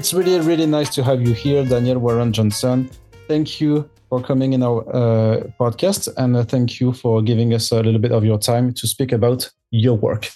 It's 0.00 0.14
really, 0.14 0.40
really 0.40 0.64
nice 0.64 0.88
to 0.94 1.02
have 1.02 1.20
you 1.20 1.34
here, 1.34 1.62
Daniel 1.62 1.98
Warren 1.98 2.32
Johnson. 2.32 2.88
Thank 3.28 3.60
you 3.60 3.86
for 4.08 4.22
coming 4.22 4.54
in 4.54 4.62
our 4.62 4.80
uh, 4.96 5.42
podcast, 5.60 6.08
and 6.16 6.36
uh, 6.36 6.42
thank 6.42 6.80
you 6.80 6.94
for 6.94 7.20
giving 7.20 7.52
us 7.52 7.70
a 7.70 7.82
little 7.82 8.00
bit 8.00 8.10
of 8.10 8.24
your 8.24 8.38
time 8.38 8.72
to 8.72 8.86
speak 8.86 9.12
about 9.12 9.50
your 9.70 9.98
work. 9.98 10.30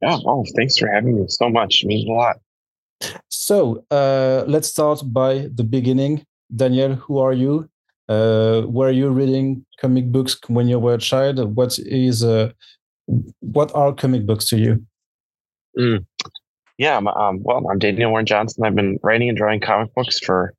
Yeah, 0.00 0.18
oh, 0.24 0.44
thanks 0.54 0.78
for 0.78 0.86
having 0.86 1.18
me 1.18 1.24
so 1.26 1.50
much. 1.50 1.82
It 1.82 1.88
means 1.88 2.08
a 2.08 2.12
lot. 2.12 2.36
So 3.28 3.84
uh, 3.90 4.44
let's 4.46 4.68
start 4.68 5.02
by 5.06 5.48
the 5.52 5.64
beginning. 5.64 6.24
Daniel, 6.54 6.94
who 6.94 7.18
are 7.18 7.32
you? 7.32 7.68
Uh, 8.08 8.62
were 8.68 8.92
you 8.92 9.08
reading 9.08 9.66
comic 9.80 10.12
books 10.12 10.38
when 10.46 10.68
you 10.68 10.78
were 10.78 10.94
a 10.94 10.98
child? 10.98 11.56
What 11.56 11.76
is 11.80 12.22
uh, 12.22 12.52
what 13.40 13.74
are 13.74 13.92
comic 13.92 14.26
books 14.26 14.48
to 14.50 14.58
you? 14.58 14.86
Mm. 15.76 16.06
Yeah, 16.78 16.96
um, 16.96 17.42
well, 17.42 17.66
I'm 17.68 17.80
Daniel 17.80 18.10
Warren 18.10 18.24
Johnson. 18.24 18.64
I've 18.64 18.76
been 18.76 18.98
writing 19.02 19.28
and 19.28 19.36
drawing 19.36 19.60
comic 19.60 19.92
books 19.94 20.20
for 20.20 20.54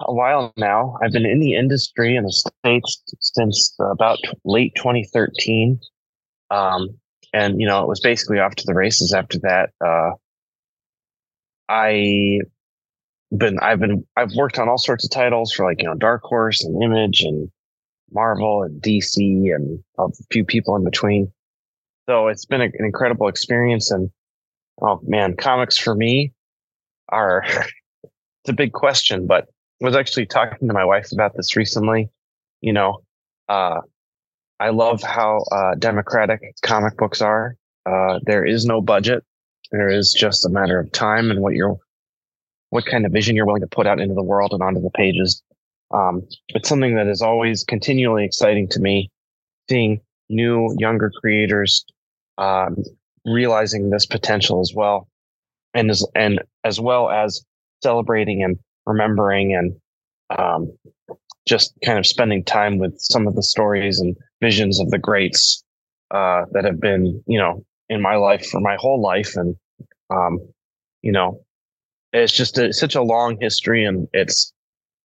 a 0.00 0.12
while 0.12 0.54
now. 0.56 0.96
I've 1.02 1.12
been 1.12 1.26
in 1.26 1.38
the 1.38 1.54
industry 1.54 2.16
in 2.16 2.24
the 2.24 2.32
States 2.32 3.02
since 3.20 3.76
about 3.78 4.18
late 4.44 4.74
2013. 4.76 5.78
Um, 6.50 6.88
and, 7.34 7.60
you 7.60 7.66
know, 7.66 7.82
it 7.82 7.88
was 7.88 8.00
basically 8.00 8.38
off 8.38 8.54
to 8.54 8.64
the 8.66 8.72
races 8.72 9.12
after 9.12 9.38
that. 9.40 9.70
Uh, 9.84 10.12
I 11.68 12.40
been, 13.36 13.58
I've 13.60 13.80
been, 13.80 14.06
I've 14.16 14.32
worked 14.34 14.58
on 14.58 14.70
all 14.70 14.78
sorts 14.78 15.04
of 15.04 15.10
titles 15.10 15.52
for 15.52 15.66
like, 15.66 15.82
you 15.82 15.88
know, 15.88 15.94
Dark 15.94 16.22
Horse 16.22 16.64
and 16.64 16.82
Image 16.82 17.20
and 17.20 17.50
Marvel 18.12 18.62
and 18.62 18.80
DC 18.80 19.16
and 19.54 19.82
a 19.98 20.08
few 20.30 20.44
people 20.44 20.74
in 20.74 20.84
between. 20.84 21.30
So 22.08 22.28
it's 22.28 22.46
been 22.46 22.62
a, 22.62 22.64
an 22.64 22.84
incredible 22.84 23.28
experience. 23.28 23.90
And 23.90 24.10
oh 24.80 25.00
man, 25.04 25.36
comics 25.36 25.76
for 25.78 25.94
me 25.94 26.32
are, 27.08 27.44
it's 28.04 28.48
a 28.48 28.52
big 28.52 28.72
question, 28.72 29.26
but 29.26 29.48
I 29.82 29.86
was 29.86 29.96
actually 29.96 30.26
talking 30.26 30.68
to 30.68 30.74
my 30.74 30.84
wife 30.84 31.12
about 31.12 31.36
this 31.36 31.56
recently. 31.56 32.08
You 32.60 32.72
know, 32.72 33.02
uh, 33.48 33.80
I 34.60 34.70
love 34.70 35.02
how 35.02 35.44
uh, 35.52 35.74
democratic 35.78 36.40
comic 36.62 36.96
books 36.96 37.20
are. 37.20 37.56
Uh, 37.86 38.20
there 38.24 38.44
is 38.44 38.64
no 38.64 38.80
budget. 38.80 39.24
There 39.72 39.88
is 39.88 40.12
just 40.12 40.46
a 40.46 40.48
matter 40.48 40.78
of 40.78 40.90
time 40.92 41.30
and 41.30 41.40
what 41.40 41.54
you're, 41.54 41.76
what 42.70 42.86
kind 42.86 43.04
of 43.04 43.12
vision 43.12 43.36
you're 43.36 43.46
willing 43.46 43.60
to 43.60 43.66
put 43.66 43.86
out 43.86 44.00
into 44.00 44.14
the 44.14 44.22
world 44.22 44.52
and 44.52 44.62
onto 44.62 44.80
the 44.80 44.90
pages. 44.90 45.42
Um, 45.92 46.26
it's 46.48 46.68
something 46.68 46.94
that 46.94 47.08
is 47.08 47.20
always 47.20 47.64
continually 47.64 48.24
exciting 48.24 48.68
to 48.70 48.80
me, 48.80 49.10
seeing 49.68 50.00
new, 50.28 50.74
younger 50.78 51.10
creators 51.20 51.84
um, 52.38 52.82
realizing 53.24 53.90
this 53.90 54.06
potential 54.06 54.60
as 54.60 54.72
well, 54.74 55.08
and 55.72 55.90
as 55.90 56.06
and 56.14 56.40
as 56.64 56.80
well 56.80 57.10
as 57.10 57.44
celebrating 57.82 58.42
and 58.42 58.58
remembering 58.86 59.54
and 59.54 59.74
um, 60.38 60.72
just 61.46 61.74
kind 61.84 61.98
of 61.98 62.06
spending 62.06 62.44
time 62.44 62.78
with 62.78 62.94
some 62.98 63.26
of 63.26 63.34
the 63.34 63.42
stories 63.42 64.00
and 64.00 64.16
visions 64.40 64.80
of 64.80 64.90
the 64.90 64.98
greats 64.98 65.62
uh, 66.10 66.44
that 66.52 66.64
have 66.64 66.80
been, 66.80 67.22
you 67.26 67.38
know, 67.38 67.64
in 67.88 68.00
my 68.00 68.16
life 68.16 68.46
for 68.46 68.60
my 68.60 68.76
whole 68.78 69.00
life, 69.00 69.36
and 69.36 69.56
um, 70.10 70.38
you 71.02 71.12
know, 71.12 71.40
it's 72.12 72.32
just 72.32 72.58
a, 72.58 72.72
such 72.72 72.94
a 72.94 73.02
long 73.02 73.36
history, 73.40 73.84
and 73.84 74.08
it's 74.12 74.52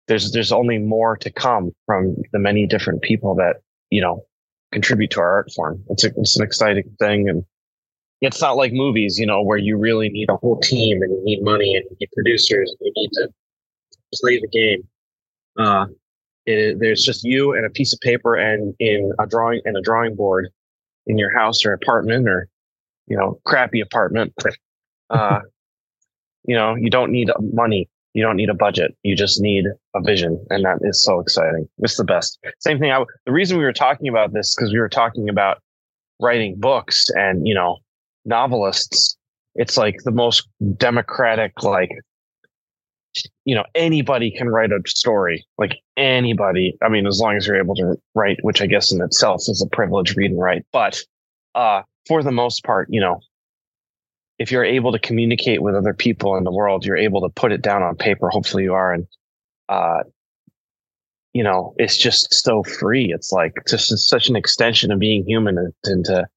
there's 0.08 0.32
there's 0.32 0.52
only 0.52 0.78
more 0.78 1.18
to 1.18 1.32
come 1.32 1.72
from 1.86 2.16
the 2.32 2.40
many 2.40 2.66
different 2.66 3.02
people 3.02 3.36
that 3.36 3.58
you 3.90 4.02
know 4.02 4.24
contribute 4.72 5.12
to 5.12 5.20
our 5.20 5.30
art 5.30 5.52
form. 5.56 5.84
It's 5.90 6.04
a, 6.04 6.12
it's 6.18 6.38
an 6.38 6.46
exciting 6.46 6.96
thing, 7.00 7.28
and 7.28 7.44
it's 8.22 8.42
not 8.42 8.58
like 8.58 8.74
movies, 8.74 9.18
you 9.18 9.26
know, 9.26 9.42
where 9.42 9.58
you 9.58 9.78
really 9.78 10.10
need 10.10 10.30
a 10.30 10.36
whole 10.38 10.60
team 10.60 11.02
and 11.02 11.12
you 11.12 11.24
need 11.24 11.44
money 11.44 11.76
and 11.76 11.86
you 11.90 11.98
need 12.00 12.10
producers 12.14 12.76
and 12.80 12.88
you 12.88 12.94
need 12.96 13.12
to 13.14 13.30
play 14.22 14.40
the 14.40 14.48
game. 14.48 14.88
Uh, 15.58 15.86
it, 16.46 16.80
there's 16.80 17.04
just 17.04 17.24
you 17.24 17.54
and 17.54 17.66
a 17.66 17.70
piece 17.70 17.94
of 17.94 18.00
paper 18.00 18.36
and 18.36 18.74
in 18.80 19.12
a 19.20 19.28
drawing 19.28 19.62
and 19.66 19.78
a 19.78 19.82
drawing 19.82 20.16
board 20.16 20.50
in 21.08 21.18
your 21.18 21.34
house 21.34 21.66
or 21.66 21.74
apartment 21.74 22.28
or 22.28 22.48
you 23.08 23.18
know 23.18 23.40
crappy 23.46 23.80
apartment. 23.82 24.34
Uh, 25.12 25.40
you 26.44 26.56
know 26.56 26.76
you 26.76 26.92
don't 26.92 27.12
need 27.12 27.32
money. 27.40 27.90
You 28.14 28.22
don't 28.22 28.36
need 28.36 28.52
a 28.52 28.54
budget. 28.54 28.96
You 29.02 29.16
just 29.16 29.42
need 29.42 29.66
a 29.96 30.02
vision 30.04 30.46
and 30.52 30.64
that 30.66 30.78
is 30.84 31.04
so 31.04 31.20
exciting. 31.20 31.68
It's 31.80 31.98
the 31.98 32.04
best. 32.04 32.38
Same 32.60 32.78
thing 32.78 32.92
I, 32.92 33.04
the 33.26 33.32
reason 33.32 33.58
we 33.58 33.64
were 33.64 33.74
talking 33.74 34.08
about 34.08 34.34
this 34.34 34.54
because 34.54 34.72
we 34.72 34.78
were 34.78 34.88
talking 34.88 35.30
about 35.30 35.64
writing 36.20 36.60
books 36.60 37.10
and 37.16 37.48
you 37.48 37.56
know 37.56 37.80
novelists 38.30 39.18
it's 39.56 39.76
like 39.76 39.98
the 40.06 40.12
most 40.12 40.48
democratic 40.78 41.64
like 41.64 41.92
you 43.46 43.56
know 43.56 43.66
anybody 43.76 44.32
can 44.32 44.48
write 44.48 44.72
a 44.72 44.80
story 44.86 45.46
like 45.58 45.76
anybody. 45.98 46.78
I 46.82 46.90
mean 46.90 47.08
as 47.08 47.20
long 47.20 47.36
as 47.36 47.48
you're 47.48 47.58
able 47.58 47.76
to 47.76 47.96
write 48.16 48.38
which 48.44 48.62
i 48.62 48.68
guess 48.68 48.92
in 48.92 49.02
itself 49.02 49.42
is 49.48 49.62
a 49.62 49.76
privilege 49.76 50.16
read 50.16 50.32
and 50.32 50.40
write 50.40 50.66
but 50.72 51.00
uh 51.56 51.82
for 52.08 52.24
the 52.24 52.32
most 52.32 52.64
part 52.64 52.88
you 52.92 53.02
know 53.02 53.20
if 54.38 54.52
you're 54.52 54.64
able 54.64 54.92
to 54.94 55.00
communicate 55.00 55.62
with 55.62 55.76
other 55.76 55.94
people 55.94 56.38
in 56.38 56.44
the 56.44 56.52
world 56.52 56.86
you're 56.86 56.96
able 56.96 57.22
to 57.22 57.30
put 57.30 57.52
it 57.52 57.62
down 57.62 57.84
on 57.84 57.96
paper. 57.96 58.30
Hopefully 58.30 58.64
you 58.64 58.74
are 58.74 58.94
and 58.94 59.08
uh 59.68 60.04
you 61.34 61.44
know 61.44 61.74
it's 61.78 61.98
just 61.98 62.34
so 62.34 62.64
free. 62.64 63.12
It's 63.14 63.32
like 63.32 63.54
just 63.68 63.90
such 64.10 64.30
an 64.30 64.36
extension 64.36 64.92
of 64.92 65.00
being 65.00 65.26
human 65.26 65.58
and, 65.58 65.74
and 65.84 66.06
to 66.06 66.28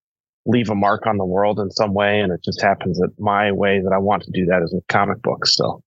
leave 0.47 0.71
a 0.71 0.75
mark 0.75 1.07
on 1.07 1.19
the 1.19 1.25
world 1.25 1.61
in 1.61 1.71
some 1.71 1.95
way 1.95 2.21
and 2.21 2.33
it 2.33 2.41
just 2.45 2.61
happens 2.61 2.99
that 2.99 3.11
my 3.19 3.53
way 3.53 3.81
that 3.81 3.93
i 3.93 3.99
want 3.99 4.23
to 4.23 4.31
do 4.33 4.45
that 4.45 4.63
is 4.63 4.73
with 4.73 4.87
comic 4.89 5.21
books 5.23 5.55
so 5.55 5.83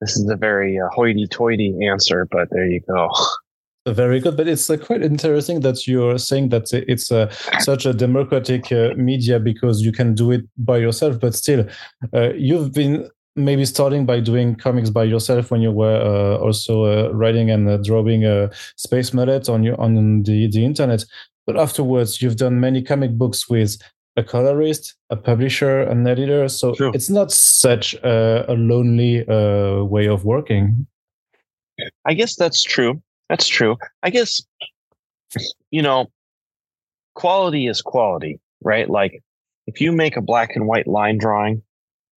this 0.00 0.16
is 0.16 0.28
a 0.28 0.36
very 0.36 0.78
uh, 0.78 0.88
hoity-toity 0.92 1.86
answer, 1.86 2.26
but 2.30 2.48
there 2.50 2.66
you 2.66 2.80
go. 2.88 3.08
Very 3.88 4.18
good, 4.18 4.36
but 4.36 4.48
it's 4.48 4.68
uh, 4.68 4.76
quite 4.76 5.00
interesting 5.00 5.60
that 5.60 5.86
you're 5.86 6.18
saying 6.18 6.48
that 6.48 6.72
it's 6.72 7.12
uh, 7.12 7.30
such 7.60 7.86
a 7.86 7.92
democratic 7.92 8.72
uh, 8.72 8.94
media 8.96 9.38
because 9.38 9.80
you 9.80 9.92
can 9.92 10.12
do 10.12 10.32
it 10.32 10.40
by 10.58 10.78
yourself. 10.78 11.20
But 11.20 11.36
still, 11.36 11.68
uh, 12.12 12.32
you've 12.32 12.72
been 12.72 13.08
maybe 13.36 13.64
starting 13.64 14.04
by 14.04 14.18
doing 14.18 14.56
comics 14.56 14.90
by 14.90 15.04
yourself 15.04 15.52
when 15.52 15.60
you 15.60 15.70
were 15.70 16.00
uh, 16.02 16.36
also 16.38 17.12
writing 17.12 17.48
and 17.48 17.84
drawing 17.84 18.24
a 18.24 18.50
Space 18.74 19.14
Mullet 19.14 19.48
on 19.48 19.62
your 19.62 19.80
on 19.80 20.22
the 20.24 20.48
the 20.48 20.64
internet. 20.64 21.04
But 21.46 21.58
afterwards, 21.58 22.20
you've 22.20 22.36
done 22.36 22.60
many 22.60 22.82
comic 22.82 23.12
books 23.12 23.48
with 23.48 23.78
a 24.16 24.24
colorist, 24.24 24.94
a 25.10 25.16
publisher, 25.16 25.82
an 25.82 26.06
editor. 26.06 26.48
So 26.48 26.74
True. 26.74 26.90
it's 26.94 27.10
not 27.10 27.30
such 27.30 27.94
a, 27.94 28.50
a 28.50 28.54
lonely 28.54 29.26
uh, 29.28 29.84
way 29.84 30.08
of 30.08 30.24
working. 30.24 30.86
I 32.04 32.14
guess 32.14 32.36
that's 32.36 32.62
true. 32.62 33.02
That's 33.28 33.46
true. 33.46 33.76
I 34.02 34.10
guess, 34.10 34.40
you 35.70 35.82
know, 35.82 36.10
quality 37.14 37.66
is 37.66 37.82
quality, 37.82 38.40
right? 38.62 38.88
Like 38.88 39.22
if 39.66 39.80
you 39.80 39.92
make 39.92 40.16
a 40.16 40.22
black 40.22 40.56
and 40.56 40.66
white 40.66 40.86
line 40.86 41.18
drawing 41.18 41.62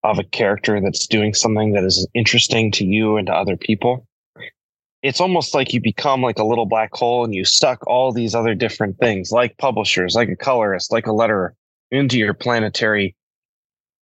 of 0.05 0.19
a 0.19 0.25
character 0.25 0.81
that's 0.81 1.07
doing 1.07 1.35
something 1.35 1.73
that 1.73 1.85
is 1.85 2.07
interesting 2.15 2.71
to 2.73 2.85
you 2.85 3.17
and 3.17 3.27
to 3.27 3.35
other 3.35 3.57
people, 3.57 4.07
it's 5.03 5.21
almost 5.21 5.55
like 5.55 5.73
you 5.73 5.81
become 5.81 6.23
like 6.23 6.39
a 6.39 6.45
little 6.45 6.67
black 6.67 6.93
hole 6.93 7.25
and 7.25 7.35
you 7.35 7.45
suck 7.45 7.87
all 7.87 8.13
these 8.13 8.35
other 8.35 8.55
different 8.55 8.99
things 8.99 9.31
like 9.31 9.57
publishers, 9.59 10.15
like 10.15 10.29
a 10.29 10.37
colorist, 10.37 10.91
like 10.91 11.07
a 11.07 11.11
letterer, 11.11 11.51
into 11.91 12.19
your 12.19 12.35
planetary, 12.35 13.15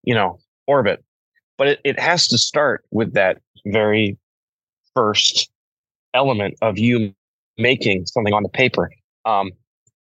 you 0.02 0.14
know, 0.14 0.38
orbit. 0.66 1.04
But 1.58 1.68
it, 1.68 1.80
it 1.84 2.00
has 2.00 2.26
to 2.28 2.38
start 2.38 2.84
with 2.90 3.14
that 3.14 3.40
very 3.66 4.18
first 4.94 5.50
element 6.14 6.56
of 6.62 6.78
you 6.78 7.14
making 7.58 8.06
something 8.06 8.32
on 8.32 8.42
the 8.42 8.48
paper. 8.48 8.90
Um, 9.24 9.52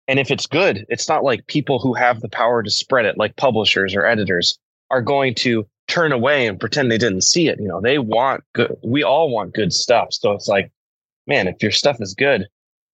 and 0.08 0.20
if 0.20 0.32
it's 0.32 0.46
good, 0.46 0.86
it's 0.88 1.10
not 1.10 1.24
like 1.24 1.48
people 1.48 1.80
who 1.80 1.94
have 1.94 2.22
the 2.22 2.30
power 2.30 2.62
to 2.64 2.70
spread 2.70 3.06
it, 3.06 3.18
like 3.18 3.36
publishers 3.36 3.96
or 3.96 4.06
editors, 4.06 4.58
are 4.92 5.02
going 5.02 5.34
to 5.36 5.68
turn 5.88 6.12
away 6.12 6.48
and 6.48 6.60
pretend 6.60 6.92
they 6.92 6.98
didn't 6.98 7.24
see 7.24 7.48
it. 7.48 7.60
You 7.60 7.68
know, 7.68 7.82
they 7.82 7.98
want 7.98 8.44
good. 8.54 8.76
We 8.84 9.04
all 9.04 9.30
want 9.30 9.54
good 9.54 9.74
stuff. 9.74 10.10
So 10.12 10.32
it's 10.32 10.48
like, 10.48 10.72
man, 11.28 11.48
if 11.48 11.56
your 11.62 11.72
stuff 11.72 11.98
is 12.00 12.14
good, 12.14 12.48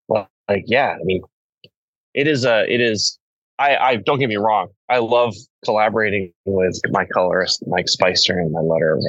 well, 0.08 0.30
like, 0.50 0.64
yeah, 0.68 0.96
I 1.00 1.04
mean, 1.04 1.22
it 2.14 2.28
is 2.28 2.46
a, 2.46 2.72
it 2.72 2.82
is 2.82 3.20
I, 3.62 3.78
I 3.78 3.96
don't 3.98 4.18
get 4.18 4.28
me 4.28 4.38
wrong. 4.38 4.70
I 4.90 4.98
love 4.98 5.36
collaborating 5.64 6.34
with 6.46 6.80
my 6.90 7.06
colorist, 7.06 7.64
Mike 7.68 7.88
Spicer, 7.88 8.40
and 8.40 8.52
my 8.52 8.60
letter, 8.60 9.00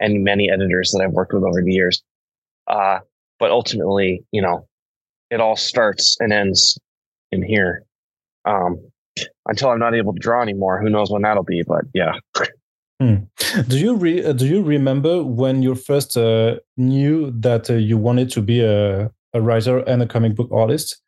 and 0.00 0.24
many 0.24 0.50
editors 0.50 0.90
that 0.90 1.04
I've 1.04 1.12
worked 1.12 1.32
with 1.32 1.44
over 1.44 1.62
the 1.62 1.72
years. 1.72 2.02
Uh, 2.66 2.98
but 3.38 3.52
ultimately, 3.52 4.24
you 4.32 4.42
know, 4.42 4.66
it 5.30 5.40
all 5.40 5.54
starts 5.54 6.16
and 6.18 6.32
ends 6.32 6.76
in 7.30 7.42
here. 7.44 7.84
Um, 8.44 8.90
until 9.46 9.70
I'm 9.70 9.78
not 9.78 9.94
able 9.94 10.14
to 10.14 10.18
draw 10.18 10.42
anymore, 10.42 10.80
who 10.80 10.90
knows 10.90 11.10
when 11.10 11.22
that'll 11.22 11.44
be? 11.44 11.62
But 11.62 11.84
yeah. 11.94 12.14
Hmm. 13.00 13.14
Do 13.68 13.78
you 13.78 13.96
re- 13.96 14.24
uh, 14.24 14.32
do 14.32 14.46
you 14.46 14.62
remember 14.62 15.22
when 15.22 15.62
you 15.62 15.74
first 15.74 16.16
uh, 16.16 16.56
knew 16.76 17.32
that 17.40 17.68
uh, 17.70 17.74
you 17.74 17.98
wanted 17.98 18.30
to 18.30 18.40
be 18.40 18.60
a, 18.60 19.10
a 19.32 19.40
writer 19.40 19.78
and 19.78 20.02
a 20.02 20.06
comic 20.06 20.34
book 20.36 20.50
artist? 20.52 21.00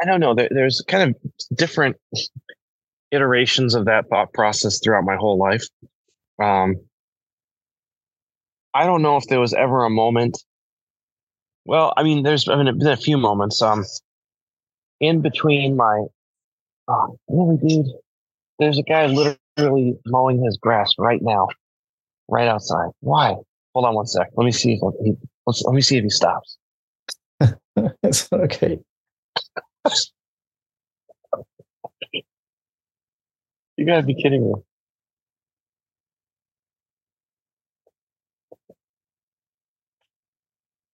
I 0.00 0.04
don't 0.04 0.20
know. 0.20 0.34
There, 0.34 0.48
there's 0.50 0.82
kind 0.88 1.10
of 1.10 1.56
different. 1.56 1.96
iterations 3.10 3.74
of 3.74 3.86
that 3.86 4.06
thought 4.10 4.32
process 4.34 4.80
throughout 4.84 5.04
my 5.04 5.16
whole 5.16 5.38
life. 5.38 5.64
Um, 6.42 6.76
I 8.74 8.84
don't 8.84 9.00
know 9.00 9.16
if 9.16 9.24
there 9.28 9.40
was 9.40 9.54
ever 9.54 9.84
a 9.84 9.90
moment. 9.90 10.36
Well, 11.64 11.92
I 11.96 12.02
mean, 12.02 12.22
there's 12.22 12.44
been 12.44 12.86
a 12.86 12.96
few 12.96 13.16
moments. 13.16 13.62
Um, 13.62 13.84
in 15.00 15.22
between 15.22 15.76
my, 15.76 16.04
oh, 16.88 17.18
really, 17.28 17.56
dude, 17.56 17.86
there's 18.58 18.78
a 18.78 18.82
guy 18.82 19.06
literally 19.06 19.98
mowing 20.06 20.42
his 20.42 20.56
grass 20.56 20.92
right 20.98 21.20
now, 21.22 21.48
right 22.28 22.48
outside. 22.48 22.90
Why? 23.00 23.34
Hold 23.74 23.86
on 23.86 23.94
one 23.94 24.06
sec. 24.06 24.28
Let 24.34 24.44
me 24.44 24.52
see 24.52 24.72
if 24.72 24.80
he. 25.04 25.14
Let's, 25.46 25.62
let 25.62 25.74
me 25.74 25.80
see 25.80 25.96
if 25.96 26.04
he 26.04 26.10
stops. 26.10 26.58
it's 28.02 28.28
okay. 28.32 28.78
you 33.76 33.86
gotta 33.86 34.02
be 34.02 34.14
kidding 34.14 34.44
me. 34.44 34.54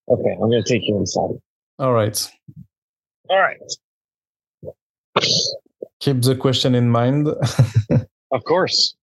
Okay, 0.07 0.31
I'm 0.33 0.49
gonna 0.49 0.63
take 0.63 0.83
you 0.87 0.97
inside. 0.97 1.31
All 1.79 1.93
right. 1.93 2.31
All 3.29 3.39
right. 3.39 3.57
Keep 6.05 6.21
the 6.21 6.35
question 6.35 6.75
in 6.75 6.91
mind. 6.91 7.27
of 8.31 8.43
course. 8.43 8.93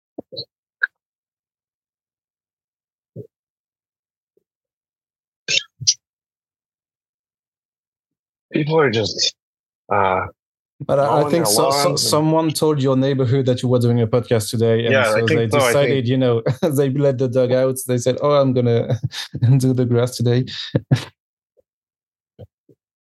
People 8.52 8.78
are 8.78 8.88
just 8.88 9.34
uh 9.92 10.26
but 10.86 11.00
I, 11.00 11.22
I 11.22 11.30
think 11.30 11.46
so, 11.46 11.72
so, 11.72 11.96
someone 11.96 12.50
told 12.50 12.80
your 12.80 12.96
neighborhood 12.96 13.46
that 13.46 13.64
you 13.64 13.68
were 13.68 13.80
doing 13.80 14.00
a 14.00 14.06
podcast 14.06 14.50
today, 14.50 14.84
and 14.84 14.92
yeah, 14.92 15.12
so 15.12 15.26
they 15.26 15.48
so, 15.48 15.58
decided, 15.58 16.06
you 16.06 16.16
know, 16.16 16.42
they 16.62 16.90
let 16.90 17.18
the 17.18 17.28
dog 17.28 17.50
out. 17.50 17.78
They 17.86 17.98
said, 17.98 18.18
"Oh, 18.20 18.32
I'm 18.32 18.52
gonna 18.52 18.96
do 19.58 19.72
the 19.72 19.86
grass 19.86 20.16
today." 20.16 20.44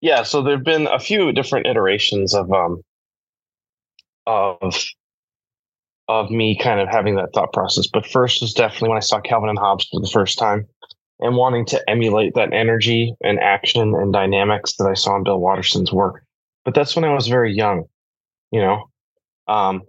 yeah, 0.01 0.23
so 0.23 0.43
there've 0.43 0.65
been 0.65 0.87
a 0.87 0.99
few 0.99 1.33
different 1.33 1.67
iterations 1.67 2.35
of 2.35 2.53
um 2.53 2.83
of 4.29 4.75
of 6.09 6.31
me 6.31 6.57
kind 6.57 6.81
of 6.81 6.89
having 6.89 7.17
that 7.17 7.31
thought 7.35 7.53
process. 7.53 7.87
But 7.87 8.07
first 8.07 8.41
was 8.41 8.55
definitely 8.55 8.91
when 8.91 8.99
I 8.99 9.01
saw 9.01 9.21
Calvin 9.21 9.51
and 9.51 9.59
Hobbes 9.59 9.87
for 9.91 10.01
the 10.01 10.09
first 10.09 10.39
time 10.39 10.67
and 11.21 11.37
wanting 11.37 11.67
to 11.67 11.91
emulate 11.91 12.35
that 12.35 12.53
energy 12.53 13.15
and 13.23 13.39
action 13.41 13.95
and 13.95 14.13
dynamics 14.13 14.77
that 14.77 14.87
I 14.87 14.95
saw 14.95 15.17
in 15.17 15.25
Bill 15.25 15.41
Watterson's 15.41 15.93
work. 15.93 16.23
But 16.65 16.75
that's 16.75 16.95
when 16.95 17.05
I 17.05 17.13
was 17.13 17.29
very 17.29 17.53
young, 17.53 17.85
you 18.53 18.61
know. 18.61 18.89
Um, 19.49 19.83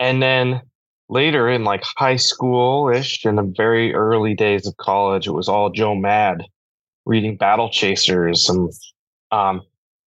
and 0.00 0.22
then 0.22 0.62
later 1.08 1.48
in 1.48 1.64
like 1.64 1.82
high 1.96 2.16
school 2.16 2.88
ish, 2.88 3.24
in 3.24 3.36
the 3.36 3.52
very 3.56 3.94
early 3.94 4.34
days 4.34 4.66
of 4.66 4.76
college, 4.76 5.26
it 5.26 5.32
was 5.32 5.48
all 5.48 5.70
Joe 5.70 5.94
Mad 5.94 6.42
reading 7.04 7.36
Battle 7.36 7.68
Chasers 7.68 8.48
and 8.48 8.72
um, 9.30 9.62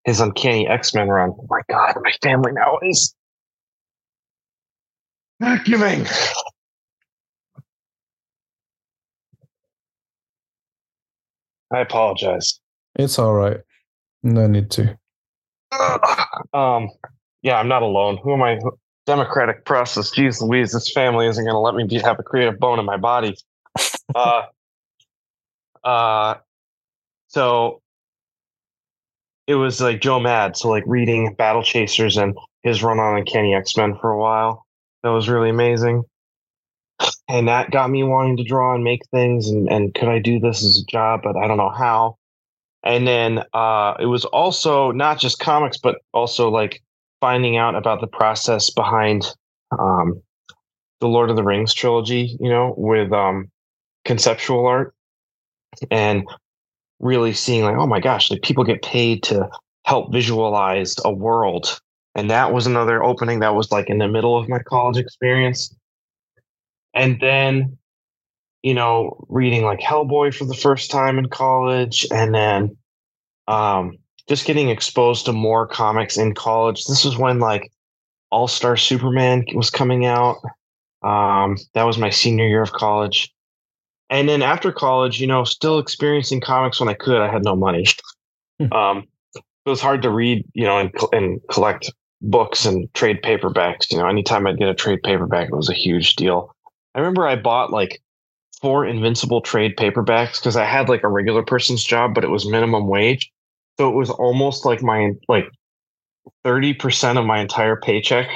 his 0.06 0.20
Uncanny 0.20 0.68
X 0.68 0.94
Men 0.94 1.10
run. 1.10 1.32
Oh 1.32 1.48
my 1.50 1.62
God, 1.70 1.96
my 2.02 2.12
family 2.22 2.52
now 2.54 2.78
is 2.84 3.14
vacuuming. 5.42 6.08
I 11.74 11.80
apologize. 11.80 12.60
It's 12.96 13.18
all 13.18 13.34
right. 13.34 13.62
No 14.24 14.48
need 14.48 14.70
to. 14.72 14.98
um, 16.54 16.90
yeah, 17.42 17.58
I'm 17.58 17.68
not 17.68 17.82
alone. 17.82 18.18
Who 18.24 18.34
am 18.34 18.44
I? 18.44 18.60
Democratic 19.08 19.66
process. 19.66 20.12
Jeez 20.14 20.42
Louise, 20.42 20.74
this 20.74 20.92
family 20.92 21.28
isn't 21.28 21.44
going 21.44 21.56
to 21.56 21.60
let 21.60 21.74
me 21.74 21.86
be, 21.86 21.98
have 22.00 22.20
a 22.20 22.24
creative 22.24 22.60
bone 22.60 22.78
in 22.78 22.86
my 22.86 22.98
body. 22.98 23.36
uh, 24.16 24.44
uh, 25.84 26.36
so 27.28 27.82
it 29.48 29.56
was 29.56 29.82
like 29.82 30.02
Joe 30.02 30.20
Mad. 30.20 30.56
So 30.56 30.70
like 30.70 30.84
reading 30.86 31.34
Battle 31.34 31.64
Chasers 31.64 32.18
and 32.18 32.38
his 32.62 32.84
run 32.84 33.00
on 33.00 33.18
Uncanny 33.18 33.56
X 33.56 33.76
Men 33.76 33.98
for 34.00 34.12
a 34.12 34.20
while. 34.20 34.66
That 35.04 35.10
was 35.10 35.30
really 35.30 35.50
amazing. 35.50 36.04
And 37.28 37.48
that 37.48 37.72
got 37.72 37.90
me 37.90 38.04
wanting 38.04 38.38
to 38.38 38.44
draw 38.44 38.76
and 38.76 38.84
make 38.84 39.02
things. 39.12 39.50
And, 39.50 39.72
and 39.72 39.94
could 39.94 40.10
I 40.10 40.20
do 40.20 40.40
this 40.40 40.64
as 40.64 40.80
a 40.80 40.92
job? 40.92 41.22
But 41.24 41.38
I 41.38 41.48
don't 41.48 41.58
know 41.58 41.74
how. 41.76 42.18
And 42.84 43.08
then 43.08 43.44
uh, 43.54 43.96
it 44.00 44.08
was 44.08 44.26
also 44.26 44.92
not 44.92 45.20
just 45.20 45.40
comics, 45.40 45.78
but 45.78 45.98
also 46.14 46.50
like 46.50 46.82
finding 47.20 47.58
out 47.58 47.76
about 47.76 48.02
the 48.02 48.08
process 48.08 48.70
behind 48.72 49.34
um, 49.78 50.22
the 51.00 51.08
Lord 51.08 51.30
of 51.30 51.36
the 51.36 51.44
Rings 51.44 51.74
trilogy, 51.74 52.38
you 52.40 52.50
know, 52.50 52.74
with 52.78 53.12
um, 53.12 53.50
conceptual 54.06 54.66
art 54.66 54.94
and 55.90 56.28
really 57.00 57.34
seeing 57.34 57.64
like, 57.64 57.78
oh 57.78 57.88
my 57.88 58.00
gosh, 58.00 58.30
like 58.30 58.42
people 58.42 58.64
get 58.64 58.84
paid 58.84 59.24
to 59.24 59.50
help 59.86 60.12
visualize 60.12 60.96
a 61.06 61.12
world 61.12 61.80
and 62.16 62.30
that 62.30 62.54
was 62.54 62.68
another 62.68 63.04
opening 63.04 63.40
that 63.40 63.56
was 63.56 63.72
like 63.72 63.90
in 63.90 63.98
the 63.98 64.08
middle 64.08 64.38
of 64.38 64.50
my 64.50 64.60
college 64.60 64.98
experience. 64.98 65.74
And 66.94 67.20
then, 67.22 67.78
you 68.64 68.74
know, 68.74 69.26
reading 69.30 69.64
like 69.64 69.80
Hellboy 69.80 70.36
for 70.36 70.46
the 70.46 70.54
first 70.54 70.92
time 70.92 71.18
in 71.18 71.30
college, 71.30 72.06
and 72.12 72.36
then 72.36 72.78
um, 73.48 73.98
just 74.28 74.46
getting 74.46 74.70
exposed 74.70 75.26
to 75.26 75.32
more 75.32 75.66
comics 75.66 76.18
in 76.18 76.34
college. 76.34 76.86
This 76.86 77.06
was 77.06 77.18
when 77.18 77.40
like 77.40 77.72
All 78.30 78.48
Star 78.48 78.76
Superman 78.76 79.46
was 79.54 79.70
coming 79.70 80.06
out. 80.06 80.38
Um, 81.02 81.58
that 81.74 81.84
was 81.84 81.98
my 81.98 82.10
senior 82.10 82.48
year 82.48 82.62
of 82.62 82.74
college. 82.74 83.34
And 84.10 84.28
then 84.28 84.42
after 84.42 84.74
college, 84.74 85.22
you 85.22 85.28
know, 85.28 85.46
still 85.46 85.80
experiencing 85.80 86.42
comics 86.42 86.80
when 86.80 86.90
I 86.90 86.94
could. 86.94 87.22
I 87.22 87.32
had 87.32 87.46
no 87.46 87.56
money. 87.56 87.86
Hmm. 88.60 88.74
um, 88.74 89.08
it 89.36 89.70
was 89.70 89.82
hard 89.82 90.02
to 90.02 90.10
read, 90.10 90.44
you 90.54 90.66
know, 90.66 90.78
and, 90.78 90.92
and 91.14 91.40
collect 91.50 91.92
books 92.22 92.66
and 92.66 92.92
trade 92.94 93.22
paperbacks. 93.24 93.92
You 93.92 93.98
know, 93.98 94.08
anytime 94.08 94.48
I'd 94.48 94.58
get 94.58 94.70
a 94.70 94.76
trade 94.76 95.02
paperback, 95.04 95.50
it 95.50 95.56
was 95.56 95.70
a 95.70 95.74
huge 95.74 96.16
deal. 96.16 96.56
I 96.96 97.00
remember 97.00 97.26
I 97.26 97.36
bought 97.36 97.72
like 97.72 98.02
four 98.62 98.86
Invincible 98.86 99.42
trade 99.42 99.76
paperbacks 99.76 100.40
because 100.40 100.56
I 100.56 100.66
had 100.66 100.90
like 100.90 101.04
a 101.04 101.10
regular 101.10 101.44
person's 101.44 101.84
job, 101.84 102.14
but 102.14 102.24
it 102.24 102.30
was 102.30 102.48
minimum 102.48 102.88
wage. 102.88 103.32
So 103.80 103.90
it 103.90 103.96
was 103.96 104.10
almost 104.10 104.66
like 104.66 104.84
my 104.84 105.12
like 105.28 105.50
30% 106.46 107.18
of 107.18 107.26
my 107.26 107.40
entire 107.40 107.76
paycheck 107.76 108.30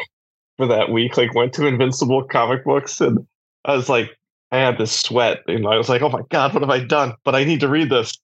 for 0.58 0.68
that 0.68 0.90
week 0.90 1.18
like 1.18 1.36
went 1.36 1.54
to 1.54 1.68
Invincible 1.68 2.24
comic 2.24 2.64
books. 2.64 3.00
And 3.02 3.28
I 3.66 3.76
was 3.76 3.90
like, 3.90 4.10
I 4.52 4.58
had 4.58 4.78
this 4.78 4.92
sweat 4.92 5.40
and 5.48 5.68
I 5.68 5.78
was 5.78 5.90
like, 5.90 6.02
oh 6.02 6.10
my 6.10 6.22
God, 6.30 6.54
what 6.54 6.64
have 6.64 6.70
I 6.70 6.80
done? 6.80 7.14
But 7.24 7.36
I 7.36 7.44
need 7.44 7.60
to 7.60 7.68
read 7.68 7.90
this. 7.90 8.18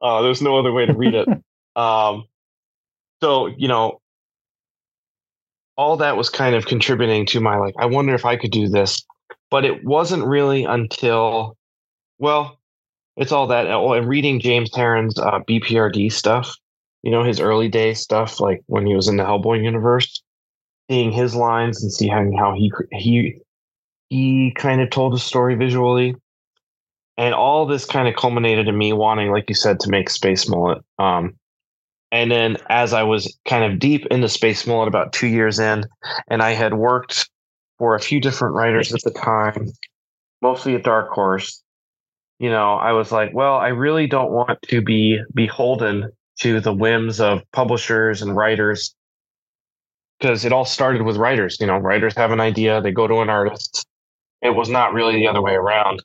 Uh, 0.00 0.22
there's 0.22 0.42
no 0.42 0.58
other 0.58 0.72
way 0.72 0.86
to 0.86 0.92
read 0.92 1.14
it. 1.14 1.28
um, 1.76 2.24
so, 3.22 3.46
you 3.56 3.68
know, 3.68 4.00
all 5.76 5.96
that 5.96 6.16
was 6.16 6.30
kind 6.30 6.54
of 6.54 6.66
contributing 6.66 7.26
to 7.26 7.40
my 7.40 7.56
like 7.56 7.74
i 7.78 7.86
wonder 7.86 8.14
if 8.14 8.24
i 8.24 8.36
could 8.36 8.50
do 8.50 8.68
this. 8.68 9.02
But 9.48 9.64
it 9.64 9.84
wasn't 9.84 10.26
really 10.26 10.64
until 10.64 11.56
well 12.18 12.58
it's 13.16 13.32
all 13.32 13.46
that 13.46 13.66
oh, 13.68 13.92
and 13.92 14.08
reading 14.08 14.40
james 14.40 14.70
Harren's 14.74 15.18
uh, 15.18 15.40
bprd 15.48 16.12
stuff 16.12 16.54
you 17.02 17.10
know 17.10 17.22
his 17.22 17.40
early 17.40 17.68
day 17.68 17.94
stuff 17.94 18.40
like 18.40 18.62
when 18.66 18.86
he 18.86 18.94
was 18.94 19.08
in 19.08 19.16
the 19.16 19.24
hellboy 19.24 19.62
universe 19.62 20.22
seeing 20.90 21.12
his 21.12 21.34
lines 21.34 21.82
and 21.82 21.92
seeing 21.92 22.36
how 22.36 22.54
he 22.54 22.72
he 22.92 23.40
he 24.08 24.52
kind 24.56 24.80
of 24.80 24.90
told 24.90 25.14
a 25.14 25.18
story 25.18 25.54
visually. 25.54 26.14
And 27.18 27.34
all 27.34 27.64
this 27.64 27.86
kind 27.86 28.08
of 28.08 28.14
culminated 28.14 28.68
in 28.68 28.76
me 28.76 28.92
wanting 28.92 29.30
like 29.30 29.48
you 29.48 29.54
said 29.54 29.80
to 29.80 29.90
make 29.90 30.10
space 30.10 30.48
mullet 30.48 30.82
um 30.98 31.34
and 32.16 32.30
then 32.30 32.56
as 32.70 32.94
I 32.94 33.02
was 33.02 33.38
kind 33.46 33.70
of 33.70 33.78
deep 33.78 34.06
into 34.06 34.28
Space 34.30 34.66
Mullet 34.66 34.88
about 34.88 35.12
two 35.12 35.26
years 35.26 35.58
in, 35.58 35.84
and 36.28 36.42
I 36.42 36.52
had 36.52 36.72
worked 36.72 37.28
for 37.78 37.94
a 37.94 38.00
few 38.00 38.22
different 38.22 38.54
writers 38.54 38.94
at 38.94 39.02
the 39.02 39.10
time, 39.10 39.70
mostly 40.40 40.74
at 40.74 40.82
Dark 40.82 41.10
Horse, 41.10 41.62
you 42.38 42.48
know, 42.48 42.74
I 42.74 42.92
was 42.92 43.12
like, 43.12 43.34
well, 43.34 43.56
I 43.56 43.68
really 43.68 44.06
don't 44.06 44.32
want 44.32 44.62
to 44.62 44.80
be 44.80 45.20
beholden 45.34 46.10
to 46.40 46.58
the 46.58 46.72
whims 46.72 47.20
of 47.20 47.42
publishers 47.52 48.22
and 48.22 48.34
writers 48.34 48.94
because 50.18 50.46
it 50.46 50.54
all 50.54 50.64
started 50.64 51.02
with 51.02 51.18
writers. 51.18 51.58
You 51.60 51.66
know, 51.66 51.76
writers 51.76 52.16
have 52.16 52.32
an 52.32 52.40
idea, 52.40 52.80
they 52.80 52.92
go 52.92 53.06
to 53.06 53.20
an 53.20 53.28
artist. 53.28 53.86
It 54.40 54.54
was 54.54 54.70
not 54.70 54.94
really 54.94 55.16
the 55.16 55.28
other 55.28 55.42
way 55.42 55.52
around. 55.52 56.02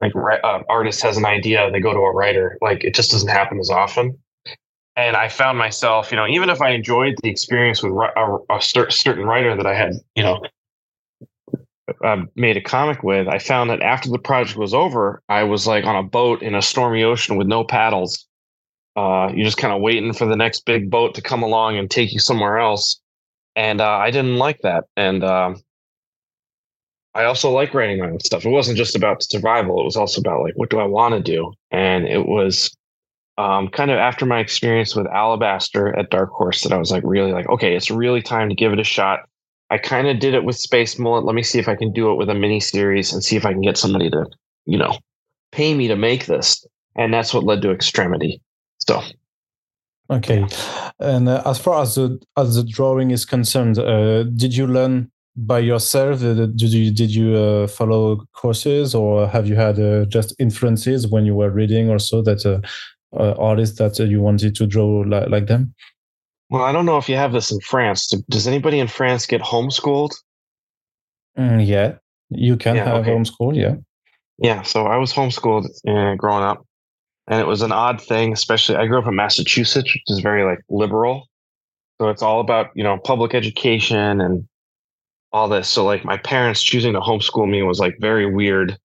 Like, 0.00 0.14
uh, 0.16 0.62
artist 0.68 1.00
has 1.02 1.16
an 1.16 1.26
idea, 1.26 1.70
they 1.70 1.80
go 1.80 1.92
to 1.92 2.00
a 2.00 2.12
writer. 2.12 2.58
Like, 2.60 2.82
it 2.82 2.94
just 2.96 3.12
doesn't 3.12 3.28
happen 3.28 3.60
as 3.60 3.70
often 3.70 4.18
and 4.96 5.16
I 5.16 5.28
found 5.28 5.58
myself, 5.58 6.10
you 6.10 6.16
know, 6.16 6.26
even 6.26 6.50
if 6.50 6.60
I 6.60 6.70
enjoyed 6.70 7.16
the 7.22 7.30
experience 7.30 7.82
with 7.82 7.92
a, 7.92 8.38
a 8.50 8.60
certain 8.60 9.24
writer 9.24 9.56
that 9.56 9.66
I 9.66 9.74
had, 9.74 9.94
you 10.14 10.22
know, 10.22 10.42
uh, 12.04 12.22
made 12.36 12.56
a 12.56 12.62
comic 12.62 13.02
with, 13.02 13.28
I 13.28 13.38
found 13.38 13.70
that 13.70 13.82
after 13.82 14.08
the 14.10 14.18
project 14.18 14.58
was 14.58 14.74
over, 14.74 15.22
I 15.28 15.44
was 15.44 15.66
like 15.66 15.84
on 15.84 15.96
a 15.96 16.02
boat 16.02 16.42
in 16.42 16.54
a 16.54 16.62
stormy 16.62 17.02
ocean 17.02 17.36
with 17.36 17.46
no 17.46 17.64
paddles. 17.64 18.26
Uh, 18.96 19.30
you're 19.34 19.44
just 19.46 19.58
kind 19.58 19.74
of 19.74 19.80
waiting 19.82 20.12
for 20.12 20.26
the 20.26 20.36
next 20.36 20.64
big 20.66 20.90
boat 20.90 21.14
to 21.16 21.22
come 21.22 21.42
along 21.42 21.76
and 21.78 21.90
take 21.90 22.12
you 22.12 22.20
somewhere 22.20 22.58
else. 22.58 23.00
and 23.56 23.80
uh, 23.80 23.90
I 23.90 24.10
didn't 24.10 24.36
like 24.38 24.60
that. 24.62 24.84
And 24.96 25.24
um, 25.24 25.62
I 27.14 27.24
also 27.24 27.50
like 27.50 27.74
writing 27.74 28.00
my 28.00 28.10
own 28.10 28.20
stuff. 28.20 28.44
It 28.44 28.50
wasn't 28.50 28.76
just 28.78 28.96
about 28.96 29.22
survival; 29.22 29.80
it 29.80 29.84
was 29.84 29.96
also 29.96 30.20
about 30.20 30.42
like 30.42 30.54
what 30.56 30.70
do 30.70 30.80
I 30.80 30.84
want 30.86 31.14
to 31.14 31.20
do. 31.20 31.52
And 31.70 32.06
it 32.06 32.26
was 32.26 32.76
um, 33.38 33.68
kind 33.68 33.90
of 33.90 33.98
after 33.98 34.26
my 34.26 34.38
experience 34.38 34.94
with 34.94 35.06
Alabaster 35.06 35.96
at 35.98 36.10
Dark 36.10 36.30
Horse 36.30 36.62
that 36.62 36.72
I 36.72 36.78
was 36.78 36.90
like 36.90 37.02
really 37.04 37.32
like, 37.32 37.48
okay, 37.48 37.74
it's 37.74 37.90
really 37.90 38.22
time 38.22 38.48
to 38.48 38.54
give 38.54 38.72
it 38.72 38.78
a 38.78 38.84
shot. 38.84 39.20
I 39.70 39.78
kind 39.78 40.06
of 40.08 40.20
did 40.20 40.34
it 40.34 40.44
with 40.44 40.56
Space 40.56 40.98
Mullet. 40.98 41.24
Let 41.24 41.34
me 41.34 41.42
see 41.42 41.58
if 41.58 41.68
I 41.68 41.74
can 41.74 41.92
do 41.92 42.10
it 42.12 42.16
with 42.16 42.28
a 42.28 42.34
mini 42.34 42.60
series 42.60 43.12
and 43.12 43.24
see 43.24 43.36
if 43.36 43.44
I 43.44 43.52
can 43.52 43.62
get 43.62 43.76
somebody 43.76 44.10
to, 44.10 44.26
you 44.66 44.78
know, 44.78 44.98
pay 45.52 45.74
me 45.74 45.88
to 45.88 45.96
make 45.96 46.26
this. 46.26 46.64
And 46.96 47.12
that's 47.12 47.34
what 47.34 47.44
led 47.44 47.62
to 47.62 47.72
Extremity. 47.72 48.40
So 48.78 49.02
Okay, 50.10 50.46
and 51.00 51.28
uh, 51.28 51.42
as 51.46 51.58
far 51.58 51.80
as 51.80 51.94
the 51.94 52.20
as 52.36 52.56
the 52.56 52.62
drawing 52.62 53.10
is 53.10 53.24
concerned, 53.24 53.78
uh, 53.78 54.24
did 54.24 54.54
you 54.54 54.66
learn 54.66 55.10
by 55.34 55.60
yourself? 55.60 56.22
Uh, 56.22 56.34
did 56.34 56.60
you 56.60 56.90
did 56.92 57.14
you 57.14 57.34
uh, 57.34 57.66
follow 57.66 58.22
courses, 58.34 58.94
or 58.94 59.26
have 59.26 59.48
you 59.48 59.56
had 59.56 59.80
uh, 59.80 60.04
just 60.04 60.34
influences 60.38 61.06
when 61.06 61.24
you 61.24 61.34
were 61.34 61.48
reading, 61.48 61.88
or 61.88 61.98
so 61.98 62.20
that 62.20 62.44
uh, 63.18 63.34
artists 63.38 63.78
that 63.78 63.98
you 63.98 64.20
wanted 64.20 64.54
to 64.56 64.66
draw 64.66 65.04
like, 65.06 65.28
like 65.28 65.46
them? 65.46 65.74
Well, 66.50 66.62
I 66.62 66.72
don't 66.72 66.86
know 66.86 66.98
if 66.98 67.08
you 67.08 67.16
have 67.16 67.32
this 67.32 67.50
in 67.50 67.60
France. 67.60 68.08
Does 68.28 68.46
anybody 68.46 68.78
in 68.78 68.88
France 68.88 69.26
get 69.26 69.40
homeschooled? 69.40 70.14
Mm, 71.38 71.66
yeah, 71.66 71.94
you 72.30 72.56
can 72.56 72.76
yeah, 72.76 72.84
have 72.84 72.96
okay. 72.98 73.10
homeschool. 73.10 73.56
Yeah, 73.56 73.76
yeah. 74.38 74.62
So 74.62 74.86
I 74.86 74.96
was 74.96 75.12
homeschooled 75.12 75.66
growing 76.18 76.44
up 76.44 76.64
and 77.26 77.40
it 77.40 77.46
was 77.46 77.62
an 77.62 77.72
odd 77.72 78.00
thing 78.00 78.32
especially 78.32 78.76
i 78.76 78.86
grew 78.86 78.98
up 78.98 79.06
in 79.06 79.14
massachusetts 79.14 79.92
which 79.94 80.02
is 80.08 80.20
very 80.20 80.44
like 80.44 80.60
liberal 80.68 81.28
so 82.00 82.08
it's 82.08 82.22
all 82.22 82.40
about 82.40 82.70
you 82.74 82.84
know 82.84 82.98
public 82.98 83.34
education 83.34 84.20
and 84.20 84.46
all 85.32 85.48
this 85.48 85.68
so 85.68 85.84
like 85.84 86.04
my 86.04 86.16
parents 86.18 86.62
choosing 86.62 86.92
to 86.92 87.00
homeschool 87.00 87.48
me 87.48 87.62
was 87.62 87.78
like 87.78 87.96
very 88.00 88.26
weird 88.26 88.76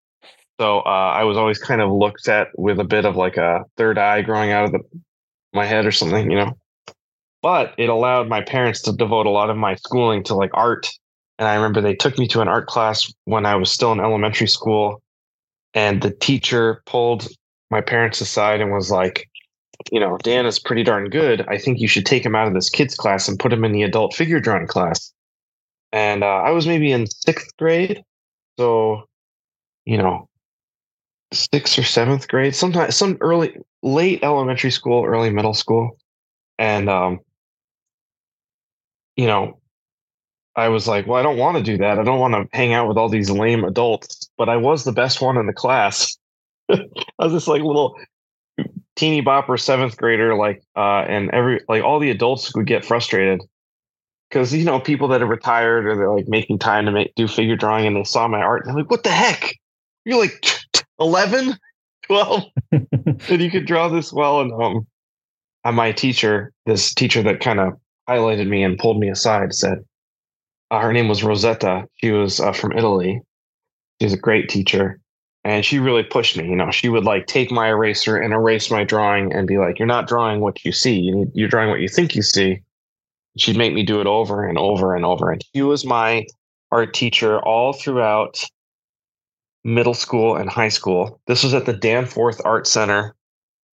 so 0.59 0.79
uh, 0.81 1.13
i 1.15 1.23
was 1.23 1.37
always 1.37 1.59
kind 1.59 1.81
of 1.81 1.91
looked 1.91 2.27
at 2.27 2.47
with 2.57 2.79
a 2.79 2.83
bit 2.83 3.05
of 3.05 3.15
like 3.15 3.37
a 3.37 3.63
third 3.77 3.97
eye 3.97 4.21
growing 4.21 4.51
out 4.51 4.65
of 4.65 4.71
the, 4.71 4.79
my 5.53 5.65
head 5.65 5.85
or 5.85 5.91
something 5.91 6.29
you 6.29 6.37
know 6.37 6.51
but 7.41 7.73
it 7.77 7.89
allowed 7.89 8.27
my 8.27 8.41
parents 8.41 8.81
to 8.81 8.91
devote 8.91 9.25
a 9.25 9.31
lot 9.31 9.49
of 9.49 9.57
my 9.57 9.75
schooling 9.75 10.23
to 10.23 10.35
like 10.35 10.51
art 10.53 10.89
and 11.37 11.47
i 11.47 11.55
remember 11.55 11.81
they 11.81 11.95
took 11.95 12.17
me 12.17 12.27
to 12.27 12.41
an 12.41 12.47
art 12.47 12.67
class 12.67 13.11
when 13.25 13.45
i 13.45 13.55
was 13.55 13.71
still 13.71 13.91
in 13.91 13.99
elementary 13.99 14.47
school 14.47 15.01
and 15.73 16.01
the 16.01 16.11
teacher 16.11 16.81
pulled 16.85 17.27
my 17.69 17.81
parents 17.81 18.21
aside 18.21 18.61
and 18.61 18.71
was 18.71 18.91
like, 18.91 19.29
you 19.91 19.99
know, 19.99 20.17
Dan 20.23 20.45
is 20.45 20.59
pretty 20.59 20.83
darn 20.83 21.09
good. 21.09 21.45
I 21.47 21.57
think 21.57 21.79
you 21.79 21.87
should 21.87 22.05
take 22.05 22.25
him 22.25 22.35
out 22.35 22.47
of 22.47 22.53
this 22.53 22.69
kids 22.69 22.95
class 22.95 23.27
and 23.27 23.39
put 23.39 23.53
him 23.53 23.63
in 23.63 23.71
the 23.71 23.83
adult 23.83 24.13
figure 24.13 24.39
drawing 24.39 24.67
class. 24.67 25.13
And 25.91 26.23
uh, 26.23 26.27
I 26.27 26.51
was 26.51 26.67
maybe 26.67 26.91
in 26.91 27.07
sixth 27.07 27.55
grade, 27.57 28.03
so 28.59 29.05
you 29.85 29.97
know, 29.97 30.27
sixth 31.33 31.77
or 31.77 31.83
seventh 31.83 32.27
grade, 32.27 32.55
sometimes 32.55 32.95
some 32.95 33.17
early, 33.21 33.55
late 33.83 34.23
elementary 34.23 34.71
school, 34.71 35.05
early 35.05 35.29
middle 35.29 35.53
school, 35.53 35.97
and 36.57 36.89
um, 36.89 37.19
you 39.15 39.27
know, 39.27 39.59
I 40.55 40.69
was 40.69 40.87
like, 40.87 41.07
well, 41.07 41.19
I 41.19 41.23
don't 41.23 41.37
want 41.37 41.57
to 41.57 41.63
do 41.63 41.77
that. 41.77 41.99
I 41.99 42.03
don't 42.03 42.19
want 42.19 42.33
to 42.33 42.57
hang 42.57 42.73
out 42.73 42.87
with 42.87 42.97
all 42.97 43.09
these 43.09 43.29
lame 43.29 43.63
adults, 43.63 44.29
but 44.37 44.49
I 44.49 44.57
was 44.57 44.83
the 44.83 44.91
best 44.91 45.21
one 45.21 45.37
in 45.37 45.45
the 45.45 45.53
class. 45.53 46.17
I 46.69 46.79
was 47.19 47.33
this 47.33 47.47
like 47.47 47.61
little 47.61 47.95
teeny 48.95 49.21
bopper 49.21 49.59
seventh 49.59 49.97
grader, 49.97 50.35
like, 50.35 50.63
uh, 50.75 51.05
and 51.07 51.29
every 51.31 51.61
like 51.69 51.83
all 51.83 51.99
the 51.99 52.09
adults 52.11 52.53
would 52.55 52.67
get 52.67 52.85
frustrated 52.85 53.41
because 54.29 54.53
you 54.53 54.65
know 54.65 54.79
people 54.79 55.07
that 55.09 55.21
are 55.21 55.27
retired 55.27 55.85
or 55.85 55.95
they're 55.95 56.13
like 56.13 56.27
making 56.27 56.59
time 56.59 56.85
to 56.85 56.91
make 56.91 57.13
do 57.15 57.27
figure 57.27 57.55
drawing 57.55 57.87
and 57.87 57.95
they 57.95 58.03
saw 58.03 58.27
my 58.27 58.41
art 58.41 58.63
and 58.63 58.71
I'm 58.71 58.77
like, 58.77 58.91
what 58.91 59.03
the 59.03 59.11
heck? 59.11 59.58
You're 60.09 60.19
like 60.19 60.43
11, 60.99 61.55
12, 62.07 62.43
and 62.71 63.41
you 63.41 63.51
could 63.51 63.67
draw 63.67 63.89
this? 63.89 64.11
Well. 64.11 64.41
And 64.41 64.51
um, 64.51 64.87
and 65.63 65.75
my 65.75 65.91
teacher, 65.91 66.51
this 66.65 66.95
teacher 66.95 67.21
that 67.21 67.41
kind 67.41 67.59
of 67.59 67.73
highlighted 68.09 68.47
me 68.47 68.63
and 68.63 68.79
pulled 68.79 68.99
me 68.99 69.09
aside, 69.09 69.53
said, 69.53 69.79
uh, 70.71 70.79
her 70.79 70.91
name 70.93 71.09
was 71.09 71.23
Rosetta. 71.23 71.85
She 71.95 72.09
was 72.09 72.39
uh, 72.39 72.53
from 72.53 72.71
Italy. 72.71 73.21
She 73.99 74.05
was 74.05 74.13
a 74.13 74.17
great 74.17 74.49
teacher. 74.49 74.99
And 75.43 75.63
she 75.63 75.79
really 75.79 76.03
pushed 76.03 76.37
me 76.37 76.49
you 76.49 76.55
know? 76.55 76.71
She 76.71 76.89
would 76.89 77.03
like 77.03 77.27
take 77.27 77.51
my 77.51 77.69
eraser 77.69 78.17
and 78.17 78.33
erase 78.33 78.71
my 78.71 78.83
drawing 78.83 79.31
and 79.33 79.47
be 79.47 79.57
like 79.57 79.77
you're 79.77 79.87
not 79.87 80.07
drawing 80.07 80.39
what 80.39 80.63
you 80.65 80.71
see. 80.71 80.97
You 80.97 81.15
need, 81.15 81.27
you're 81.33 81.49
drawing 81.49 81.69
what 81.69 81.81
you 81.81 81.87
think 81.87 82.15
you 82.15 82.23
see. 82.23 82.61
She'd 83.37 83.57
make 83.57 83.73
me 83.73 83.83
do 83.83 84.01
it 84.01 84.07
over 84.07 84.47
and 84.47 84.57
over 84.57 84.95
and 84.95 85.05
over. 85.05 85.31
And 85.31 85.43
she 85.53 85.61
was 85.61 85.85
my 85.85 86.25
art 86.71 86.93
teacher 86.93 87.39
all 87.39 87.73
throughout 87.73 88.43
middle 89.63 89.93
school 89.93 90.35
and 90.35 90.49
high 90.49 90.69
school 90.69 91.19
this 91.27 91.43
was 91.43 91.53
at 91.53 91.65
the 91.65 91.73
danforth 91.73 92.41
art 92.45 92.67
center 92.67 93.15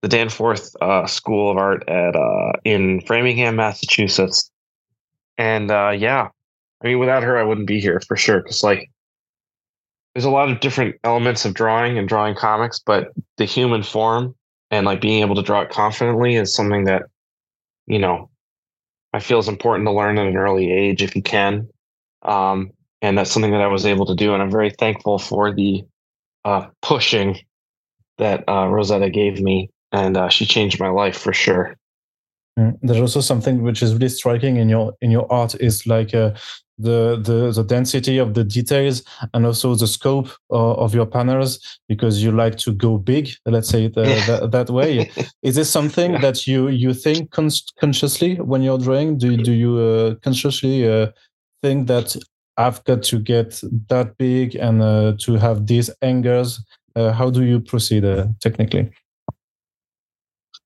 the 0.01 0.07
danforth 0.07 0.75
uh, 0.81 1.05
school 1.07 1.49
of 1.51 1.57
art 1.57 1.87
at 1.87 2.15
uh, 2.15 2.53
in 2.63 3.01
framingham 3.01 3.55
massachusetts 3.55 4.51
and 5.37 5.71
uh, 5.71 5.89
yeah 5.89 6.29
i 6.83 6.87
mean 6.87 6.99
without 6.99 7.23
her 7.23 7.37
i 7.37 7.43
wouldn't 7.43 7.67
be 7.67 7.79
here 7.79 8.01
for 8.07 8.17
sure 8.17 8.41
because 8.41 8.63
like 8.63 8.89
there's 10.15 10.25
a 10.25 10.29
lot 10.29 10.49
of 10.49 10.61
different 10.61 10.95
elements 11.03 11.43
of 11.43 11.53
drawing 11.53 11.97
and 11.97 12.07
drawing 12.07 12.35
comics, 12.35 12.79
but 12.79 13.11
the 13.35 13.43
human 13.43 13.83
form 13.83 14.33
and 14.71 14.85
like 14.85 15.01
being 15.01 15.21
able 15.21 15.35
to 15.35 15.43
draw 15.43 15.61
it 15.61 15.69
confidently 15.69 16.35
is 16.35 16.55
something 16.55 16.85
that, 16.85 17.03
you 17.85 17.99
know, 17.99 18.29
I 19.11 19.19
feel 19.19 19.39
is 19.39 19.49
important 19.49 19.85
to 19.87 19.91
learn 19.91 20.17
at 20.17 20.25
an 20.25 20.37
early 20.37 20.71
age 20.71 21.03
if 21.03 21.15
you 21.17 21.21
can. 21.21 21.67
Um, 22.21 22.71
and 23.05 23.19
that's 23.19 23.31
something 23.31 23.51
that 23.51 23.61
I 23.61 23.67
was 23.67 23.85
able 23.85 24.07
to 24.07 24.15
do. 24.15 24.33
And 24.33 24.41
I'm 24.41 24.49
very 24.49 24.71
thankful 24.71 25.19
for 25.19 25.53
the 25.53 25.85
uh, 26.43 26.67
pushing 26.81 27.37
that 28.17 28.43
uh, 28.49 28.67
Rosetta 28.67 29.11
gave 29.11 29.39
me. 29.39 29.69
And 29.91 30.17
uh, 30.17 30.29
she 30.29 30.45
changed 30.45 30.79
my 30.79 30.89
life 30.89 31.15
for 31.15 31.31
sure. 31.31 31.75
Mm. 32.59 32.79
There's 32.81 32.99
also 32.99 33.21
something 33.21 33.61
which 33.61 33.83
is 33.83 33.93
really 33.93 34.09
striking 34.09 34.57
in 34.57 34.69
your 34.69 34.93
in 35.01 35.11
your 35.11 35.31
art 35.31 35.55
is 35.55 35.85
like 35.85 36.15
uh, 36.15 36.31
the, 36.77 37.21
the 37.21 37.51
the 37.51 37.63
density 37.63 38.17
of 38.17 38.33
the 38.33 38.43
details 38.43 39.03
and 39.33 39.45
also 39.45 39.75
the 39.75 39.87
scope 39.87 40.29
uh, 40.51 40.73
of 40.73 40.95
your 40.95 41.05
panels 41.05 41.79
because 41.87 42.23
you 42.23 42.31
like 42.31 42.57
to 42.57 42.73
go 42.73 42.97
big 42.97 43.29
let's 43.45 43.69
say 43.69 43.85
it, 43.85 43.97
uh, 43.97 44.03
that, 44.03 44.51
that, 44.51 44.69
way 44.69 45.09
is 45.41 45.55
this 45.55 45.69
something 45.69 46.13
yeah. 46.13 46.19
that 46.19 46.45
you 46.45 46.67
you 46.67 46.93
think 46.93 47.31
con- 47.31 47.49
consciously 47.79 48.35
when 48.35 48.61
you're 48.61 48.77
drawing 48.77 49.17
do, 49.17 49.37
do 49.37 49.53
you 49.53 49.77
uh, 49.77 50.15
consciously 50.15 50.85
uh, 50.87 51.07
think 51.63 51.87
that 51.87 52.17
i've 52.57 52.83
got 52.85 53.03
to 53.03 53.19
get 53.19 53.61
that 53.89 54.17
big 54.17 54.55
and 54.55 54.81
uh, 54.81 55.13
to 55.19 55.35
have 55.35 55.67
these 55.67 55.89
angles 56.01 56.63
uh, 56.95 57.11
how 57.11 57.29
do 57.29 57.43
you 57.43 57.59
proceed 57.59 58.03
technically 58.41 58.89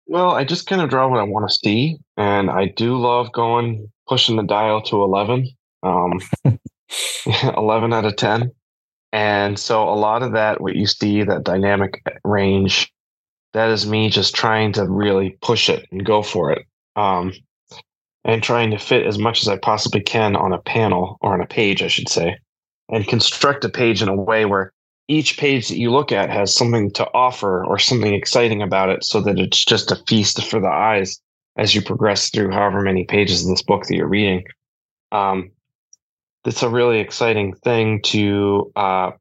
well 0.05 0.31
i 0.31 0.43
just 0.43 0.67
kind 0.67 0.81
of 0.81 0.89
draw 0.89 1.07
what 1.07 1.19
i 1.19 1.23
want 1.23 1.49
to 1.49 1.55
see 1.55 1.97
and 2.17 2.49
i 2.49 2.65
do 2.65 2.97
love 2.97 3.31
going 3.33 3.89
pushing 4.07 4.35
the 4.35 4.43
dial 4.43 4.81
to 4.81 5.01
11 5.01 5.47
um, 5.83 6.19
11 7.57 7.93
out 7.93 8.05
of 8.05 8.15
10. 8.15 8.51
And 9.13 9.57
so 9.57 9.83
a 9.89 9.95
lot 9.95 10.23
of 10.23 10.33
that, 10.33 10.61
what 10.61 10.75
you 10.75 10.85
see, 10.85 11.23
that 11.23 11.43
dynamic 11.43 12.03
range, 12.23 12.91
that 13.53 13.69
is 13.69 13.87
me 13.87 14.09
just 14.09 14.35
trying 14.35 14.73
to 14.73 14.87
really 14.87 15.37
push 15.41 15.69
it 15.69 15.87
and 15.91 16.05
go 16.05 16.21
for 16.21 16.51
it. 16.51 16.65
Um, 16.95 17.33
and 18.27 18.43
trying 18.43 18.69
to 18.71 18.77
fit 18.77 19.07
as 19.07 19.17
much 19.17 19.41
as 19.41 19.47
I 19.47 19.57
possibly 19.57 20.01
can 20.01 20.35
on 20.35 20.51
a 20.53 20.59
panel 20.59 21.17
or 21.21 21.33
on 21.33 21.41
a 21.41 21.47
page, 21.47 21.81
I 21.81 21.87
should 21.87 22.09
say, 22.09 22.37
and 22.89 23.07
construct 23.07 23.63
a 23.63 23.69
page 23.69 24.01
in 24.01 24.09
a 24.09 24.15
way 24.15 24.45
where 24.45 24.73
each 25.07 25.37
page 25.37 25.69
that 25.69 25.77
you 25.77 25.89
look 25.89 26.11
at 26.11 26.29
has 26.29 26.53
something 26.53 26.91
to 26.91 27.07
offer 27.13 27.63
or 27.65 27.79
something 27.79 28.13
exciting 28.13 28.61
about 28.61 28.89
it 28.89 29.05
so 29.05 29.21
that 29.21 29.39
it's 29.39 29.63
just 29.63 29.91
a 29.91 30.03
feast 30.07 30.43
for 30.43 30.59
the 30.59 30.67
eyes 30.67 31.19
as 31.55 31.73
you 31.73 31.81
progress 31.81 32.29
through 32.29 32.51
however 32.51 32.81
many 32.81 33.05
pages 33.05 33.43
of 33.43 33.49
this 33.49 33.61
book 33.61 33.85
that 33.85 33.95
you're 33.95 34.07
reading. 34.07 34.43
Um, 35.13 35.51
it's 36.45 36.61
a 36.61 36.69
really 36.69 36.99
exciting 36.99 37.53
thing 37.53 38.01
to 38.03 38.71
uh, 38.75 39.11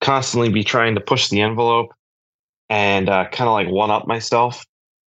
constantly 0.00 0.50
be 0.50 0.64
trying 0.64 0.96
to 0.96 1.00
push 1.00 1.28
the 1.28 1.40
envelope 1.40 1.92
and 2.68 3.08
uh, 3.08 3.28
kind 3.28 3.48
of 3.48 3.54
like 3.54 3.68
one 3.68 3.90
up 3.90 4.08
myself. 4.08 4.64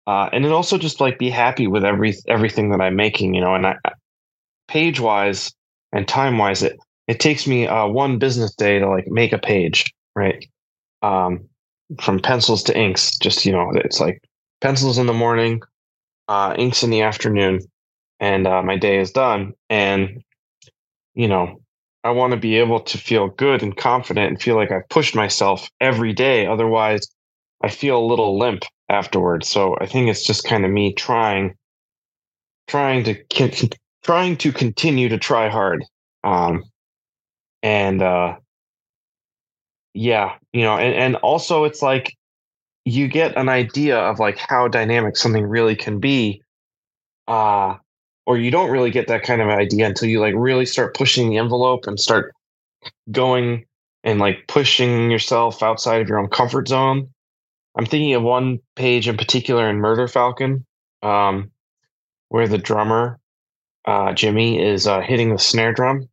Uh, 0.07 0.29
and 0.33 0.45
then 0.45 0.53
also 0.53 0.79
just 0.79 1.01
like 1.01 1.19
be 1.19 1.31
happy 1.31 1.67
with 1.67 1.85
every 1.85 2.15
everything 2.29 2.71
that 2.71 2.81
I'm 2.81 2.97
making, 2.97 3.35
you 3.35 3.41
know. 3.41 3.55
And 3.55 3.67
I, 3.67 3.77
page 4.69 5.01
wise 5.01 5.53
and 5.93 6.07
time 6.07 6.39
wise, 6.39 6.63
it 6.63 6.79
it 7.09 7.21
takes 7.21 7.47
me 7.47 7.67
uh, 7.67 7.87
one 7.87 8.19
business 8.19 8.55
day 8.55 8.79
to 8.79 8.89
like 8.89 9.07
make 9.09 9.33
a 9.33 9.39
page, 9.39 9.93
right? 10.15 10.45
Um, 11.03 11.49
from 12.01 12.21
pencils 12.21 12.63
to 12.65 12.79
inks, 12.79 13.17
just 13.19 13.45
you 13.45 13.53
know, 13.53 13.71
it's 13.75 14.01
like 14.01 14.23
pencils 14.61 14.99
in 14.99 15.07
the 15.07 15.13
morning, 15.13 15.61
uh, 16.29 16.55
inks 16.57 16.83
in 16.83 16.91
the 16.91 17.03
afternoon, 17.03 17.61
and 18.21 18.47
uh, 18.47 18.63
my 18.63 18.77
day 18.77 18.99
is 19.01 19.11
done. 19.11 19.55
And 19.71 20.23
you 21.15 21.27
know, 21.27 21.61
I 22.05 22.11
want 22.11 22.33
to 22.33 22.37
be 22.37 22.57
able 22.57 22.81
to 22.81 22.99
feel 22.99 23.29
good 23.29 23.63
and 23.63 23.77
confident 23.77 24.29
and 24.29 24.41
feel 24.41 24.55
like 24.55 24.71
I've 24.71 24.89
pushed 24.89 25.17
myself 25.17 25.69
every 25.81 26.13
day. 26.13 26.47
Otherwise, 26.47 27.09
I 27.63 27.71
feel 27.71 27.99
a 27.99 28.07
little 28.07 28.39
limp 28.39 28.65
afterwards. 28.89 29.49
So 29.49 29.77
I 29.81 29.87
think 29.87 30.09
it's 30.09 30.25
just 30.25 30.45
kind 30.45 30.65
of 30.65 30.71
me 30.71 30.93
trying, 30.93 31.55
trying 32.69 33.05
to 33.05 33.69
trying 34.03 34.37
to 34.37 34.53
continue 34.53 35.09
to 35.09 35.19
try 35.19 35.49
hard. 35.49 35.85
Um, 36.25 36.65
and 37.63 38.03
uh, 38.03 38.37
yeah, 39.95 40.35
you 40.53 40.63
know, 40.63 40.77
and, 40.77 40.95
and 40.95 41.17
also 41.17 41.65
it's 41.65 41.83
like 41.83 42.15
you 42.85 43.09
get 43.09 43.37
an 43.37 43.49
idea 43.49 43.99
of 43.99 44.21
like 44.21 44.39
how 44.39 44.69
dynamic 44.69 45.17
something 45.17 45.45
really 45.45 45.75
can 45.75 45.99
be. 45.99 46.43
Uh, 47.27 47.75
or 48.27 48.37
you 48.37 48.51
don't 48.51 48.71
really 48.71 48.91
get 48.91 49.09
that 49.09 49.23
kind 49.23 49.41
of 49.41 49.49
idea 49.49 49.87
until 49.87 50.09
you 50.09 50.21
like 50.21 50.35
really 50.37 50.67
start 50.67 50.97
pushing 50.97 51.31
the 51.31 51.39
envelope 51.39 51.87
and 51.87 51.99
start 51.99 52.35
going 53.11 53.65
and 54.05 54.19
like 54.19 54.45
pushing 54.49 55.11
yourself 55.11 55.63
outside 55.63 56.01
of 56.01 56.09
your 56.09 56.19
own 56.19 56.29
comfort 56.29 56.69
zone. 56.69 57.09
I'm 57.77 57.87
thinking 57.87 58.15
of 58.15 58.23
one 58.23 58.59
page 58.75 59.07
in 59.07 59.17
particular 59.17 59.69
in 59.69 59.77
Murder 59.77 60.09
Falcon, 60.09 60.65
um, 61.03 61.51
where 62.29 62.49
the 62.49 62.59
drummer 62.59 63.21
uh, 63.87 64.13
Jimmy 64.15 64.61
is 64.61 64.87
uh, 64.87 65.01
hitting 65.01 65.31
the 65.31 65.39
snare 65.39 65.73
drum, 65.73 66.09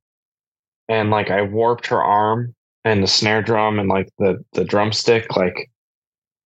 and 0.89 1.10
like 1.10 1.32
I 1.32 1.41
warped 1.41 1.88
her 1.88 2.01
arm 2.03 2.53
and 2.84 3.01
the 3.01 3.08
snare 3.08 3.41
drum 3.41 3.79
and 3.79 3.89
like 3.89 4.10
the 4.20 4.43
the 4.53 4.65
drumstick, 4.65 5.36
like 5.36 5.70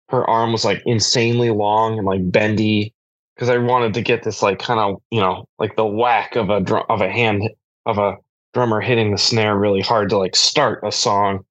her 0.10 0.28
arm 0.30 0.52
was 0.52 0.64
like 0.64 0.82
insanely 0.86 1.50
long 1.50 1.98
and 1.98 2.06
like 2.06 2.32
bendy 2.32 2.94
because 3.36 3.50
I 3.50 3.58
wanted 3.58 3.94
to 3.96 4.02
get 4.02 4.24
this 4.24 4.42
like 4.42 4.60
kind 4.60 4.80
of 4.80 5.02
you 5.12 5.20
know 5.20 5.48
like 5.60 5.76
the 5.76 5.86
whack 5.86 6.36
of 6.36 6.50
a 6.50 6.62
drum 6.62 6.86
of 6.90 7.02
a 7.02 7.12
hand 7.12 7.50
of 7.86 7.98
a 7.98 8.18
drummer 8.54 8.82
hitting 8.82 9.12
the 9.12 9.18
snare 9.18 9.58
really 9.58 9.82
hard 9.82 10.10
to 10.10 10.18
like 10.18 10.36
start 10.36 10.82
a 10.86 10.92
song, 10.92 11.44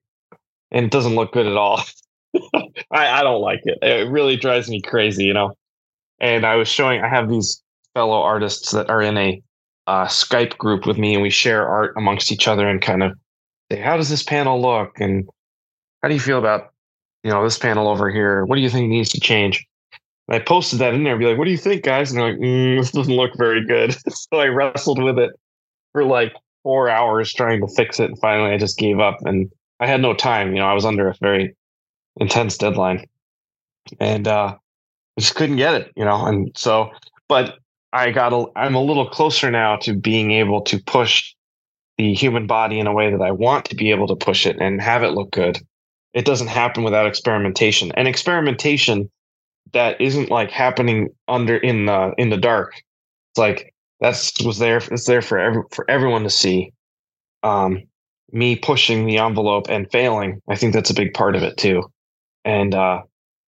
and 0.70 0.86
it 0.86 0.92
doesn't 0.92 1.16
look 1.16 1.32
good 1.32 1.46
at 1.46 1.56
all. 1.56 1.82
I, 2.90 3.20
I 3.20 3.22
don't 3.22 3.40
like 3.40 3.60
it. 3.64 3.78
It 3.82 4.10
really 4.10 4.36
drives 4.36 4.68
me 4.68 4.80
crazy, 4.80 5.24
you 5.24 5.34
know. 5.34 5.52
And 6.20 6.46
I 6.46 6.56
was 6.56 6.68
showing 6.68 7.02
I 7.02 7.08
have 7.08 7.28
these 7.28 7.62
fellow 7.94 8.20
artists 8.20 8.72
that 8.72 8.90
are 8.90 9.02
in 9.02 9.16
a 9.16 9.42
uh, 9.86 10.06
Skype 10.06 10.58
group 10.58 10.86
with 10.86 10.98
me, 10.98 11.14
and 11.14 11.22
we 11.22 11.30
share 11.30 11.66
art 11.66 11.94
amongst 11.96 12.32
each 12.32 12.48
other 12.48 12.68
and 12.68 12.80
kind 12.82 13.02
of 13.02 13.12
say, 13.70 13.80
"How 13.80 13.96
does 13.96 14.08
this 14.08 14.22
panel 14.22 14.60
look?" 14.60 15.00
and 15.00 15.28
"How 16.02 16.08
do 16.08 16.14
you 16.14 16.20
feel 16.20 16.38
about 16.38 16.72
you 17.22 17.30
know 17.30 17.42
this 17.44 17.58
panel 17.58 17.88
over 17.88 18.10
here? 18.10 18.44
What 18.44 18.56
do 18.56 18.62
you 18.62 18.70
think 18.70 18.88
needs 18.88 19.10
to 19.10 19.20
change?" 19.20 19.64
And 20.28 20.36
I 20.36 20.44
posted 20.44 20.78
that 20.80 20.94
in 20.94 21.04
there, 21.04 21.16
be 21.16 21.26
like, 21.26 21.38
"What 21.38 21.44
do 21.44 21.50
you 21.50 21.58
think, 21.58 21.84
guys?" 21.84 22.10
And 22.10 22.20
they're 22.20 22.30
like, 22.30 22.40
mm, 22.40 22.78
"This 22.80 22.90
doesn't 22.90 23.14
look 23.14 23.32
very 23.36 23.64
good." 23.64 23.96
so 24.08 24.38
I 24.38 24.46
wrestled 24.46 25.02
with 25.02 25.18
it 25.18 25.30
for 25.92 26.04
like 26.04 26.34
four 26.62 26.88
hours 26.88 27.32
trying 27.32 27.60
to 27.60 27.72
fix 27.74 28.00
it, 28.00 28.10
and 28.10 28.18
finally 28.18 28.50
I 28.50 28.58
just 28.58 28.78
gave 28.78 28.98
up. 28.98 29.18
And 29.24 29.50
I 29.80 29.86
had 29.86 30.00
no 30.00 30.14
time. 30.14 30.52
You 30.54 30.60
know, 30.60 30.66
I 30.66 30.74
was 30.74 30.84
under 30.84 31.08
a 31.08 31.14
very 31.20 31.54
intense 32.16 32.56
deadline, 32.58 33.06
and 34.00 34.26
uh, 34.26 34.56
I 35.16 35.20
just 35.20 35.34
couldn't 35.34 35.56
get 35.56 35.74
it. 35.74 35.92
You 35.96 36.04
know, 36.04 36.26
and 36.26 36.50
so, 36.56 36.90
but 37.28 37.58
I 37.92 38.10
got 38.10 38.32
a, 38.32 38.46
I'm 38.56 38.74
a 38.74 38.82
little 38.82 39.08
closer 39.08 39.50
now 39.50 39.76
to 39.76 39.94
being 39.94 40.30
able 40.32 40.62
to 40.62 40.82
push 40.82 41.34
the 41.98 42.12
human 42.14 42.46
body 42.46 42.78
in 42.78 42.86
a 42.86 42.92
way 42.92 43.10
that 43.10 43.22
I 43.22 43.30
want 43.30 43.64
to 43.66 43.76
be 43.76 43.90
able 43.90 44.06
to 44.08 44.16
push 44.16 44.46
it 44.46 44.56
and 44.60 44.80
have 44.82 45.02
it 45.02 45.12
look 45.12 45.30
good. 45.30 45.58
It 46.12 46.24
doesn't 46.24 46.48
happen 46.48 46.82
without 46.82 47.06
experimentation. 47.06 47.92
And 47.92 48.06
experimentation 48.08 49.10
that 49.72 50.00
isn't 50.00 50.30
like 50.30 50.50
happening 50.50 51.08
under 51.28 51.56
in 51.56 51.86
the 51.86 52.12
in 52.18 52.30
the 52.30 52.36
dark. 52.36 52.74
It's 52.74 53.38
like 53.38 53.74
that's 54.00 54.42
was 54.42 54.58
there 54.58 54.78
it's 54.78 55.06
there 55.06 55.22
for 55.22 55.38
every, 55.38 55.62
for 55.72 55.90
everyone 55.90 56.22
to 56.22 56.30
see. 56.30 56.72
Um 57.42 57.82
me 58.32 58.56
pushing 58.56 59.06
the 59.06 59.18
envelope 59.18 59.68
and 59.68 59.90
failing. 59.90 60.42
I 60.48 60.56
think 60.56 60.74
that's 60.74 60.90
a 60.90 60.94
big 60.94 61.14
part 61.14 61.36
of 61.36 61.42
it 61.42 61.56
too. 61.56 61.90
And 62.46 62.74
uh 62.74 63.02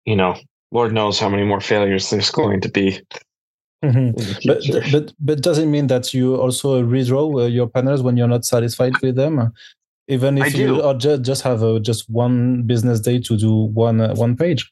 you 0.05 0.15
know, 0.15 0.35
Lord 0.71 0.93
knows 0.93 1.19
how 1.19 1.29
many 1.29 1.43
more 1.43 1.61
failures 1.61 2.09
there's 2.09 2.29
going 2.29 2.61
to 2.61 2.69
be. 2.69 2.99
Mm-hmm. 3.83 4.11
But, 4.45 4.91
but 4.91 5.13
but 5.19 5.41
does 5.41 5.57
it 5.57 5.67
mean 5.67 5.87
that 5.87 6.13
you 6.13 6.35
also 6.35 6.83
redraw 6.83 7.43
uh, 7.43 7.45
your 7.45 7.67
panels 7.67 8.03
when 8.03 8.17
you're 8.17 8.27
not 8.27 8.43
satisfied 8.43 8.93
with 9.01 9.15
them, 9.15 9.53
even 10.09 10.37
if 10.37 10.53
you 10.57 10.81
or 10.81 10.95
ju- 10.95 11.17
just 11.17 11.43
have 11.43 11.63
a, 11.63 11.79
just 11.79 12.09
one 12.09 12.63
business 12.63 12.99
day 12.99 13.19
to 13.19 13.37
do 13.37 13.53
one 13.53 14.01
uh, 14.01 14.15
one 14.15 14.35
page? 14.35 14.69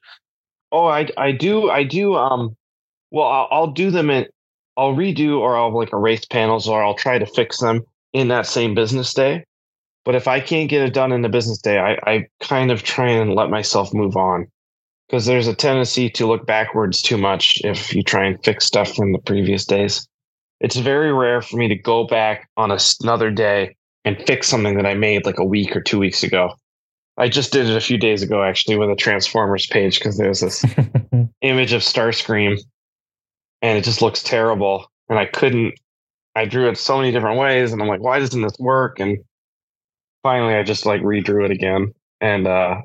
Oh, 0.73 0.87
I 0.87 1.07
I 1.15 1.31
do 1.31 1.69
I 1.69 1.83
do 1.83 2.15
um, 2.15 2.57
well 3.11 3.27
I'll, 3.27 3.47
I'll 3.51 3.71
do 3.71 3.91
them 3.91 4.09
in 4.09 4.25
I'll 4.75 4.93
redo 4.93 5.39
or 5.39 5.55
I'll 5.55 5.73
like 5.73 5.93
erase 5.93 6.25
panels 6.25 6.67
or 6.67 6.83
I'll 6.83 6.93
try 6.93 7.17
to 7.17 7.25
fix 7.25 7.59
them 7.59 7.83
in 8.11 8.27
that 8.27 8.45
same 8.45 8.75
business 8.75 9.13
day. 9.13 9.45
But 10.07 10.15
if 10.15 10.25
I 10.25 10.39
can't 10.39 10.69
get 10.69 10.83
it 10.83 10.93
done 10.93 11.11
in 11.11 11.21
the 11.21 11.27
business 11.27 11.57
day, 11.57 11.79
I 11.79 11.97
I 12.09 12.27
kind 12.39 12.71
of 12.71 12.81
try 12.81 13.09
and 13.09 13.35
let 13.35 13.49
myself 13.49 13.93
move 13.93 14.15
on 14.15 14.47
because 15.05 15.25
there's 15.25 15.49
a 15.49 15.53
tendency 15.53 16.09
to 16.11 16.25
look 16.25 16.45
backwards 16.45 17.01
too 17.01 17.17
much 17.17 17.59
if 17.65 17.93
you 17.93 18.03
try 18.03 18.23
and 18.25 18.41
fix 18.41 18.63
stuff 18.63 18.95
from 18.95 19.11
the 19.11 19.19
previous 19.19 19.65
days. 19.65 20.07
It's 20.61 20.77
very 20.77 21.11
rare 21.11 21.41
for 21.41 21.57
me 21.57 21.67
to 21.67 21.75
go 21.75 22.07
back 22.07 22.47
on 22.55 22.71
a, 22.71 22.77
another 23.01 23.29
day 23.29 23.75
and 24.05 24.17
fix 24.25 24.47
something 24.47 24.77
that 24.77 24.85
I 24.85 24.93
made 24.93 25.25
like 25.25 25.39
a 25.39 25.43
week 25.43 25.75
or 25.75 25.81
two 25.81 25.99
weeks 25.99 26.23
ago. 26.23 26.53
I 27.17 27.27
just 27.27 27.51
did 27.51 27.69
it 27.69 27.75
a 27.75 27.81
few 27.81 27.97
days 27.97 28.21
ago 28.21 28.43
actually 28.43 28.77
with 28.77 28.89
a 28.89 28.95
Transformers 28.95 29.67
page 29.67 29.99
because 29.99 30.17
there's 30.17 30.39
this 30.39 30.63
image 31.41 31.73
of 31.73 31.81
Starscream 31.81 32.57
and 33.61 33.77
it 33.77 33.83
just 33.83 34.01
looks 34.01 34.23
terrible. 34.23 34.89
And 35.09 35.19
I 35.19 35.25
couldn't, 35.25 35.73
I 36.33 36.45
drew 36.45 36.69
it 36.69 36.77
so 36.77 36.97
many 36.97 37.11
different 37.11 37.37
ways 37.37 37.73
and 37.73 37.81
I'm 37.81 37.89
like, 37.89 37.99
why 37.99 38.19
doesn't 38.19 38.41
this 38.41 38.57
work? 38.57 39.01
And 39.01 39.17
finally 40.27 40.55
I 40.55 40.63
just 40.63 40.85
like 40.85 41.01
redrew 41.01 41.45
it 41.45 41.51
again. 41.51 41.93
And 42.19 42.47
uh, 42.47 42.81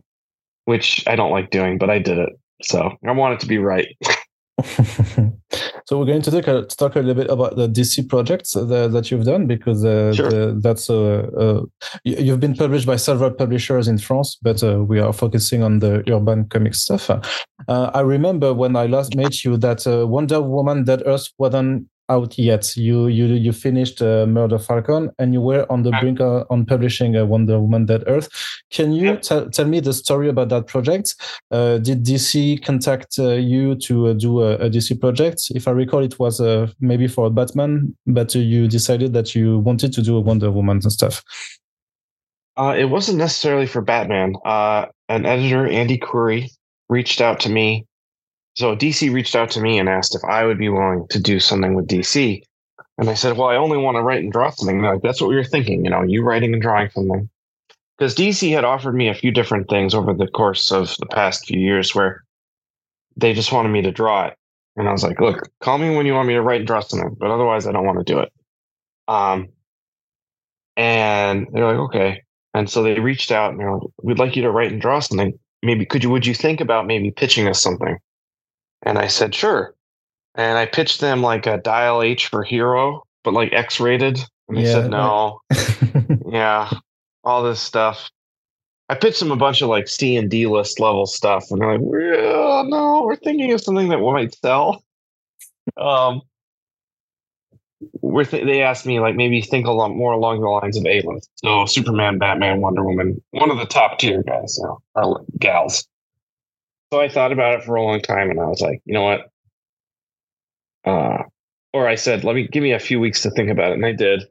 which 0.67 1.03
I 1.09 1.17
don't 1.17 1.33
like 1.33 1.51
doing, 1.51 1.77
but 1.77 1.91
I 1.91 1.99
did 1.99 2.19
it. 2.19 2.31
So 2.63 2.93
I 3.05 3.11
want 3.11 3.35
it 3.35 3.41
to 3.41 3.47
be 3.47 3.59
right. 3.59 3.89
so 5.87 5.99
we're 5.99 6.05
going 6.05 6.23
to 6.23 6.31
talk, 6.31 6.47
uh, 6.47 6.63
talk 6.67 6.95
a 6.95 7.01
little 7.01 7.21
bit 7.21 7.31
about 7.31 7.57
the 7.57 7.69
DC 7.69 8.09
projects 8.09 8.53
that, 8.53 8.91
that 8.93 9.11
you've 9.11 9.25
done 9.25 9.49
because 9.49 9.85
uh, 9.85 10.13
sure. 10.13 10.31
the, 10.31 10.61
that's 10.61 10.89
uh, 10.89 11.27
uh, 11.37 11.63
you've 12.05 12.39
been 12.39 12.55
published 12.55 12.87
by 12.87 12.95
several 12.95 13.31
publishers 13.33 13.89
in 13.89 13.99
France, 13.99 14.39
but 14.41 14.63
uh, 14.63 14.85
we 14.85 15.01
are 15.01 15.13
focusing 15.13 15.65
on 15.65 15.81
the 15.81 16.05
urban 16.13 16.45
comic 16.45 16.75
stuff. 16.75 17.11
Uh, 17.11 17.91
I 17.93 18.01
remember 18.03 18.55
when 18.55 18.77
I 18.77 18.87
last 18.87 19.17
met 19.17 19.43
you 19.43 19.57
that 19.57 19.83
Wonder 20.09 20.41
Woman 20.41 20.85
Dead 20.85 21.03
Earth 21.07 21.27
wasn't 21.39 21.89
out 22.13 22.39
yet. 22.39 22.77
You 22.77 23.07
you 23.07 23.27
you 23.27 23.53
finished 23.53 24.03
uh, 24.03 24.27
Murder 24.27 24.59
Falcon, 24.59 25.11
and 25.19 25.33
you 25.33 25.41
were 25.41 25.65
on 25.71 25.83
the 25.83 25.93
brink 26.01 26.21
of, 26.21 26.47
on 26.51 26.67
publishing 26.67 27.17
uh, 27.17 27.25
Wonder 27.25 27.59
Woman 27.61 27.87
Dead 27.87 28.05
Earth. 28.07 28.29
Can 28.71 28.93
you 28.93 29.17
t- 29.17 29.49
tell 29.53 29.67
me 29.67 29.81
the 29.81 29.93
story 29.93 30.29
about 30.29 30.49
that 30.51 30.67
project? 30.67 31.15
Uh, 31.51 31.79
did 31.79 32.05
DC 32.05 32.63
contact 32.65 33.19
uh, 33.19 33.33
you 33.53 33.75
to 33.87 34.09
uh, 34.09 34.13
do 34.13 34.41
a, 34.43 34.55
a, 34.67 34.71
DC 34.71 35.01
project? 35.01 35.39
If 35.55 35.67
I 35.67 35.73
recall, 35.73 36.03
it 36.03 36.19
was 36.19 36.41
uh, 36.41 36.69
maybe 36.81 37.09
for 37.09 37.31
Batman, 37.31 37.97
but 38.07 38.35
you 38.35 38.69
decided 38.69 39.13
that 39.15 39.35
you 39.35 39.59
wanted 39.59 39.93
to 39.95 40.03
do 40.03 40.17
a 40.17 40.21
Wonder 40.21 40.51
Woman 40.51 40.81
and 40.83 40.93
stuff. 40.93 41.23
it 42.59 42.91
wasn't 42.91 43.19
necessarily 43.19 43.67
for 43.67 43.83
Batman. 43.83 44.35
an 44.45 45.27
editor, 45.27 45.67
Andy 45.67 45.99
Khouri, 45.99 46.51
reached 46.89 47.21
out 47.21 47.41
to 47.41 47.49
me 47.49 47.87
so 48.55 48.77
DC 48.77 49.13
reached 49.13 49.35
out 49.35 49.51
to 49.51 49.61
me 49.61 49.79
and 49.79 49.89
asked 49.89 50.15
if 50.15 50.25
I 50.25 50.45
would 50.45 50.59
be 50.59 50.69
willing 50.69 51.07
to 51.11 51.21
do 51.21 51.41
something 51.41 51.75
with 51.75 51.89
DC. 51.89 52.43
And 52.99 53.09
I 53.09 53.15
said, 53.15 53.37
well, 53.37 53.49
I 53.49 53.57
only 53.57 53.79
want 53.79 53.97
to 53.97 54.03
write 54.03 54.23
and 54.23 54.33
draw 54.33 54.51
something. 54.51 54.83
like, 54.83 55.03
that's 55.03 55.21
what 55.21 55.31
we 55.31 55.37
were 55.37 55.45
thinking, 55.45 55.85
you 55.85 55.91
know, 55.91 56.03
you 56.03 56.23
writing 56.23 56.53
and 56.53 56.61
drawing 56.61 56.91
something. 56.91 57.29
Because 57.99 58.15
DC 58.15 58.53
had 58.53 58.65
offered 58.65 58.95
me 58.95 59.09
a 59.09 59.15
few 59.15 59.31
different 59.31 59.69
things 59.69 59.95
over 59.95 60.13
the 60.13 60.27
course 60.27 60.71
of 60.73 60.97
the 60.99 61.07
past 61.07 61.47
few 61.47 61.59
years 61.59 61.95
where 61.95 62.23
they 63.17 63.33
just 63.33 63.53
wanted 63.53 63.71
me 63.71 63.83
to 63.83 63.93
draw 63.93 64.27
it. 64.27 64.35
And 64.77 64.89
I 64.89 64.93
was 64.93 65.03
like, 65.03 65.21
look, 65.21 65.51
call 65.61 65.79
me 65.79 65.95
when 65.95 66.07
you 66.07 66.15
want 66.15 66.29
me 66.29 66.35
to 66.35 66.43
write 66.43 66.61
and 66.61 66.67
draw 66.67 66.81
something, 66.81 67.17
but 67.19 67.31
otherwise 67.31 67.67
I 67.67 67.73
don't 67.73 67.87
want 67.87 67.99
to 67.99 68.13
do 68.13 68.21
it. 68.21 68.33
Um, 69.09 69.49
and 70.77 71.47
they're 71.53 71.67
like, 71.67 71.77
okay. 71.77 72.23
And 72.55 72.69
so 72.69 72.83
they 72.83 72.99
reached 72.99 73.31
out 73.31 73.51
and 73.51 73.61
they're 73.61 73.73
like, 73.73 73.83
we'd 74.03 74.19
like 74.19 74.37
you 74.37 74.43
to 74.43 74.51
write 74.51 74.73
and 74.73 74.81
draw 74.81 75.01
something. 75.01 75.39
Maybe 75.63 75.87
could 75.87 76.03
you, 76.03 76.11
would 76.11 76.27
you 76.27 76.35
think 76.35 76.61
about 76.61 76.87
maybe 76.87 77.11
pitching 77.11 77.49
us 77.49 77.63
something? 77.63 77.99
And 78.83 78.99
I 78.99 79.07
said, 79.07 79.35
sure. 79.35 79.75
And 80.35 80.59
I 80.59 80.67
pitched 80.67 81.01
them 81.01 81.23
like 81.23 81.47
a 81.47 81.59
dial 81.59 82.03
H 82.03 82.29
for 82.29 82.43
hero, 82.43 83.05
but 83.23 83.35
like 83.35 83.53
X 83.53 83.81
rated. 83.81 84.19
And 84.49 84.57
they 84.57 84.63
yeah, 84.63 84.73
said, 84.73 84.91
no. 84.91 85.41
yeah. 86.31 86.71
All 87.25 87.43
this 87.43 87.61
stuff. 87.61 88.11
I 88.89 88.95
pitched 88.95 89.21
them 89.21 89.31
a 89.31 89.37
bunch 89.37 89.63
of 89.63 89.69
like 89.69 89.89
C 89.89 90.17
and 90.17 90.31
D 90.31 90.47
list 90.47 90.81
level 90.81 91.07
stuff. 91.07 91.51
And 91.51 91.61
they're 91.61 91.79
like, 91.79 91.81
yeah, 91.81 92.63
no, 92.67 93.05
we're 93.05 93.17
thinking 93.17 93.53
of 93.53 93.61
something 93.61 93.89
that 93.89 93.99
might 93.99 94.35
sell. 94.35 94.83
Um, 95.77 96.23
we're 98.01 98.25
th- 98.25 98.45
they 98.45 98.63
asked 98.63 98.87
me 98.87 99.01
like 99.01 99.17
maybe 99.17 99.41
think 99.41 99.67
a 99.67 99.73
lot 99.73 99.91
more 99.91 100.13
along 100.13 100.41
the 100.41 100.49
lines 100.49 100.77
of 100.77 100.87
A 100.87 101.03
list. 101.03 101.31
So 101.37 101.67
Superman, 101.67 102.19
Batman, 102.19 102.61
Wonder 102.61 102.85
Woman, 102.85 103.23
one 103.31 103.51
of 103.51 103.59
the 103.59 103.67
top 103.67 103.99
tier 103.99 104.23
guys, 104.23 104.59
you 104.59 104.65
know, 104.65 104.83
or 104.95 105.25
gals. 105.39 105.87
So 106.93 107.01
I 107.01 107.09
thought 107.09 107.33
about 107.33 107.55
it 107.55 107.65
for 107.65 107.75
a 107.77 107.83
long 107.83 108.03
time 108.03 108.29
and 108.29 108.39
I 108.39 108.45
was 108.45 108.61
like, 108.61 108.83
you 108.85 108.93
know 108.93 109.03
what? 109.05 109.31
Uh, 110.85 111.23
or 111.73 111.89
I 111.89 111.95
said, 111.95 112.23
let 112.23 112.35
me 112.35 112.47
give 112.47 112.63
me 112.63 112.73
a 112.73 112.79
few 112.79 113.01
weeks 113.01 113.23
to 113.23 113.31
think 113.31 113.49
about 113.49 113.71
it. 113.71 113.77
And 113.77 113.87
I 113.87 113.93
did. 113.93 114.25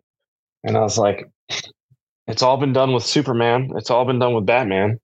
And 0.63 0.78
I 0.78 0.82
was 0.82 0.95
like, 0.95 1.28
it's 2.28 2.43
all 2.43 2.58
been 2.58 2.71
done 2.71 2.93
with 2.93 3.04
Superman. 3.04 3.71
It's 3.78 3.89
all 3.89 4.06
been 4.06 4.19
done 4.19 4.36
with 4.36 4.45
Batman. 4.45 5.00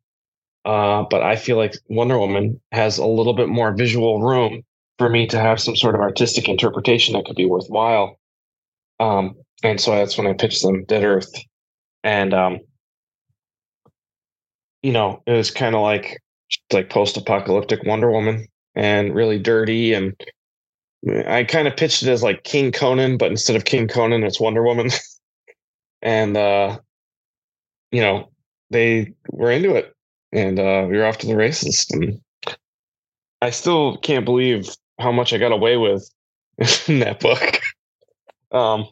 Uh, 0.66 1.06
but 1.10 1.24
I 1.24 1.36
feel 1.36 1.58
like 1.58 1.74
Wonder 1.90 2.20
Woman 2.20 2.62
has 2.74 3.00
a 3.00 3.08
little 3.08 3.34
bit 3.34 3.50
more 3.50 3.74
visual 3.74 4.22
room 4.22 4.62
for 5.00 5.10
me 5.10 5.26
to 5.26 5.40
have 5.40 5.60
some 5.60 5.76
sort 5.76 5.96
of 5.96 6.02
artistic 6.02 6.48
interpretation 6.48 7.16
that 7.16 7.26
could 7.26 7.36
be 7.36 7.48
worthwhile. 7.48 8.20
Um, 9.00 9.34
and 9.64 9.82
so 9.82 9.96
that's 9.96 10.16
when 10.16 10.28
I 10.28 10.34
pitched 10.34 10.62
them 10.62 10.86
Dead 10.86 11.04
Earth, 11.04 11.34
and 12.04 12.36
um, 12.36 12.60
you 14.84 14.92
know, 14.92 15.24
it 15.26 15.32
was 15.32 15.50
kind 15.50 15.74
of 15.74 15.82
like 15.82 16.20
like 16.72 16.90
post-apocalyptic 16.90 17.84
Wonder 17.84 18.12
Woman, 18.12 18.48
and 18.76 19.14
really 19.14 19.40
dirty, 19.40 19.94
and 19.94 20.14
I 21.28 21.44
kind 21.44 21.68
of 21.68 21.78
pitched 21.78 22.04
it 22.04 22.10
as 22.10 22.24
like 22.24 22.44
King 22.44 22.72
Conan, 22.72 23.18
but 23.18 23.32
instead 23.32 23.56
of 23.56 23.66
King 23.66 23.88
Conan, 23.88 24.24
it's 24.24 24.40
Wonder 24.40 24.64
Woman, 24.64 24.90
and 26.02 26.38
uh, 26.38 26.80
you 27.92 28.02
know, 28.02 28.30
they 28.70 29.14
were 29.30 29.52
into 29.52 29.76
it, 29.76 29.94
and 30.32 30.60
uh, 30.60 30.86
we 30.90 30.98
were 30.98 31.06
off 31.06 31.18
to 31.20 31.28
the 31.28 31.36
races, 31.36 31.88
and 31.92 32.20
I 33.42 33.52
still 33.52 33.98
can't 33.98 34.26
believe 34.26 34.70
how 35.00 35.12
much 35.12 35.34
I 35.34 35.38
got 35.38 35.52
away 35.52 35.78
with 35.78 36.10
in 36.88 37.00
that 37.00 37.20
book. 37.20 37.62
Um, 38.52 38.88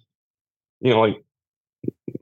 you 0.82 0.92
know, 0.92 1.02
like 1.02 1.24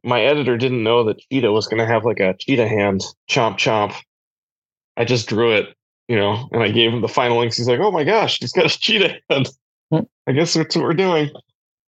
my 0.03 0.21
editor 0.21 0.57
didn't 0.57 0.83
know 0.83 1.03
that 1.05 1.19
Cheetah 1.19 1.51
was 1.51 1.67
going 1.67 1.79
to 1.79 1.85
have 1.85 2.05
like 2.05 2.19
a 2.19 2.35
cheetah 2.39 2.67
hand, 2.67 3.01
chomp 3.29 3.57
chomp. 3.57 3.95
I 4.97 5.05
just 5.05 5.27
drew 5.27 5.51
it, 5.51 5.75
you 6.07 6.15
know, 6.15 6.47
and 6.51 6.63
I 6.63 6.69
gave 6.69 6.93
him 6.93 7.01
the 7.01 7.07
final 7.07 7.41
inks. 7.41 7.57
He's 7.57 7.67
like, 7.67 7.79
"Oh 7.79 7.91
my 7.91 8.03
gosh, 8.03 8.39
he's 8.39 8.51
got 8.51 8.65
a 8.65 8.69
cheetah 8.69 9.15
hand." 9.29 9.49
Hmm. 9.91 10.05
I 10.27 10.31
guess 10.31 10.53
that's 10.53 10.75
what 10.75 10.83
we're 10.83 10.93
doing. 10.93 11.29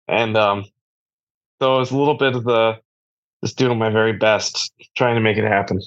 And 0.08 0.38
um, 0.38 0.65
so 1.62 1.76
it 1.76 1.80
was 1.80 1.91
a 1.91 1.98
little 1.98 2.18
bit 2.18 2.36
of 2.36 2.44
the 2.44 2.80
just 3.44 3.58
doing 3.58 3.78
my 3.78 3.89
very 3.89 4.13
best, 4.13 4.72
trying 4.96 5.15
to 5.15 5.22
make 5.22 5.38
it 5.38 5.44
happen. 5.44 5.80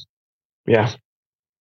Yeah. 0.67 0.93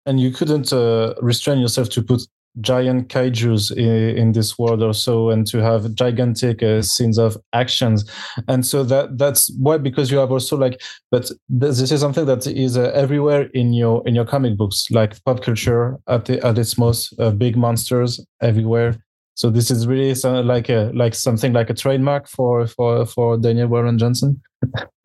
And 0.07 0.19
you 0.19 0.31
couldn't 0.31 0.73
uh, 0.73 1.15
restrain 1.21 1.59
yourself 1.59 1.89
to 1.91 2.03
put 2.03 2.23
giant 2.61 3.09
kaiju's 3.09 3.71
in, 3.71 4.33
this 4.33 4.59
world 4.59 4.83
or 4.83 4.95
so 4.95 5.31
and 5.31 5.47
to 5.47 5.63
have 5.63 5.95
gigantic 5.95 6.63
uh, 6.63 6.81
scenes 6.81 7.19
of 7.19 7.37
actions. 7.53 8.11
And 8.49 8.65
so 8.65 8.83
that 8.85 9.19
that's 9.19 9.55
why 9.59 9.79
because 9.79 10.11
you 10.11 10.19
have 10.19 10.33
also 10.33 10.57
like 10.57 10.81
but 11.11 11.31
this 11.49 11.81
is 11.81 12.01
something 12.01 12.25
that 12.27 12.47
is 12.47 12.79
uh, 12.79 12.91
everywhere 12.95 13.43
in 13.53 13.75
your 13.75 14.07
in 14.07 14.15
your 14.15 14.25
comic 14.25 14.57
books 14.57 14.87
like 14.91 15.23
pop 15.25 15.43
culture 15.43 15.99
at, 16.09 16.25
the, 16.25 16.45
at 16.47 16.57
its 16.59 16.79
most 16.79 17.15
uh, 17.19 17.31
big 17.31 17.57
monsters 17.57 18.25
everywhere. 18.41 18.97
So 19.35 19.51
this 19.51 19.71
is 19.71 19.87
really 19.87 20.15
some, 20.15 20.47
like 20.47 20.69
a 20.69 20.91
like 20.95 21.15
something 21.15 21.53
like 21.53 21.69
a 21.69 21.75
trademark 21.75 22.29
for 22.29 22.67
for 22.67 23.05
for 23.07 23.37
daniel 23.39 23.69
warren 23.69 23.99
johnson. 23.99 24.41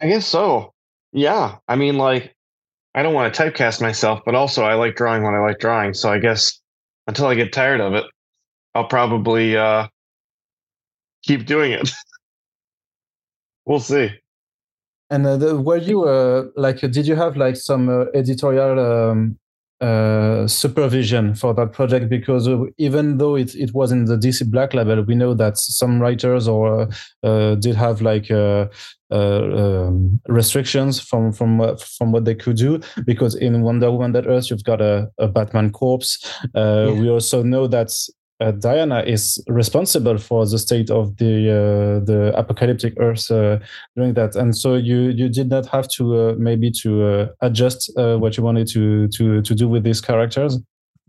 I 0.01 0.07
guess 0.07 0.25
so. 0.25 0.73
Yeah. 1.11 1.57
I 1.67 1.75
mean 1.75 1.97
like 1.97 2.33
i 2.95 3.03
don't 3.03 3.13
want 3.13 3.33
to 3.33 3.43
typecast 3.43 3.81
myself 3.81 4.21
but 4.25 4.33
also 4.33 4.63
i 4.63 4.73
like 4.73 4.95
drawing 4.95 5.23
when 5.23 5.33
i 5.33 5.39
like 5.39 5.59
drawing. 5.59 5.93
So 5.93 6.11
i 6.11 6.19
guess 6.19 6.61
until 7.07 7.27
I 7.27 7.35
get 7.35 7.53
tired 7.53 7.81
of 7.81 7.93
it, 7.93 8.05
I'll 8.75 8.87
probably 8.87 9.57
uh, 9.57 9.87
keep 11.23 11.45
doing 11.45 11.71
it. 11.71 11.89
we'll 13.65 13.79
see. 13.79 14.11
And 15.09 15.25
uh, 15.25 15.37
the, 15.37 15.57
were 15.59 15.77
you 15.77 16.03
uh, 16.03 16.47
like? 16.55 16.79
Did 16.79 17.07
you 17.07 17.15
have 17.15 17.37
like 17.37 17.55
some 17.55 17.87
uh, 17.89 18.05
editorial 18.13 18.79
um, 18.79 19.39
uh, 19.81 20.47
supervision 20.47 21.35
for 21.35 21.53
that 21.53 21.73
project? 21.73 22.09
Because 22.09 22.47
uh, 22.47 22.63
even 22.77 23.17
though 23.17 23.35
it 23.35 23.55
it 23.55 23.73
was 23.73 23.91
in 23.91 24.05
the 24.05 24.17
DC 24.17 24.49
Black 24.49 24.73
Label, 24.73 25.03
we 25.03 25.15
know 25.15 25.33
that 25.33 25.57
some 25.57 26.01
writers 26.01 26.47
or 26.47 26.89
uh, 27.23 27.55
did 27.55 27.75
have 27.75 28.01
like 28.01 28.31
um, 28.31 30.19
restrictions 30.27 30.99
from 30.99 31.31
from 31.31 31.77
from 31.77 32.11
what 32.11 32.25
they 32.25 32.35
could 32.35 32.57
do. 32.57 32.79
Because 33.05 33.35
in 33.35 33.61
Wonder 33.61 33.91
Woman 33.91 34.13
Dead 34.13 34.27
Earth, 34.27 34.49
you've 34.49 34.63
got 34.63 34.81
a, 34.81 35.09
a 35.17 35.27
Batman 35.27 35.71
corpse. 35.71 36.17
Yeah. 36.55 36.91
We 36.91 37.09
also 37.09 37.43
know 37.43 37.67
that 37.67 37.91
uh, 38.39 38.51
Diana 38.51 39.01
is 39.01 39.43
responsible 39.47 40.17
for 40.17 40.45
the 40.45 40.59
state 40.59 40.89
of 40.91 41.17
the 41.17 41.49
uh, 41.49 42.05
the 42.05 42.33
apocalyptic 42.35 42.93
Earth 42.97 43.31
uh, 43.31 43.59
during 43.95 44.13
that, 44.13 44.35
and 44.35 44.55
so 44.55 44.75
you 44.75 45.09
you 45.09 45.27
did 45.29 45.49
not 45.49 45.65
have 45.67 45.87
to 45.89 46.15
uh, 46.15 46.35
maybe 46.37 46.69
to 46.83 47.03
uh, 47.03 47.27
adjust 47.41 47.91
uh, 47.97 48.17
what 48.17 48.37
you 48.37 48.43
wanted 48.43 48.67
to 48.67 49.07
to 49.09 49.41
to 49.41 49.55
do 49.55 49.67
with 49.67 49.83
these 49.83 50.01
characters, 50.01 50.59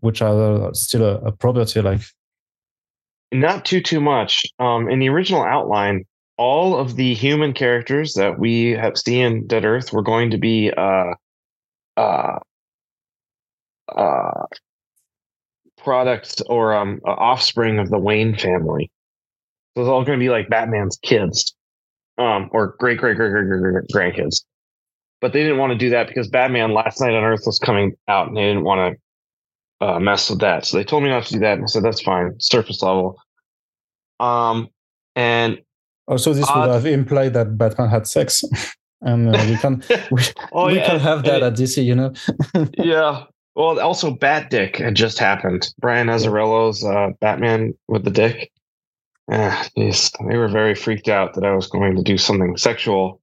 which 0.00 0.22
are 0.22 0.72
still 0.74 1.04
a, 1.04 1.16
a 1.18 1.32
property 1.32 1.82
like. 1.82 2.00
Not 3.30 3.66
too 3.66 3.82
too 3.82 4.00
much. 4.00 4.46
Um, 4.58 4.88
in 4.88 4.98
the 5.00 5.10
original 5.10 5.42
outline, 5.42 6.06
all 6.38 6.78
of 6.78 6.96
the 6.96 7.12
human 7.12 7.52
characters 7.52 8.14
that 8.14 8.38
we 8.38 8.70
have 8.70 8.96
seen 8.96 9.46
Dead 9.46 9.66
Earth 9.66 9.92
were 9.92 10.02
going 10.02 10.30
to 10.30 10.38
be 10.38 10.72
uh 10.74 11.12
uh 11.98 12.38
uh 13.94 14.46
products 15.78 16.40
or 16.42 16.74
um, 16.74 17.00
offspring 17.04 17.78
of 17.78 17.90
the 17.90 17.98
Wayne 17.98 18.36
family. 18.36 18.90
So 19.76 19.82
it's 19.82 19.88
all 19.88 20.04
going 20.04 20.18
to 20.18 20.22
be 20.22 20.30
like 20.30 20.48
Batman's 20.48 20.98
kids, 21.02 21.54
um, 22.18 22.48
or 22.52 22.74
great 22.78 22.98
great 22.98 23.16
great 23.16 23.30
great 23.30 23.46
great 23.46 23.84
grandkids. 23.94 24.44
But 25.20 25.32
they 25.32 25.42
didn't 25.42 25.58
want 25.58 25.72
to 25.72 25.78
do 25.78 25.90
that 25.90 26.08
because 26.08 26.28
Batman 26.28 26.72
Last 26.72 27.00
Knight 27.00 27.14
on 27.14 27.24
Earth 27.24 27.42
was 27.46 27.58
coming 27.58 27.92
out, 28.06 28.28
and 28.28 28.36
they 28.36 28.42
didn't 28.42 28.64
want 28.64 28.96
to 29.80 29.86
uh, 29.86 29.98
mess 29.98 30.30
with 30.30 30.40
that. 30.40 30.66
So 30.66 30.76
they 30.76 30.84
told 30.84 31.02
me 31.02 31.08
not 31.08 31.24
to 31.26 31.34
do 31.34 31.40
that, 31.40 31.54
and 31.54 31.64
I 31.64 31.66
said 31.66 31.82
that's 31.82 32.02
fine, 32.02 32.34
surface 32.38 32.82
level. 32.82 33.18
Um, 34.20 34.68
and 35.14 35.58
also 36.06 36.32
this 36.32 36.48
would 36.54 36.68
have 36.68 36.86
implied 36.86 37.34
that 37.34 37.56
Batman 37.56 37.88
had 37.88 38.06
sex. 38.06 38.42
and 39.02 39.34
uh, 39.34 39.44
we 39.48 39.56
can 39.56 39.82
we, 40.10 40.22
oh, 40.52 40.66
we 40.66 40.76
yeah, 40.76 40.86
can 40.86 41.00
have 41.00 41.22
that 41.24 41.42
at 41.42 41.54
DC, 41.54 41.84
you 41.84 41.94
know. 41.94 42.12
yeah, 42.78 43.24
well, 43.58 43.80
also 43.80 44.12
Bat 44.12 44.50
Dick 44.50 44.76
had 44.76 44.94
just 44.94 45.18
happened. 45.18 45.74
Brian 45.80 46.06
Azzarello's 46.06 46.84
uh, 46.84 47.10
Batman 47.20 47.74
with 47.88 48.04
the 48.04 48.10
dick. 48.10 48.52
Geez, 49.76 50.12
they 50.28 50.36
were 50.36 50.46
very 50.46 50.76
freaked 50.76 51.08
out 51.08 51.34
that 51.34 51.44
I 51.44 51.52
was 51.56 51.66
going 51.66 51.96
to 51.96 52.02
do 52.02 52.16
something 52.16 52.56
sexual. 52.56 53.20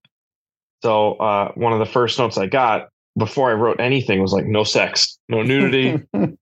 So 0.83 1.13
uh, 1.15 1.53
one 1.53 1.71
of 1.71 1.79
the 1.79 1.85
first 1.85 2.19
notes 2.19 2.37
I 2.37 2.47
got 2.47 2.89
before 3.17 3.49
I 3.49 3.53
wrote 3.53 3.79
anything 3.79 4.21
was 4.21 4.33
like, 4.33 4.45
no 4.45 4.65
sex, 4.65 5.17
no 5.29 5.41
nudity, 5.41 6.03
nothing 6.13 6.37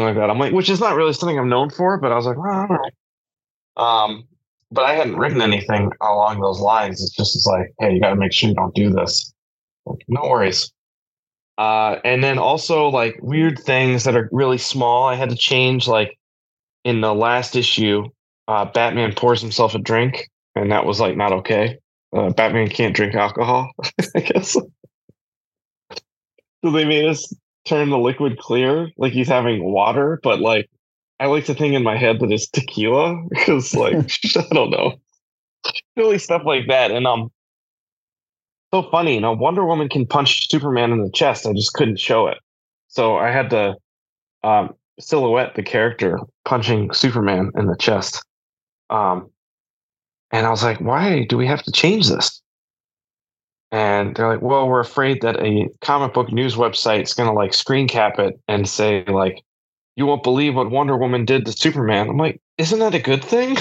like 0.00 0.14
that. 0.14 0.30
I'm 0.30 0.38
like, 0.38 0.54
which 0.54 0.70
is 0.70 0.80
not 0.80 0.96
really 0.96 1.12
something 1.12 1.38
I'm 1.38 1.50
known 1.50 1.68
for, 1.68 1.98
but 1.98 2.12
I 2.12 2.16
was 2.16 2.24
like, 2.24 2.38
well, 2.38 2.66
all 2.70 2.78
right. 2.78 2.92
Um, 3.76 4.26
but 4.72 4.86
I 4.86 4.94
hadn't 4.94 5.16
written 5.16 5.42
anything 5.42 5.90
along 6.00 6.40
those 6.40 6.58
lines. 6.58 7.02
It's 7.02 7.14
just 7.14 7.36
it's 7.36 7.46
like, 7.46 7.74
hey, 7.80 7.92
you 7.92 8.00
got 8.00 8.10
to 8.10 8.16
make 8.16 8.32
sure 8.32 8.48
you 8.48 8.54
don't 8.54 8.74
do 8.74 8.88
this. 8.88 9.34
Like, 9.84 9.98
no 10.08 10.22
worries. 10.22 10.72
Uh, 11.60 12.00
and 12.06 12.24
then 12.24 12.38
also 12.38 12.88
like 12.88 13.18
weird 13.20 13.58
things 13.58 14.04
that 14.04 14.16
are 14.16 14.30
really 14.32 14.56
small. 14.56 15.06
I 15.06 15.14
had 15.14 15.28
to 15.28 15.36
change 15.36 15.86
like 15.86 16.18
in 16.84 17.02
the 17.02 17.14
last 17.14 17.54
issue, 17.54 18.08
uh, 18.48 18.64
Batman 18.64 19.12
pours 19.14 19.42
himself 19.42 19.74
a 19.74 19.78
drink, 19.78 20.30
and 20.56 20.72
that 20.72 20.86
was 20.86 21.00
like 21.00 21.18
not 21.18 21.32
okay. 21.32 21.76
Uh, 22.16 22.30
Batman 22.30 22.70
can't 22.70 22.96
drink 22.96 23.14
alcohol, 23.14 23.70
I 24.16 24.20
guess. 24.20 24.52
so 24.52 24.70
they 26.62 26.86
made 26.86 27.04
us 27.04 27.30
turn 27.66 27.90
the 27.90 27.98
liquid 27.98 28.38
clear, 28.38 28.88
like 28.96 29.12
he's 29.12 29.28
having 29.28 29.62
water, 29.62 30.18
but 30.22 30.40
like 30.40 30.66
I 31.20 31.26
like 31.26 31.44
to 31.44 31.54
think 31.54 31.74
in 31.74 31.82
my 31.82 31.98
head 31.98 32.20
that 32.20 32.32
it's 32.32 32.48
tequila 32.48 33.22
because 33.28 33.74
like 33.74 33.96
I 34.34 34.54
don't 34.54 34.70
know, 34.70 34.98
really 35.94 36.16
stuff 36.16 36.40
like 36.46 36.68
that. 36.68 36.90
And 36.90 37.06
um, 37.06 37.30
so 38.72 38.88
funny. 38.90 39.14
You 39.14 39.20
know, 39.20 39.32
Wonder 39.32 39.64
Woman 39.64 39.88
can 39.88 40.06
punch 40.06 40.48
Superman 40.48 40.92
in 40.92 41.02
the 41.02 41.10
chest. 41.10 41.46
I 41.46 41.52
just 41.52 41.72
couldn't 41.72 41.98
show 41.98 42.26
it. 42.26 42.38
So 42.88 43.16
I 43.16 43.30
had 43.30 43.50
to 43.50 43.74
um, 44.42 44.74
silhouette 44.98 45.54
the 45.54 45.62
character 45.62 46.18
punching 46.44 46.92
Superman 46.92 47.50
in 47.56 47.66
the 47.66 47.76
chest. 47.76 48.24
Um, 48.90 49.30
and 50.30 50.46
I 50.46 50.50
was 50.50 50.62
like, 50.62 50.80
why 50.80 51.24
do 51.28 51.36
we 51.36 51.46
have 51.46 51.62
to 51.62 51.72
change 51.72 52.08
this? 52.08 52.40
And 53.72 54.16
they're 54.16 54.28
like, 54.28 54.42
well, 54.42 54.68
we're 54.68 54.80
afraid 54.80 55.22
that 55.22 55.40
a 55.40 55.68
comic 55.80 56.12
book 56.12 56.32
news 56.32 56.56
website 56.56 57.02
is 57.02 57.14
going 57.14 57.28
to 57.28 57.32
like 57.32 57.54
screen 57.54 57.86
cap 57.86 58.18
it 58.18 58.34
and 58.48 58.68
say, 58.68 59.04
like, 59.04 59.42
you 59.94 60.06
won't 60.06 60.22
believe 60.22 60.56
what 60.56 60.70
Wonder 60.70 60.96
Woman 60.96 61.24
did 61.24 61.46
to 61.46 61.52
Superman. 61.52 62.08
I'm 62.08 62.16
like, 62.16 62.40
isn't 62.58 62.78
that 62.78 62.94
a 62.94 63.00
good 63.00 63.24
thing? 63.24 63.56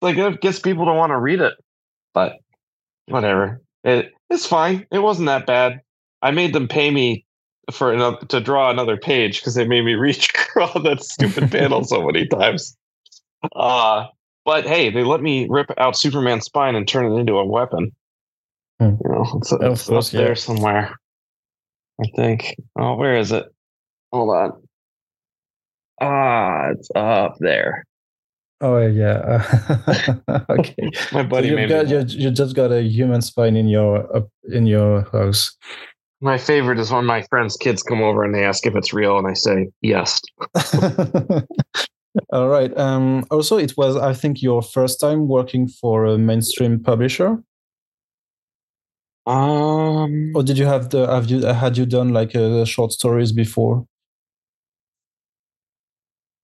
like, 0.00 0.16
it 0.16 0.40
gets 0.40 0.58
people 0.58 0.86
to 0.86 0.94
want 0.94 1.10
to 1.10 1.18
read 1.18 1.40
it. 1.40 1.54
But 2.14 2.38
whatever. 3.06 3.60
It, 3.84 4.12
it's 4.28 4.46
fine. 4.46 4.86
It 4.90 4.98
wasn't 4.98 5.26
that 5.26 5.46
bad. 5.46 5.80
I 6.22 6.30
made 6.30 6.52
them 6.52 6.68
pay 6.68 6.90
me 6.90 7.24
for 7.72 7.92
another, 7.92 8.18
to 8.26 8.40
draw 8.40 8.70
another 8.70 8.96
page 8.96 9.40
because 9.40 9.54
they 9.54 9.66
made 9.66 9.84
me 9.84 9.92
redraw 9.94 10.82
that 10.82 11.02
stupid 11.02 11.50
panel 11.50 11.84
so 11.84 12.04
many 12.04 12.26
times. 12.26 12.76
Uh, 13.54 14.06
but 14.44 14.66
hey, 14.66 14.90
they 14.90 15.04
let 15.04 15.22
me 15.22 15.46
rip 15.48 15.70
out 15.78 15.96
Superman's 15.96 16.44
spine 16.44 16.74
and 16.74 16.86
turn 16.86 17.10
it 17.10 17.18
into 17.18 17.38
a 17.38 17.44
weapon. 17.44 17.92
Hmm. 18.78 18.96
You 19.04 19.10
know, 19.10 19.26
it's, 19.36 19.52
it's 19.52 19.90
up 19.90 20.12
yeah. 20.12 20.20
there 20.20 20.34
somewhere. 20.34 20.94
I 22.00 22.08
think. 22.16 22.56
Oh, 22.78 22.96
where 22.96 23.16
is 23.16 23.32
it? 23.32 23.46
Hold 24.12 24.30
on. 24.30 24.62
Ah, 26.00 26.70
it's 26.70 26.88
up 26.94 27.36
there. 27.40 27.84
Oh 28.60 28.78
yeah. 28.86 29.42
okay. 30.50 30.90
My 31.12 31.22
buddy 31.22 31.48
so 31.48 31.56
you 31.56 31.68
got 31.68 31.88
you, 31.88 32.04
you 32.08 32.30
just 32.30 32.54
got 32.54 32.70
a 32.70 32.82
human 32.82 33.22
spine 33.22 33.56
in 33.56 33.68
your 33.68 34.16
uh, 34.16 34.22
in 34.52 34.66
your 34.66 35.02
house. 35.12 35.56
My 36.20 36.36
favorite 36.36 36.78
is 36.78 36.90
when 36.90 37.06
my 37.06 37.22
friends' 37.30 37.56
kids 37.56 37.82
come 37.82 38.02
over 38.02 38.22
and 38.22 38.34
they 38.34 38.44
ask 38.44 38.66
if 38.66 38.76
it's 38.76 38.92
real, 38.92 39.16
and 39.16 39.26
I 39.26 39.32
say 39.32 39.68
yes. 39.80 40.20
All 42.32 42.48
right. 42.48 42.76
Um, 42.76 43.24
also, 43.30 43.56
it 43.56 43.74
was 43.78 43.96
I 43.96 44.12
think 44.12 44.42
your 44.42 44.60
first 44.60 45.00
time 45.00 45.28
working 45.28 45.66
for 45.66 46.04
a 46.04 46.18
mainstream 46.18 46.80
publisher. 46.80 47.38
Um, 49.26 50.32
or 50.34 50.42
did 50.42 50.58
you 50.58 50.66
have 50.66 50.90
the 50.90 51.06
have 51.06 51.30
you 51.30 51.46
had 51.46 51.78
you 51.78 51.86
done 51.86 52.10
like 52.10 52.36
uh, 52.36 52.66
short 52.66 52.92
stories 52.92 53.32
before? 53.32 53.86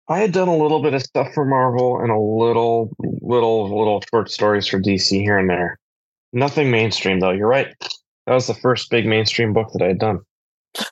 I 0.07 0.19
had 0.19 0.31
done 0.31 0.47
a 0.47 0.55
little 0.55 0.81
bit 0.81 0.93
of 0.93 1.01
stuff 1.01 1.33
for 1.33 1.45
Marvel 1.45 1.99
and 1.99 2.11
a 2.11 2.19
little, 2.19 2.91
little, 2.99 3.77
little 3.77 4.03
short 4.11 4.29
stories 4.29 4.67
for 4.67 4.79
DC 4.79 5.19
here 5.19 5.37
and 5.37 5.49
there. 5.49 5.79
Nothing 6.31 6.69
mainstream 6.69 7.19
though. 7.19 7.31
You're 7.31 7.47
right. 7.47 7.73
That 8.27 8.33
was 8.33 8.47
the 8.47 8.53
first 8.53 8.89
big 8.89 9.05
mainstream 9.05 9.53
book 9.53 9.71
that 9.73 9.81
I 9.81 9.87
had 9.87 9.99
done. 9.99 10.19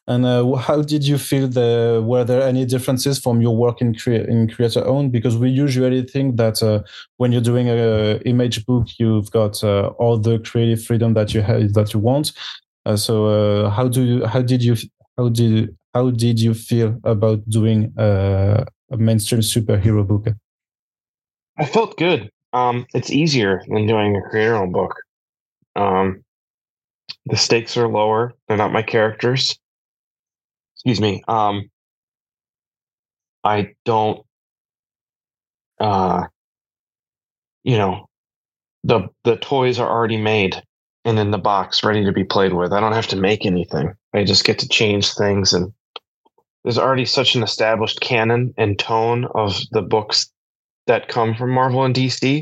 And 0.08 0.26
uh, 0.26 0.56
how 0.56 0.82
did 0.82 1.06
you 1.06 1.18
feel? 1.18 1.48
The 1.48 2.02
were 2.06 2.24
there 2.24 2.42
any 2.42 2.66
differences 2.66 3.20
from 3.20 3.42
your 3.42 3.56
work 3.56 3.82
in 3.82 3.94
crea- 3.94 4.26
in 4.28 4.50
creator 4.50 4.86
owned? 4.86 5.12
Because 5.12 5.36
we 5.36 5.50
usually 5.50 6.04
think 6.04 6.38
that 6.38 6.64
uh, 6.64 6.84
when 7.18 7.34
you're 7.34 7.42
doing 7.42 7.68
a 7.70 8.18
image 8.26 8.66
book, 8.66 8.88
you've 8.98 9.30
got 9.32 9.62
uh, 9.62 9.88
all 9.98 10.18
the 10.18 10.40
creative 10.40 10.82
freedom 10.82 11.14
that 11.16 11.34
you 11.34 11.42
have 11.42 11.74
that 11.74 11.94
you 11.94 12.00
want. 12.00 12.32
Uh, 12.86 12.96
so 12.96 13.26
uh, 13.26 13.70
how 13.70 13.90
do 13.90 14.04
you 14.04 14.26
how 14.26 14.42
did 14.42 14.64
you 14.64 14.76
how 15.18 15.28
did 15.28 15.76
how 15.94 16.10
did 16.12 16.40
you 16.40 16.54
feel 16.54 16.98
about 17.04 17.48
doing 17.50 17.94
uh, 17.98 18.64
a 18.94 18.98
mainstream 18.98 19.42
superhero 19.42 20.08
book? 20.08 20.28
I 21.58 21.66
felt 21.66 21.98
good. 21.98 22.30
Um, 22.54 22.86
it's 22.94 23.12
easier 23.12 23.64
than 23.68 23.88
doing 23.88 24.16
a 24.16 24.30
creator 24.30 24.56
own 24.56 24.72
book. 24.72 24.96
Um, 25.76 26.24
the 27.26 27.38
stakes 27.38 27.76
are 27.78 27.88
lower. 27.88 28.34
They're 28.48 28.58
not 28.58 28.72
my 28.72 28.84
characters. 28.84 29.58
Excuse 30.76 31.02
me. 31.02 31.24
Um, 31.28 31.70
I 33.44 33.74
don't. 33.86 34.26
Uh, 35.80 36.28
you 37.64 37.78
know, 37.78 38.08
the 38.84 39.10
the 39.24 39.38
toys 39.38 39.80
are 39.80 39.90
already 39.90 40.18
made 40.18 40.62
and 41.06 41.20
in 41.20 41.32
the 41.32 41.38
box, 41.38 41.84
ready 41.84 42.06
to 42.06 42.12
be 42.12 42.24
played 42.24 42.54
with. 42.54 42.72
I 42.72 42.80
don't 42.80 42.94
have 42.94 43.08
to 43.08 43.16
make 43.16 43.46
anything. 43.46 43.94
I 44.14 44.24
just 44.24 44.46
get 44.46 44.60
to 44.60 44.68
change 44.68 45.14
things, 45.14 45.54
and 45.54 45.74
there's 46.64 46.78
already 46.78 47.06
such 47.06 47.36
an 47.36 47.44
established 47.44 48.00
canon 48.00 48.54
and 48.58 48.80
tone 48.80 49.28
of 49.36 49.60
the 49.72 49.82
books 49.82 50.32
that 50.88 51.08
come 51.08 51.36
from 51.36 51.52
Marvel 51.52 51.84
and 51.84 51.96
DC 51.96 52.42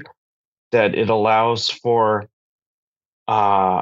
that 0.71 0.95
it 0.95 1.09
allows 1.09 1.69
for 1.69 2.29
uh, 3.27 3.81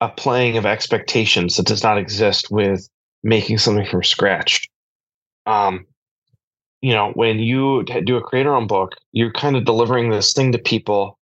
a 0.00 0.08
playing 0.08 0.56
of 0.56 0.66
expectations 0.66 1.56
that 1.56 1.66
does 1.66 1.82
not 1.82 1.98
exist 1.98 2.50
with 2.50 2.88
making 3.22 3.58
something 3.58 3.86
from 3.86 4.02
scratch. 4.02 4.68
Um, 5.46 5.86
you 6.80 6.92
know, 6.92 7.12
when 7.12 7.38
you 7.38 7.84
do 7.84 8.16
a 8.16 8.22
creator 8.22 8.54
own 8.54 8.66
book, 8.66 8.92
you're 9.12 9.32
kind 9.32 9.56
of 9.56 9.64
delivering 9.66 10.10
this 10.10 10.32
thing 10.32 10.52
to 10.52 10.58
people 10.58 11.18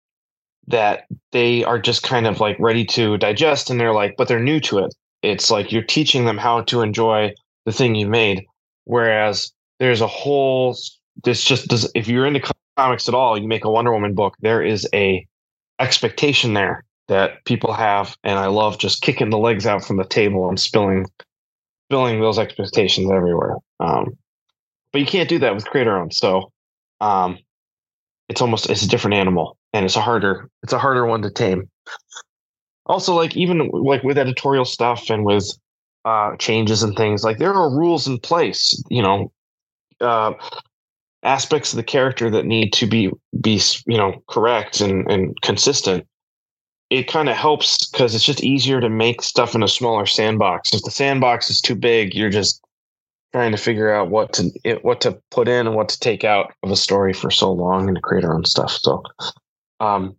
that 0.67 1.05
they 1.31 1.63
are 1.63 1.79
just 1.79 2.03
kind 2.03 2.27
of 2.27 2.39
like 2.39 2.57
ready 2.59 2.83
to 2.83 3.17
digest 3.17 3.69
and 3.69 3.79
they're 3.79 3.93
like, 3.93 4.15
but 4.17 4.27
they're 4.27 4.39
new 4.39 4.59
to 4.59 4.79
it. 4.79 4.93
It's 5.21 5.49
like 5.49 5.71
you're 5.71 5.83
teaching 5.83 6.25
them 6.25 6.37
how 6.37 6.61
to 6.61 6.81
enjoy 6.81 7.31
the 7.65 7.71
thing 7.71 7.95
you 7.95 8.07
made. 8.07 8.45
Whereas 8.85 9.51
there's 9.79 10.01
a 10.01 10.07
whole, 10.07 10.77
this 11.23 11.43
just 11.43 11.67
does, 11.67 11.91
if 11.95 12.07
you're 12.07 12.25
into 12.25 12.41
comics 12.77 13.07
at 13.07 13.15
all, 13.15 13.37
you 13.37 13.47
make 13.47 13.65
a 13.65 13.71
Wonder 13.71 13.91
Woman 13.91 14.13
book, 14.13 14.35
there 14.41 14.61
is 14.61 14.87
a 14.93 15.25
expectation 15.79 16.53
there 16.53 16.83
that 17.07 17.43
people 17.45 17.73
have. 17.73 18.15
And 18.23 18.39
I 18.39 18.47
love 18.47 18.77
just 18.77 19.01
kicking 19.01 19.29
the 19.29 19.37
legs 19.37 19.65
out 19.65 19.83
from 19.83 19.97
the 19.97 20.05
table 20.05 20.47
and 20.49 20.59
spilling 20.59 21.05
spilling 21.89 22.19
those 22.19 22.39
expectations 22.39 23.11
everywhere. 23.11 23.57
Um, 23.79 24.17
but 24.91 25.01
you 25.01 25.07
can't 25.07 25.29
do 25.29 25.39
that 25.39 25.53
with 25.53 25.65
creator 25.65 25.97
owned. 25.97 26.13
So 26.13 26.51
um, 27.01 27.37
it's 28.29 28.41
almost 28.41 28.69
it's 28.69 28.83
a 28.83 28.87
different 28.87 29.15
animal, 29.15 29.57
and 29.73 29.85
it's 29.85 29.95
a 29.95 30.01
harder 30.01 30.49
it's 30.63 30.73
a 30.73 30.79
harder 30.79 31.05
one 31.05 31.21
to 31.21 31.29
tame. 31.29 31.69
Also, 32.87 33.15
like 33.15 33.35
even 33.35 33.69
like 33.71 34.03
with 34.03 34.17
editorial 34.17 34.65
stuff 34.65 35.09
and 35.09 35.25
with 35.25 35.51
uh, 36.05 36.35
changes 36.37 36.83
and 36.83 36.95
things, 36.95 37.23
like 37.23 37.37
there 37.37 37.53
are 37.53 37.69
rules 37.69 38.07
in 38.07 38.19
place. 38.19 38.81
You 38.89 39.01
know, 39.01 39.31
uh, 39.99 40.33
aspects 41.23 41.73
of 41.73 41.77
the 41.77 41.83
character 41.83 42.29
that 42.29 42.45
need 42.45 42.71
to 42.73 42.87
be 42.87 43.11
be 43.41 43.61
you 43.85 43.97
know 43.97 44.23
correct 44.29 44.79
and 44.81 45.09
and 45.11 45.39
consistent 45.41 46.07
it 46.89 47.07
kind 47.07 47.29
of 47.29 47.35
helps 47.35 47.87
because 47.87 48.13
it's 48.13 48.23
just 48.23 48.43
easier 48.43 48.79
to 48.79 48.89
make 48.89 49.21
stuff 49.21 49.55
in 49.55 49.63
a 49.63 49.67
smaller 49.67 50.05
sandbox. 50.05 50.73
If 50.73 50.83
the 50.83 50.91
sandbox 50.91 51.49
is 51.49 51.59
too 51.59 51.75
big, 51.75 52.13
you're 52.13 52.29
just 52.29 52.61
trying 53.33 53.51
to 53.51 53.57
figure 53.57 53.93
out 53.93 54.09
what 54.09 54.33
to 54.33 54.51
it, 54.63 54.85
what 54.85 55.01
to 55.01 55.19
put 55.31 55.47
in 55.47 55.67
and 55.67 55.75
what 55.75 55.89
to 55.89 55.99
take 55.99 56.23
out 56.23 56.53
of 56.63 56.71
a 56.71 56.75
story 56.75 57.11
for 57.11 57.31
so 57.31 57.51
long 57.51 57.87
and 57.87 57.95
to 57.95 58.01
create 58.01 58.23
our 58.23 58.35
own 58.35 58.45
stuff. 58.45 58.71
So, 58.71 59.03
um, 59.79 60.15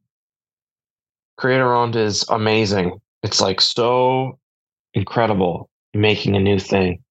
creator 1.37 1.72
owned 1.72 1.96
is 1.96 2.25
amazing. 2.29 3.01
It's 3.22 3.40
like 3.40 3.61
so 3.61 4.38
incredible 4.92 5.70
making 5.94 6.37
a 6.37 6.40
new 6.40 6.59
thing, 6.59 7.03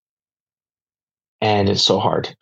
and 1.42 1.70
it's 1.70 1.84
so 1.84 2.00
hard. 2.00 2.36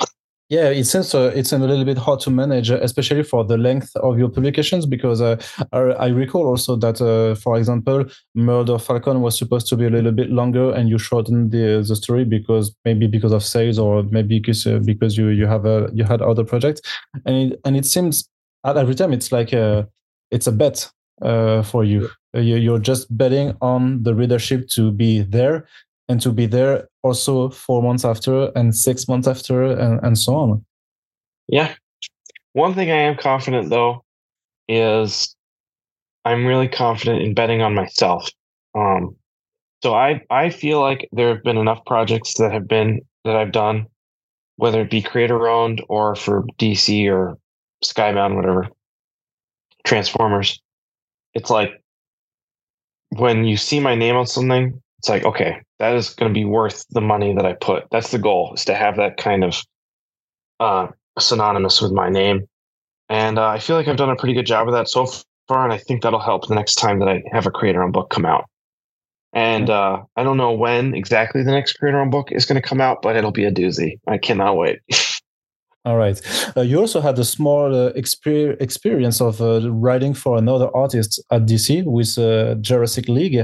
Yeah, 0.54 0.70
it 0.70 0.84
seems 0.84 1.16
uh, 1.16 1.32
it's 1.34 1.52
a 1.52 1.58
little 1.58 1.84
bit 1.84 1.98
hard 1.98 2.20
to 2.22 2.30
manage, 2.30 2.70
uh, 2.70 2.78
especially 2.82 3.24
for 3.24 3.44
the 3.44 3.58
length 3.58 3.96
of 3.96 4.20
your 4.20 4.30
publications. 4.30 4.86
Because 4.86 5.20
uh, 5.20 5.42
I 5.72 6.08
recall 6.10 6.46
also 6.46 6.76
that, 6.76 7.02
uh, 7.02 7.34
for 7.34 7.58
example, 7.58 8.06
Murder 8.36 8.78
Falcon 8.78 9.22
was 9.22 9.36
supposed 9.36 9.68
to 9.70 9.76
be 9.76 9.86
a 9.86 9.90
little 9.90 10.12
bit 10.12 10.30
longer, 10.30 10.72
and 10.72 10.90
you 10.90 11.00
shortened 11.00 11.52
the 11.52 11.84
the 11.88 11.96
story 11.96 12.24
because 12.24 12.76
maybe 12.86 13.08
because 13.08 13.32
of 13.32 13.44
sales 13.44 13.80
or 13.80 14.04
maybe 14.04 14.38
because 14.38 14.68
uh, 14.68 14.80
because 14.86 15.18
you 15.18 15.30
you 15.30 15.48
have 15.48 15.66
a 15.66 15.90
you 15.92 16.04
had 16.04 16.22
other 16.22 16.44
projects, 16.44 16.82
and 17.26 17.54
it, 17.54 17.60
and 17.66 17.76
it 17.76 17.86
seems 17.86 18.30
at 18.64 18.78
every 18.78 18.94
time 18.94 19.12
it's 19.12 19.32
like 19.32 19.54
a 19.54 19.88
it's 20.30 20.46
a 20.46 20.52
bet 20.52 20.88
uh, 21.24 21.64
for 21.64 21.84
you. 21.84 22.10
You're 22.34 22.80
just 22.80 23.16
betting 23.16 23.56
on 23.62 24.04
the 24.04 24.14
readership 24.14 24.68
to 24.70 24.92
be 24.92 25.22
there 25.22 25.68
and 26.10 26.22
to 26.22 26.32
be 26.32 26.46
there 26.46 26.88
also 27.02 27.50
four 27.50 27.82
months 27.82 28.06
after 28.06 28.52
and 28.56 28.76
six 28.76 29.08
months 29.08 29.28
after 29.28 29.64
and, 29.64 30.00
and 30.04 30.18
so 30.18 30.36
on. 30.36 30.66
Yeah. 31.48 31.74
One 32.54 32.74
thing 32.74 32.92
I 32.92 32.98
am 32.98 33.18
confident 33.18 33.70
though 33.70 34.04
is 34.68 35.36
I'm 36.26 36.46
really 36.46 36.68
confident 36.68 37.22
in 37.22 37.34
betting 37.34 37.62
on 37.62 37.74
myself. 37.74 38.30
Um, 38.76 39.16
so 39.82 39.94
I 39.94 40.22
I 40.30 40.50
feel 40.50 40.80
like 40.80 41.10
there 41.12 41.30
have 41.30 41.44
been 41.44 41.58
enough 41.58 41.84
projects 41.86 42.36
that 42.38 42.52
have 42.52 42.68
been 42.68 43.02
that 43.26 43.36
I've 43.36 43.52
done, 43.52 43.88
whether 44.56 44.82
it 44.82 44.90
be 44.90 45.02
creator 45.02 45.48
owned 45.48 45.84
or 45.90 46.16
for 46.16 46.44
DC 46.58 47.10
or 47.12 47.38
Skybound, 47.84 48.36
whatever, 48.36 48.70
Transformers. 49.86 50.62
It's 51.34 51.50
like 51.50 51.82
when 53.10 53.46
you 53.46 53.58
see 53.58 53.80
my 53.80 53.96
name 53.96 54.16
on 54.16 54.28
something, 54.28 54.82
it's 55.04 55.10
like, 55.10 55.26
okay, 55.26 55.62
that 55.80 55.98
is 55.98 56.12
going 56.12 56.34
to 56.34 56.40
be 56.40 56.46
worth 56.46 56.86
the 56.92 57.02
money 57.02 57.36
that 57.36 57.46
I 57.46 57.52
put. 57.52 57.84
That's 57.92 58.12
the 58.12 58.20
goal 58.20 58.54
is 58.54 58.64
to 58.66 58.74
have 58.74 58.96
that 58.96 59.18
kind 59.18 59.44
of 59.44 59.62
uh, 60.62 60.88
synonymous 61.20 61.82
with 61.82 61.92
my 61.92 62.08
name. 62.08 62.48
And 63.10 63.38
uh, 63.38 63.48
I 63.48 63.60
feel 63.60 63.76
like 63.76 63.90
I've 63.90 63.98
done 63.98 64.12
a 64.12 64.16
pretty 64.16 64.34
good 64.34 64.46
job 64.46 64.66
of 64.70 64.74
that 64.74 64.88
so 64.88 65.06
far. 65.50 65.66
And 65.66 65.74
I 65.74 65.78
think 65.78 66.04
that'll 66.04 66.22
help 66.22 66.48
the 66.48 66.56
next 66.56 66.76
time 66.76 67.00
that 67.00 67.10
I 67.10 67.22
have 67.34 67.46
a 67.46 67.52
creator 67.52 67.84
owned 67.84 67.92
book 67.92 68.12
come 68.12 68.26
out. 68.26 68.46
And 69.34 69.70
uh, 69.70 70.04
I 70.16 70.24
don't 70.24 70.38
know 70.38 70.54
when 70.54 70.94
exactly 70.94 71.44
the 71.44 71.52
next 71.52 71.74
creator 71.74 72.00
owned 72.00 72.12
book 72.12 72.32
is 72.32 72.46
going 72.46 72.62
to 72.62 72.66
come 72.66 72.80
out, 72.80 73.02
but 73.02 73.18
it'll 73.18 73.32
be 73.32 73.44
a 73.44 73.52
doozy. 73.52 74.00
I 74.08 74.18
cannot 74.18 74.56
wait. 74.56 74.80
All 75.86 75.98
right. 75.98 76.20
Uh, 76.56 76.62
you 76.62 76.80
also 76.80 77.02
had 77.02 77.20
a 77.20 77.26
small 77.26 77.76
uh, 77.76 77.92
exper- 77.94 78.60
experience 78.62 79.20
of 79.20 79.42
uh, 79.42 79.70
writing 79.70 80.14
for 80.14 80.38
another 80.38 80.74
artist 80.74 81.22
at 81.30 81.46
DC 81.46 81.84
with 81.84 82.18
uh, 82.18 82.56
Jurassic 82.62 83.10
League. 83.10 83.36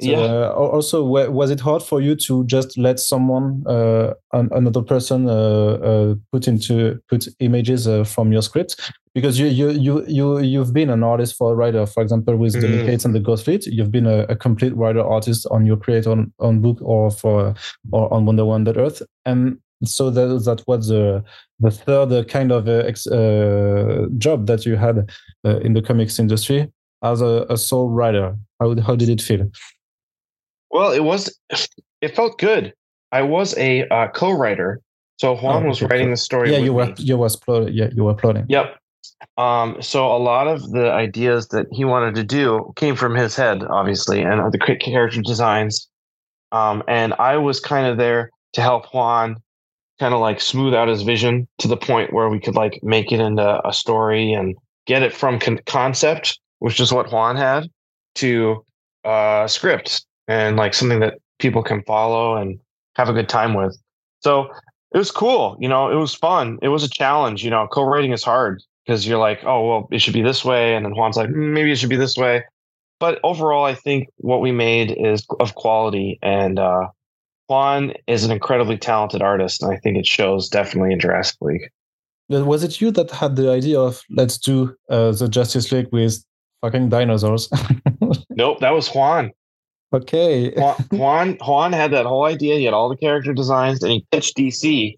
So, 0.00 0.10
yeah. 0.10 0.16
Uh, 0.16 0.52
also, 0.52 1.04
was 1.04 1.50
it 1.50 1.60
hard 1.60 1.82
for 1.82 2.00
you 2.00 2.16
to 2.16 2.44
just 2.46 2.78
let 2.78 2.98
someone, 2.98 3.62
uh, 3.66 4.14
another 4.32 4.82
person, 4.82 5.26
put 6.32 6.48
into 6.48 7.00
put 7.08 7.28
images 7.38 7.86
from 8.10 8.32
your 8.32 8.42
script? 8.42 8.92
Because 9.14 9.38
you 9.38 9.46
you 9.46 9.70
you 9.70 10.04
you 10.08 10.40
you've 10.40 10.72
been 10.72 10.90
an 10.90 11.04
artist 11.04 11.36
for 11.36 11.52
a 11.52 11.54
writer, 11.54 11.86
for 11.86 12.02
example, 12.02 12.36
with 12.36 12.54
mm. 12.56 12.62
the 12.62 12.84
Cates 12.86 13.04
and 13.04 13.14
the 13.14 13.20
Ghost 13.20 13.44
Fleet. 13.44 13.64
You've 13.66 13.92
been 13.92 14.06
a, 14.06 14.24
a 14.24 14.34
complete 14.34 14.74
writer 14.74 15.02
artist 15.02 15.46
on 15.52 15.64
your 15.64 15.76
create 15.76 16.08
on, 16.08 16.32
on 16.40 16.60
book 16.60 16.78
or 16.82 17.12
for 17.12 17.54
or 17.92 18.12
on 18.12 18.26
Wonder 18.26 18.44
Woman 18.44 18.76
Earth, 18.76 19.02
and 19.24 19.58
so 19.84 20.10
that 20.10 20.44
that 20.44 20.66
was 20.66 20.88
the 20.88 21.24
the 21.60 21.70
third 21.70 22.28
kind 22.28 22.52
of 22.52 22.68
uh, 22.68 22.92
uh, 23.14 24.06
job 24.18 24.46
that 24.46 24.66
you 24.66 24.76
had 24.76 25.10
uh, 25.44 25.58
in 25.60 25.72
the 25.72 25.82
comics 25.82 26.18
industry 26.18 26.70
as 27.02 27.20
a, 27.20 27.46
a 27.48 27.56
sole 27.56 27.90
writer. 27.90 28.36
How 28.60 28.80
how 28.80 28.96
did 28.96 29.08
it 29.08 29.20
feel? 29.20 29.50
Well, 30.70 30.92
it 30.92 31.04
was 31.04 31.38
it 32.00 32.14
felt 32.14 32.38
good. 32.38 32.74
I 33.12 33.22
was 33.22 33.56
a 33.58 33.86
uh, 33.88 34.08
co-writer, 34.08 34.80
so 35.18 35.36
Juan 35.36 35.64
oh, 35.64 35.68
was 35.68 35.82
writing 35.82 36.10
the 36.10 36.16
story. 36.16 36.50
Yeah, 36.50 36.58
you 36.58 36.72
were 36.72 36.86
me. 36.86 36.94
you 36.98 37.16
was 37.16 37.36
plotting. 37.36 37.74
Yeah, 37.74 37.90
you 37.94 38.04
were 38.04 38.14
plotting. 38.14 38.46
Yep. 38.48 38.76
Um, 39.36 39.80
so 39.80 40.06
a 40.14 40.18
lot 40.18 40.46
of 40.48 40.70
the 40.72 40.90
ideas 40.90 41.48
that 41.48 41.66
he 41.70 41.84
wanted 41.84 42.14
to 42.16 42.24
do 42.24 42.72
came 42.76 42.96
from 42.96 43.14
his 43.14 43.36
head, 43.36 43.62
obviously, 43.64 44.22
and 44.22 44.52
the 44.52 44.58
character 44.58 45.22
designs. 45.22 45.88
Um, 46.52 46.82
and 46.88 47.14
I 47.14 47.36
was 47.36 47.60
kind 47.60 47.86
of 47.86 47.96
there 47.96 48.30
to 48.54 48.60
help 48.60 48.92
Juan 48.94 49.36
kind 50.04 50.12
of 50.12 50.20
like 50.20 50.38
smooth 50.38 50.74
out 50.74 50.86
his 50.86 51.00
vision 51.00 51.48
to 51.56 51.66
the 51.66 51.78
point 51.78 52.12
where 52.12 52.28
we 52.28 52.38
could 52.38 52.54
like 52.54 52.78
make 52.82 53.10
it 53.10 53.20
into 53.20 53.66
a 53.66 53.72
story 53.72 54.34
and 54.34 54.54
get 54.86 55.02
it 55.02 55.14
from 55.14 55.38
con- 55.38 55.60
concept, 55.64 56.38
which 56.58 56.78
is 56.78 56.92
what 56.92 57.10
Juan 57.10 57.36
had, 57.36 57.70
to 58.16 58.62
uh, 59.06 59.46
script 59.46 60.04
and 60.28 60.58
like 60.58 60.74
something 60.74 61.00
that 61.00 61.14
people 61.38 61.62
can 61.62 61.82
follow 61.84 62.36
and 62.36 62.60
have 62.96 63.08
a 63.08 63.14
good 63.14 63.30
time 63.30 63.54
with. 63.54 63.78
So 64.20 64.50
it 64.92 64.98
was 64.98 65.10
cool. 65.10 65.56
You 65.58 65.70
know, 65.70 65.90
it 65.90 65.96
was 65.96 66.14
fun. 66.14 66.58
It 66.60 66.68
was 66.68 66.84
a 66.84 66.90
challenge. 66.90 67.42
You 67.42 67.48
know, 67.48 67.66
co-writing 67.66 68.12
is 68.12 68.22
hard 68.22 68.62
because 68.84 69.08
you're 69.08 69.16
like, 69.16 69.42
oh 69.46 69.66
well, 69.66 69.88
it 69.90 70.02
should 70.02 70.12
be 70.12 70.20
this 70.20 70.44
way, 70.44 70.76
and 70.76 70.84
then 70.84 70.92
Juan's 70.92 71.16
like, 71.16 71.30
mm, 71.30 71.54
maybe 71.54 71.72
it 71.72 71.78
should 71.78 71.88
be 71.88 71.96
this 71.96 72.18
way. 72.18 72.44
But 73.00 73.20
overall, 73.24 73.64
I 73.64 73.74
think 73.74 74.08
what 74.18 74.42
we 74.42 74.52
made 74.52 74.94
is 74.98 75.24
of 75.40 75.54
quality, 75.54 76.18
and 76.20 76.58
uh, 76.58 76.88
Juan 77.48 77.92
is 78.06 78.24
an 78.24 78.30
incredibly 78.30 78.78
talented 78.78 79.22
artist, 79.22 79.62
and 79.62 79.72
I 79.72 79.76
think 79.76 79.96
it 79.96 80.06
shows 80.06 80.48
definitely 80.48 80.92
in 80.92 81.00
Jurassic 81.00 81.36
League. 81.40 81.70
Was 82.28 82.64
it 82.64 82.80
you 82.80 82.90
that 82.92 83.10
had 83.10 83.36
the 83.36 83.50
idea 83.50 83.78
of 83.78 84.02
let's 84.10 84.38
do 84.38 84.74
uh, 84.88 85.12
the 85.12 85.28
Justice 85.28 85.70
League 85.70 85.88
with 85.92 86.24
fucking 86.62 86.88
dinosaurs? 86.88 87.50
nope, 88.30 88.60
that 88.60 88.72
was 88.72 88.88
Juan. 88.88 89.30
Okay. 89.92 90.50
Juan 90.90 91.36
Juan 91.40 91.72
had 91.72 91.92
that 91.92 92.06
whole 92.06 92.24
idea. 92.24 92.56
He 92.56 92.64
had 92.64 92.74
all 92.74 92.88
the 92.88 92.96
character 92.96 93.34
designs, 93.34 93.82
and 93.82 93.92
he 93.92 94.06
pitched 94.10 94.36
DC, 94.36 94.96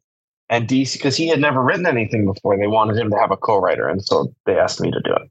and 0.48 0.68
DC 0.68 0.94
because 0.94 1.16
he 1.16 1.26
had 1.26 1.40
never 1.40 1.62
written 1.62 1.86
anything 1.86 2.24
before. 2.24 2.56
They 2.56 2.68
wanted 2.68 2.96
him 2.96 3.10
to 3.10 3.18
have 3.18 3.32
a 3.32 3.36
co-writer, 3.36 3.88
and 3.88 4.02
so 4.04 4.32
they 4.46 4.56
asked 4.56 4.80
me 4.80 4.92
to 4.92 5.00
do 5.00 5.12
it. 5.12 5.30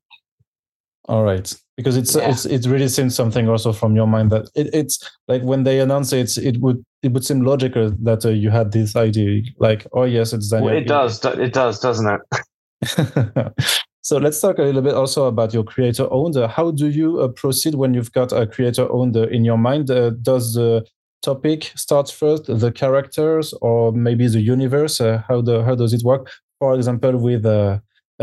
All 1.06 1.24
right, 1.24 1.56
because 1.78 1.98
it's 1.98 2.16
yeah. 2.16 2.30
it's 2.30 2.46
it 2.46 2.66
really 2.66 2.88
seems 2.88 3.16
something 3.16 3.50
also 3.50 3.74
from 3.74 3.96
your 3.96 4.08
mind 4.08 4.32
that 4.32 4.50
it, 4.56 4.70
it's 4.74 5.00
like 5.28 5.42
when 5.44 5.64
they 5.64 5.80
announce 5.80 6.14
it, 6.14 6.38
it 6.38 6.60
would 6.62 6.84
it 7.04 7.12
would 7.12 7.26
seem 7.26 7.42
logical 7.42 7.92
that 8.02 8.26
uh, 8.26 8.30
you 8.30 8.50
had 8.50 8.72
this 8.72 8.96
idea. 8.96 9.42
Like, 9.58 9.86
oh 9.94 10.04
yes, 10.04 10.34
it's 10.34 10.50
Daniel. 10.50 10.68
Well, 10.68 10.78
it 10.78 10.88
does. 10.88 11.24
It 11.26 11.54
does, 11.54 11.80
doesn't 11.80 12.08
it? 12.08 13.54
so 14.02 14.18
let's 14.18 14.40
talk 14.40 14.58
a 14.58 14.64
little 14.64 14.82
bit 14.82 14.94
also 14.94 15.26
about 15.26 15.54
your 15.54 15.64
creator 15.64 16.08
owned. 16.12 16.36
How 16.36 16.72
do 16.72 16.88
you 16.88 17.20
uh, 17.20 17.28
proceed 17.30 17.76
when 17.76 17.94
you've 17.94 18.12
got 18.14 18.32
a 18.32 18.48
creator 18.48 18.90
owned 18.92 19.16
in 19.18 19.44
your 19.44 19.58
mind? 19.58 19.92
Uh, 19.92 20.12
does 20.22 20.54
the 20.54 20.86
topic 21.22 21.74
start 21.76 22.10
first, 22.10 22.46
the 22.46 22.72
characters, 22.72 23.54
or 23.62 23.92
maybe 23.92 24.28
the 24.28 24.42
universe? 24.42 25.02
Uh, 25.02 25.24
how 25.28 25.42
the 25.42 25.64
how 25.66 25.76
does 25.76 25.94
it 25.94 26.04
work? 26.06 26.32
For 26.60 26.74
example, 26.76 27.18
with 27.18 27.46
uh, 27.46 27.80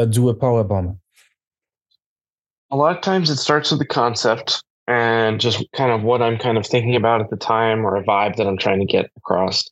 do 0.08 0.30
a 0.30 0.34
power 0.34 0.64
bomb 0.64 1.01
a 2.72 2.76
lot 2.76 2.96
of 2.96 3.02
times 3.02 3.28
it 3.28 3.36
starts 3.36 3.70
with 3.70 3.78
the 3.78 3.86
concept 3.86 4.64
and 4.88 5.38
just 5.38 5.62
kind 5.76 5.92
of 5.92 6.02
what 6.02 6.22
I'm 6.22 6.38
kind 6.38 6.56
of 6.56 6.66
thinking 6.66 6.96
about 6.96 7.20
at 7.20 7.28
the 7.28 7.36
time 7.36 7.84
or 7.84 7.94
a 7.94 8.02
vibe 8.02 8.36
that 8.36 8.46
I'm 8.46 8.56
trying 8.56 8.80
to 8.80 8.86
get 8.86 9.10
across. 9.16 9.62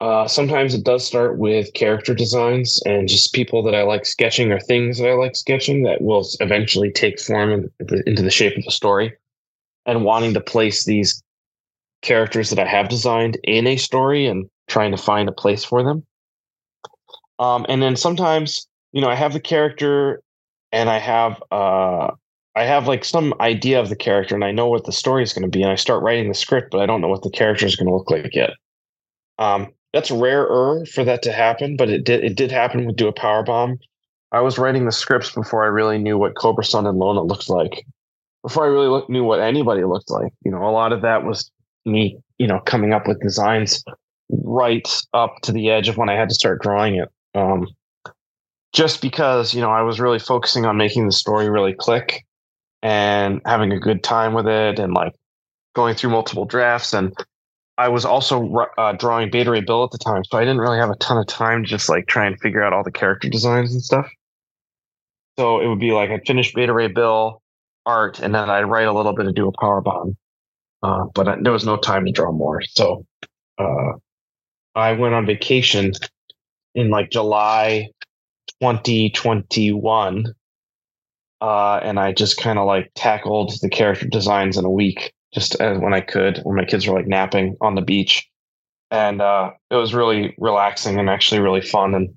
Uh, 0.00 0.28
sometimes 0.28 0.74
it 0.74 0.84
does 0.84 1.06
start 1.06 1.38
with 1.38 1.72
character 1.72 2.14
designs 2.14 2.80
and 2.84 3.08
just 3.08 3.32
people 3.32 3.62
that 3.62 3.74
I 3.74 3.82
like 3.82 4.04
sketching 4.04 4.52
or 4.52 4.60
things 4.60 4.98
that 4.98 5.08
I 5.08 5.14
like 5.14 5.34
sketching 5.34 5.84
that 5.84 6.02
will 6.02 6.26
eventually 6.40 6.90
take 6.90 7.18
form 7.18 7.70
into 8.06 8.22
the 8.22 8.30
shape 8.30 8.58
of 8.58 8.64
a 8.66 8.70
story 8.70 9.14
and 9.86 10.04
wanting 10.04 10.34
to 10.34 10.40
place 10.40 10.84
these 10.84 11.22
characters 12.02 12.50
that 12.50 12.58
I 12.58 12.68
have 12.68 12.88
designed 12.88 13.38
in 13.44 13.66
a 13.66 13.76
story 13.76 14.26
and 14.26 14.50
trying 14.68 14.90
to 14.90 14.98
find 14.98 15.28
a 15.28 15.32
place 15.32 15.64
for 15.64 15.82
them. 15.82 16.04
Um, 17.38 17.64
and 17.68 17.80
then 17.80 17.96
sometimes, 17.96 18.66
you 18.92 19.00
know, 19.00 19.08
I 19.08 19.14
have 19.14 19.32
the 19.32 19.40
character 19.40 20.20
and 20.72 20.90
I 20.90 20.98
have 20.98 21.42
uh 21.50 22.10
I 22.54 22.64
have 22.64 22.86
like 22.86 23.04
some 23.04 23.32
idea 23.40 23.80
of 23.80 23.88
the 23.88 23.96
character 23.96 24.34
and 24.34 24.44
I 24.44 24.52
know 24.52 24.68
what 24.68 24.84
the 24.84 24.92
story 24.92 25.22
is 25.22 25.32
going 25.32 25.50
to 25.50 25.56
be 25.56 25.62
and 25.62 25.70
I 25.70 25.76
start 25.76 26.02
writing 26.02 26.28
the 26.28 26.34
script 26.34 26.70
but 26.70 26.80
I 26.80 26.86
don't 26.86 27.00
know 27.00 27.08
what 27.08 27.22
the 27.22 27.30
character 27.30 27.66
is 27.66 27.76
going 27.76 27.88
to 27.88 27.94
look 27.94 28.10
like 28.10 28.34
yet. 28.34 28.50
Um 29.38 29.68
that's 29.92 30.10
rarer 30.10 30.86
for 30.86 31.04
that 31.04 31.22
to 31.22 31.32
happen, 31.32 31.76
but 31.76 31.90
it 31.90 32.04
did 32.04 32.24
it 32.24 32.36
did 32.36 32.50
happen 32.50 32.86
with 32.86 32.96
Do 32.96 33.08
a 33.08 33.12
Power 33.12 33.42
Bomb. 33.42 33.78
I 34.32 34.40
was 34.40 34.58
writing 34.58 34.86
the 34.86 34.92
scripts 34.92 35.30
before 35.30 35.62
I 35.62 35.68
really 35.68 35.98
knew 35.98 36.16
what 36.16 36.34
Cobrasun 36.34 36.88
and 36.88 36.98
Lona 36.98 37.22
looked 37.22 37.50
like. 37.50 37.84
Before 38.42 38.64
I 38.64 38.68
really 38.68 38.88
look, 38.88 39.08
knew 39.10 39.22
what 39.22 39.40
anybody 39.40 39.84
looked 39.84 40.10
like. 40.10 40.32
You 40.44 40.50
know, 40.50 40.64
a 40.64 40.72
lot 40.72 40.92
of 40.92 41.02
that 41.02 41.24
was 41.24 41.50
me, 41.84 42.18
you 42.38 42.46
know, 42.46 42.60
coming 42.60 42.94
up 42.94 43.06
with 43.06 43.20
designs 43.20 43.84
right 44.30 44.88
up 45.12 45.36
to 45.42 45.52
the 45.52 45.70
edge 45.70 45.88
of 45.88 45.98
when 45.98 46.08
I 46.08 46.14
had 46.14 46.30
to 46.30 46.34
start 46.34 46.62
drawing 46.62 46.96
it. 46.96 47.08
Um, 47.34 47.68
just 48.72 49.02
because 49.02 49.54
you 49.54 49.60
know 49.60 49.70
I 49.70 49.82
was 49.82 50.00
really 50.00 50.18
focusing 50.18 50.64
on 50.64 50.76
making 50.76 51.06
the 51.06 51.12
story 51.12 51.48
really 51.50 51.74
click 51.74 52.24
and 52.82 53.40
having 53.44 53.72
a 53.72 53.78
good 53.78 54.02
time 54.02 54.34
with 54.34 54.46
it 54.46 54.78
and 54.78 54.92
like 54.92 55.14
going 55.74 55.94
through 55.94 56.10
multiple 56.10 56.44
drafts 56.44 56.92
and 56.92 57.14
I 57.78 57.88
was 57.88 58.04
also 58.04 58.66
uh, 58.76 58.92
drawing 58.92 59.30
Beta 59.30 59.50
Ray 59.50 59.60
Bill 59.60 59.82
at 59.84 59.90
the 59.90 59.98
time, 59.98 60.24
so 60.24 60.36
I 60.36 60.42
didn't 60.42 60.58
really 60.58 60.78
have 60.78 60.90
a 60.90 60.96
ton 60.96 61.16
of 61.16 61.26
time 61.26 61.64
to 61.64 61.68
just 61.68 61.88
like 61.88 62.06
try 62.06 62.26
and 62.26 62.38
figure 62.38 62.62
out 62.62 62.72
all 62.72 62.84
the 62.84 62.92
character 62.92 63.28
designs 63.28 63.72
and 63.72 63.82
stuff. 63.82 64.08
So 65.38 65.60
it 65.60 65.68
would 65.68 65.80
be 65.80 65.92
like 65.92 66.10
I'd 66.10 66.26
finish 66.26 66.52
Beta 66.52 66.72
Ray 66.72 66.88
Bill 66.88 67.40
art, 67.86 68.20
and 68.20 68.34
then 68.34 68.50
I'd 68.50 68.64
write 68.64 68.86
a 68.86 68.92
little 68.92 69.14
bit 69.14 69.26
of 69.26 69.34
do 69.34 69.48
a 69.48 69.52
power 69.58 69.80
bomb, 69.80 70.16
uh, 70.82 71.06
but 71.14 71.28
I, 71.28 71.36
there 71.40 71.52
was 71.52 71.64
no 71.64 71.78
time 71.78 72.04
to 72.04 72.12
draw 72.12 72.30
more. 72.30 72.60
So 72.62 73.06
uh, 73.58 73.92
I 74.74 74.92
went 74.92 75.14
on 75.14 75.24
vacation 75.24 75.92
in 76.74 76.90
like 76.90 77.10
July 77.10 77.88
2021. 78.62 80.26
Uh, 81.40 81.80
and 81.82 81.98
I 81.98 82.12
just 82.12 82.36
kind 82.36 82.60
of 82.60 82.66
like 82.66 82.92
tackled 82.94 83.54
the 83.60 83.68
character 83.68 84.06
designs 84.06 84.56
in 84.56 84.64
a 84.64 84.70
week, 84.70 85.12
just 85.34 85.56
as 85.56 85.78
when 85.78 85.92
I 85.92 86.00
could, 86.00 86.38
when 86.44 86.54
my 86.54 86.64
kids 86.64 86.86
were 86.86 86.94
like 86.94 87.08
napping 87.08 87.56
on 87.60 87.74
the 87.74 87.82
beach. 87.82 88.24
And 88.92 89.20
uh, 89.20 89.50
it 89.70 89.74
was 89.74 89.94
really 89.94 90.36
relaxing 90.38 91.00
and 91.00 91.10
actually 91.10 91.40
really 91.40 91.60
fun 91.60 91.94
and 91.94 92.14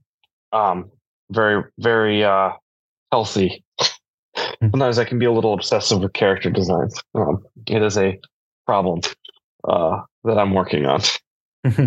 um, 0.51 0.91
very, 1.31 1.63
very 1.79 2.23
uh, 2.23 2.51
healthy. 3.11 3.63
Hmm. 4.37 4.67
Sometimes 4.69 4.99
I 4.99 5.05
can 5.05 5.17
be 5.17 5.25
a 5.25 5.31
little 5.31 5.53
obsessive 5.53 6.01
with 6.01 6.13
character 6.13 6.51
designs. 6.51 7.01
Um, 7.15 7.43
it 7.67 7.81
is 7.81 7.97
a 7.97 8.19
problem 8.67 9.01
uh, 9.67 10.01
that 10.25 10.37
I'm 10.37 10.53
working 10.53 10.85
on. 10.85 11.01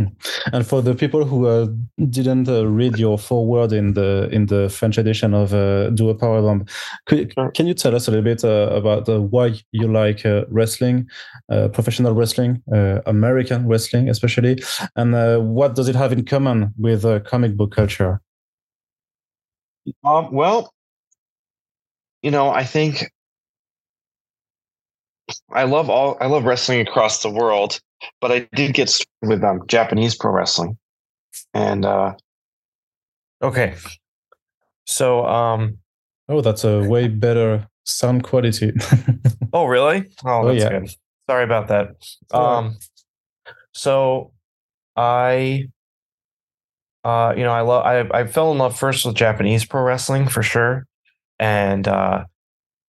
and 0.52 0.66
for 0.66 0.82
the 0.82 0.92
people 0.92 1.24
who 1.24 1.46
uh, 1.46 1.68
didn't 2.10 2.48
uh, 2.48 2.66
read 2.66 2.98
your 2.98 3.16
foreword 3.16 3.72
in 3.72 3.94
the 3.94 4.28
in 4.32 4.46
the 4.46 4.68
French 4.68 4.98
edition 4.98 5.34
of 5.34 5.54
uh, 5.54 5.90
Do 5.90 6.08
a 6.08 6.16
Power 6.16 6.42
Bomb, 6.42 6.66
could, 7.06 7.32
can 7.54 7.68
you 7.68 7.74
tell 7.74 7.94
us 7.94 8.08
a 8.08 8.10
little 8.10 8.24
bit 8.24 8.42
uh, 8.42 8.70
about 8.72 9.08
uh, 9.08 9.20
why 9.20 9.54
you 9.70 9.86
like 9.86 10.26
uh, 10.26 10.46
wrestling, 10.48 11.08
uh, 11.48 11.68
professional 11.68 12.12
wrestling, 12.12 12.60
American 13.06 13.68
wrestling 13.68 14.08
especially, 14.08 14.60
and 14.96 15.14
what 15.54 15.76
does 15.76 15.88
it 15.88 15.94
have 15.94 16.12
in 16.12 16.24
common 16.24 16.74
with 16.76 17.04
comic 17.24 17.56
book 17.56 17.70
culture? 17.72 18.20
Um, 20.02 20.32
well, 20.32 20.74
you 22.22 22.32
know, 22.32 22.50
I 22.50 22.64
think 22.64 23.12
I 25.52 25.64
love 25.64 25.88
all 25.88 26.16
I 26.20 26.26
love 26.26 26.44
wrestling 26.44 26.80
across 26.80 27.22
the 27.22 27.30
world 27.30 27.80
but 28.20 28.32
I 28.32 28.48
did 28.54 28.74
get 28.74 28.96
with 29.22 29.42
um, 29.42 29.62
Japanese 29.66 30.16
pro 30.16 30.32
wrestling, 30.32 30.78
and 31.54 31.84
uh, 31.84 32.14
okay, 33.42 33.74
so 34.87 35.27
um, 35.27 35.79
oh, 36.29 36.40
that's 36.40 36.64
a 36.64 36.83
way 36.85 37.08
better 37.08 37.68
sound 37.85 38.25
quality. 38.25 38.73
oh, 39.52 39.66
really? 39.66 40.06
Oh, 40.25 40.42
oh 40.42 40.48
that's 40.48 40.62
yeah. 40.62 40.81
good. 40.81 40.90
Sorry 41.29 41.44
about 41.44 41.68
that. 41.68 41.90
Um, 42.31 42.79
so 43.75 44.33
I, 44.96 45.68
uh, 47.04 47.35
you 47.37 47.42
know, 47.42 47.52
I 47.52 47.60
love. 47.60 47.85
I 47.85 48.20
I 48.20 48.27
fell 48.27 48.52
in 48.52 48.58
love 48.58 48.79
first 48.79 49.04
with 49.04 49.14
Japanese 49.14 49.64
pro 49.64 49.83
wrestling 49.83 50.29
for 50.29 50.42
sure, 50.42 50.87
and 51.38 51.87
uh, 51.87 52.25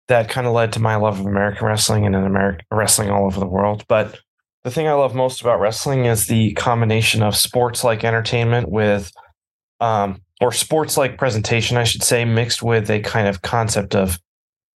that 0.09 0.29
kind 0.29 0.47
of 0.47 0.53
led 0.53 0.73
to 0.75 0.81
my 0.81 0.97
love 0.97 1.21
of 1.21 1.27
American 1.27 1.67
wrestling 1.67 2.07
and 2.07 2.15
American 2.15 2.67
wrestling 2.71 3.11
all 3.11 3.27
over 3.27 3.41
the 3.41 3.47
world. 3.47 3.85
But 3.89 4.21
the 4.67 4.73
thing 4.73 4.89
I 4.89 4.95
love 4.95 5.15
most 5.15 5.41
about 5.41 5.61
wrestling 5.61 6.07
is 6.07 6.27
the 6.27 6.53
combination 6.55 7.23
of 7.23 7.37
sports 7.37 7.85
like 7.85 8.03
entertainment 8.03 8.69
with, 8.69 9.13
um, 9.79 10.21
or 10.41 10.51
sports 10.51 10.97
like 10.97 11.19
presentation, 11.19 11.77
I 11.77 11.85
should 11.85 12.03
say, 12.03 12.25
mixed 12.25 12.65
with 12.65 12.91
a 12.91 12.99
kind 12.99 13.29
of 13.29 13.43
concept 13.43 13.95
of 13.95 14.19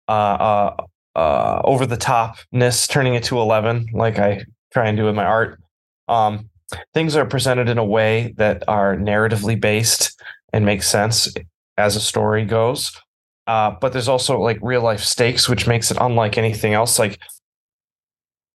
uh, 0.07 0.11
uh, 0.11 0.75
uh, 1.15 1.61
over 1.63 1.87
the 1.87 1.97
topness, 1.97 2.87
turning 2.87 3.15
it 3.15 3.23
to 3.23 3.39
11, 3.39 3.87
like 3.91 4.19
I 4.19 4.45
try 4.71 4.87
and 4.87 4.95
do 4.95 5.05
with 5.05 5.15
my 5.15 5.25
art. 5.25 5.59
Um, 6.07 6.51
things 6.93 7.15
are 7.15 7.25
presented 7.25 7.67
in 7.67 7.79
a 7.79 7.83
way 7.83 8.35
that 8.37 8.63
are 8.67 8.95
narratively 8.95 9.59
based 9.59 10.21
and 10.53 10.65
make 10.65 10.83
sense 10.83 11.33
as 11.79 11.95
a 11.95 11.99
story 11.99 12.45
goes. 12.45 12.91
Uh, 13.47 13.71
but 13.81 13.91
there's 13.91 14.07
also 14.07 14.39
like 14.39 14.59
real 14.61 14.83
life 14.83 15.01
stakes, 15.01 15.49
which 15.49 15.65
makes 15.65 15.89
it 15.89 15.97
unlike 15.99 16.37
anything 16.37 16.75
else. 16.75 16.99
Like 16.99 17.17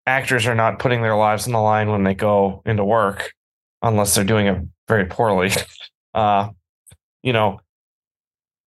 actors 0.10 0.47
are 0.47 0.55
not 0.55 0.80
putting 0.80 1.01
their 1.01 1.16
lives 1.16 1.45
on 1.45 1.53
the 1.53 1.60
line 1.60 1.89
when 1.89 2.03
they 2.03 2.16
go 2.16 2.62
into 2.66 2.84
work 2.84 3.34
unless 3.82 4.16
they're 4.16 4.24
doing 4.24 4.47
it 4.47 4.57
very 4.88 5.05
poorly. 5.05 5.51
Uh, 6.16 6.49
you 7.22 7.32
know, 7.32 7.60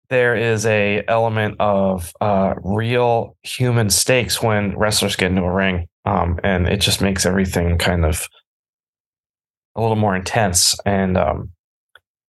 there 0.09 0.37
is 0.37 0.65
a 0.65 1.03
element 1.09 1.57
of 1.59 2.13
uh, 2.21 2.55
real 2.63 3.37
human 3.43 3.91
stakes 3.91 4.41
when 4.41 4.79
wrestlers 4.79 5.17
get 5.17 5.33
into 5.33 5.43
a 5.43 5.53
ring, 5.53 5.89
um, 6.05 6.39
and 6.45 6.69
it 6.69 6.81
just 6.81 7.03
makes 7.03 7.27
everything 7.27 7.79
kind 7.79 8.05
of 8.05 8.29
a 9.75 9.81
little 9.81 9.97
more 9.97 10.15
intense. 10.15 10.77
And 10.87 11.17
um, 11.17 11.51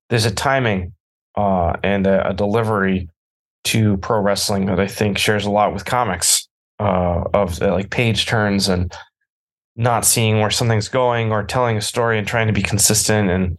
there's 0.09 0.25
a 0.25 0.33
timing 0.33 0.93
uh, 1.35 1.73
and 1.83 2.07
a, 2.07 2.29
a, 2.29 2.33
delivery 2.33 3.09
to 3.65 3.97
pro 3.97 4.19
wrestling 4.19 4.65
that 4.65 4.79
I 4.79 4.87
think 4.87 5.19
shares 5.19 5.45
a 5.45 5.51
lot 5.51 5.75
with 5.75 5.85
comics. 5.85 6.42
Uh, 6.79 7.23
of 7.33 7.61
uh, 7.61 7.71
like 7.71 7.89
page 7.89 8.25
turns 8.25 8.67
and 8.67 8.93
not 9.75 10.05
seeing 10.05 10.39
where 10.39 10.51
something's 10.51 10.87
going 10.87 11.31
or 11.31 11.43
telling 11.43 11.77
a 11.77 11.81
story 11.81 12.17
and 12.17 12.27
trying 12.27 12.47
to 12.47 12.53
be 12.53 12.61
consistent 12.61 13.29
and 13.29 13.57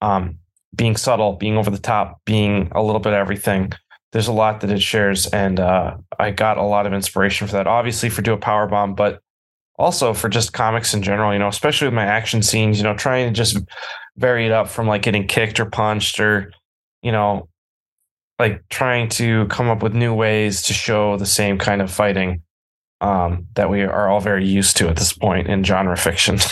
um, 0.00 0.38
being 0.74 0.96
subtle, 0.96 1.34
being 1.34 1.56
over 1.56 1.70
the 1.70 1.78
top, 1.78 2.20
being 2.24 2.70
a 2.72 2.82
little 2.82 3.00
bit 3.00 3.12
everything. 3.12 3.72
There's 4.12 4.28
a 4.28 4.32
lot 4.32 4.60
that 4.60 4.70
it 4.70 4.80
shares, 4.80 5.26
and 5.26 5.58
uh, 5.58 5.96
I 6.18 6.30
got 6.30 6.56
a 6.56 6.62
lot 6.62 6.86
of 6.86 6.92
inspiration 6.92 7.48
for 7.48 7.54
that. 7.54 7.66
Obviously, 7.66 8.08
for 8.08 8.22
do 8.22 8.32
a 8.32 8.38
power 8.38 8.68
bomb, 8.68 8.94
but 8.94 9.20
also 9.76 10.14
for 10.14 10.28
just 10.28 10.52
comics 10.52 10.94
in 10.94 11.02
general. 11.02 11.32
You 11.32 11.40
know, 11.40 11.48
especially 11.48 11.88
with 11.88 11.94
my 11.94 12.04
action 12.04 12.40
scenes. 12.40 12.78
You 12.78 12.84
know, 12.84 12.94
trying 12.94 13.26
to 13.26 13.32
just 13.32 13.58
vary 14.16 14.46
it 14.46 14.52
up 14.52 14.68
from 14.68 14.86
like 14.86 15.02
getting 15.02 15.26
kicked 15.26 15.58
or 15.58 15.66
punched 15.66 16.20
or 16.20 16.52
you 17.02 17.12
know, 17.12 17.48
like 18.38 18.68
trying 18.68 19.08
to 19.08 19.46
come 19.46 19.68
up 19.68 19.82
with 19.82 19.94
new 19.94 20.14
ways 20.14 20.62
to 20.62 20.72
show 20.72 21.16
the 21.16 21.26
same 21.26 21.58
kind 21.58 21.80
of 21.80 21.90
fighting 21.90 22.42
um, 23.00 23.46
that 23.54 23.70
we 23.70 23.82
are 23.82 24.08
all 24.08 24.20
very 24.20 24.46
used 24.46 24.76
to 24.78 24.88
at 24.88 24.96
this 24.96 25.12
point 25.12 25.48
in 25.48 25.62
genre 25.62 25.96
fiction. 25.96 26.38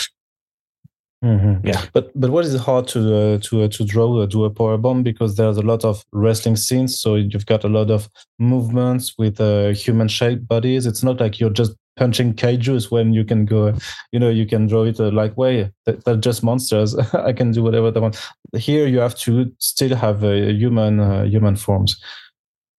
Mm-hmm. 1.23 1.65
Yeah, 1.65 1.85
but 1.93 2.11
but 2.19 2.31
what 2.31 2.43
is 2.43 2.53
it 2.53 2.59
hard 2.59 2.85
to 2.89 2.99
uh, 3.15 3.37
to 3.43 3.63
uh, 3.63 3.67
to 3.69 3.85
draw 3.85 4.13
uh, 4.19 4.25
do 4.25 4.43
a 4.43 4.49
power 4.49 4.77
bomb 4.77 5.03
because 5.03 5.37
there's 5.37 5.55
a 5.55 5.61
lot 5.61 5.85
of 5.85 6.03
wrestling 6.11 6.57
scenes, 6.57 6.99
so 6.99 7.15
you've 7.15 7.45
got 7.45 7.63
a 7.63 7.69
lot 7.69 7.89
of 7.89 8.09
movements 8.39 9.13
with 9.17 9.39
uh, 9.39 9.69
human 9.69 10.09
shaped 10.09 10.45
bodies. 10.45 10.85
It's 10.85 11.01
not 11.01 11.21
like 11.21 11.39
you're 11.39 11.49
just 11.49 11.77
punching 11.95 12.33
kaiju's 12.33 12.89
when 12.89 13.13
you 13.13 13.23
can 13.23 13.45
go, 13.45 13.73
you 14.11 14.19
know, 14.19 14.29
you 14.29 14.45
can 14.45 14.67
draw 14.67 14.83
it 14.83 14.99
uh, 14.99 15.11
like 15.11 15.37
way 15.37 15.71
they're 15.85 16.17
just 16.17 16.43
monsters. 16.43 16.95
I 17.13 17.33
can 17.33 17.51
do 17.51 17.63
whatever 17.63 17.91
they 17.91 17.99
want. 17.99 18.19
Here 18.55 18.87
you 18.87 18.99
have 18.99 19.15
to 19.19 19.51
still 19.59 19.95
have 19.95 20.23
a 20.23 20.49
uh, 20.49 20.51
human 20.51 20.99
uh, 20.99 21.23
human 21.23 21.55
forms. 21.55 22.01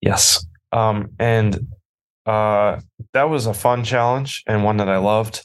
Yes, 0.00 0.44
um, 0.72 1.10
and 1.18 1.66
uh, 2.26 2.80
that 3.12 3.28
was 3.30 3.46
a 3.46 3.54
fun 3.54 3.84
challenge 3.84 4.42
and 4.46 4.64
one 4.64 4.78
that 4.78 4.88
I 4.88 4.98
loved. 4.98 5.44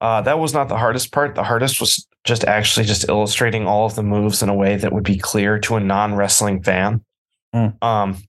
Uh, 0.00 0.20
that 0.22 0.38
was 0.38 0.52
not 0.52 0.68
the 0.68 0.76
hardest 0.76 1.12
part. 1.12 1.34
The 1.34 1.44
hardest 1.44 1.80
was 1.80 2.06
just 2.24 2.44
actually 2.44 2.86
just 2.86 3.08
illustrating 3.08 3.66
all 3.66 3.86
of 3.86 3.94
the 3.94 4.02
moves 4.02 4.42
in 4.42 4.48
a 4.48 4.54
way 4.54 4.76
that 4.76 4.92
would 4.92 5.04
be 5.04 5.18
clear 5.18 5.58
to 5.60 5.76
a 5.76 5.80
non-wrestling 5.80 6.62
fan. 6.62 7.02
Mm. 7.54 7.82
Um, 7.82 8.22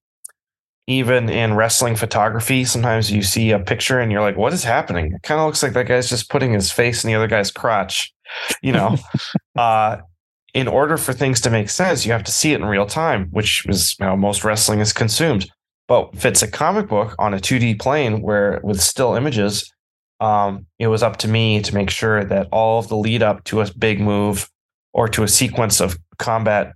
even 0.87 1.29
in 1.29 1.55
wrestling 1.55 1.95
photography, 1.95 2.63
sometimes 2.63 3.11
you 3.11 3.23
see 3.23 3.51
a 3.51 3.59
picture 3.59 3.99
and 3.99 4.11
you're 4.11 4.21
like, 4.21 4.37
"What 4.37 4.53
is 4.53 4.63
happening?" 4.63 5.13
It 5.13 5.23
kind 5.23 5.39
of 5.39 5.47
looks 5.47 5.63
like 5.63 5.73
that 5.73 5.87
guy's 5.87 6.09
just 6.09 6.29
putting 6.29 6.53
his 6.53 6.71
face 6.71 7.03
in 7.03 7.07
the 7.07 7.15
other 7.15 7.27
guy's 7.27 7.51
crotch. 7.51 8.13
You 8.61 8.73
know, 8.73 8.97
uh, 9.55 9.97
in 10.53 10.67
order 10.67 10.97
for 10.97 11.13
things 11.13 11.41
to 11.41 11.49
make 11.49 11.69
sense, 11.69 12.05
you 12.05 12.11
have 12.11 12.23
to 12.23 12.31
see 12.31 12.53
it 12.53 12.61
in 12.61 12.65
real 12.65 12.85
time, 12.85 13.27
which 13.31 13.65
is 13.67 13.95
how 13.99 14.15
most 14.15 14.43
wrestling 14.43 14.79
is 14.79 14.93
consumed. 14.93 15.49
But 15.87 16.09
if 16.13 16.25
it's 16.25 16.41
a 16.41 16.49
comic 16.49 16.87
book 16.87 17.15
on 17.19 17.33
a 17.33 17.37
2D 17.37 17.79
plane 17.79 18.21
where 18.21 18.59
with 18.63 18.81
still 18.81 19.15
images, 19.15 19.71
um, 20.19 20.65
it 20.79 20.87
was 20.87 21.03
up 21.03 21.17
to 21.17 21.27
me 21.27 21.61
to 21.61 21.75
make 21.75 21.89
sure 21.89 22.23
that 22.23 22.47
all 22.51 22.79
of 22.79 22.87
the 22.87 22.95
lead 22.95 23.21
up 23.21 23.43
to 23.45 23.61
a 23.61 23.71
big 23.77 23.99
move 23.99 24.49
or 24.93 25.07
to 25.09 25.23
a 25.23 25.27
sequence 25.27 25.81
of 25.81 25.97
combat 26.17 26.73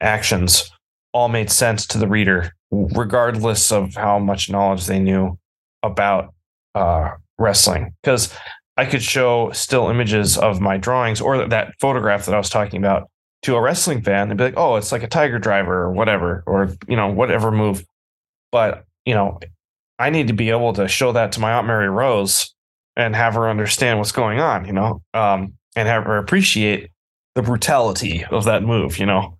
actions 0.00 0.70
all 1.12 1.28
made 1.28 1.50
sense 1.50 1.86
to 1.86 1.98
the 1.98 2.08
reader, 2.08 2.52
regardless 2.70 3.72
of 3.72 3.94
how 3.94 4.18
much 4.18 4.50
knowledge 4.50 4.86
they 4.86 4.98
knew 4.98 5.38
about 5.82 6.34
uh, 6.74 7.10
wrestling. 7.38 7.94
Because 8.02 8.32
I 8.76 8.86
could 8.86 9.02
show 9.02 9.50
still 9.52 9.88
images 9.88 10.38
of 10.38 10.60
my 10.60 10.76
drawings 10.76 11.20
or 11.20 11.46
that 11.48 11.74
photograph 11.80 12.26
that 12.26 12.34
I 12.34 12.38
was 12.38 12.50
talking 12.50 12.78
about 12.78 13.10
to 13.42 13.56
a 13.56 13.60
wrestling 13.60 14.02
fan 14.02 14.30
and 14.30 14.38
be 14.38 14.44
like, 14.44 14.56
oh, 14.56 14.76
it's 14.76 14.92
like 14.92 15.02
a 15.02 15.08
tiger 15.08 15.38
driver 15.38 15.82
or 15.82 15.92
whatever, 15.92 16.42
or, 16.46 16.74
you 16.88 16.96
know, 16.96 17.08
whatever 17.08 17.50
move. 17.50 17.84
But, 18.52 18.84
you 19.04 19.14
know, 19.14 19.40
I 19.98 20.10
need 20.10 20.28
to 20.28 20.32
be 20.32 20.50
able 20.50 20.72
to 20.74 20.88
show 20.88 21.12
that 21.12 21.32
to 21.32 21.40
my 21.40 21.52
Aunt 21.52 21.66
Mary 21.66 21.88
Rose 21.88 22.54
and 22.96 23.16
have 23.16 23.34
her 23.34 23.48
understand 23.48 23.98
what's 23.98 24.12
going 24.12 24.40
on, 24.40 24.66
you 24.66 24.72
know, 24.72 25.02
um, 25.14 25.54
and 25.76 25.88
have 25.88 26.04
her 26.04 26.18
appreciate 26.18 26.90
the 27.34 27.42
brutality 27.42 28.24
of 28.24 28.44
that 28.44 28.62
move, 28.62 28.98
you 28.98 29.06
know. 29.06 29.38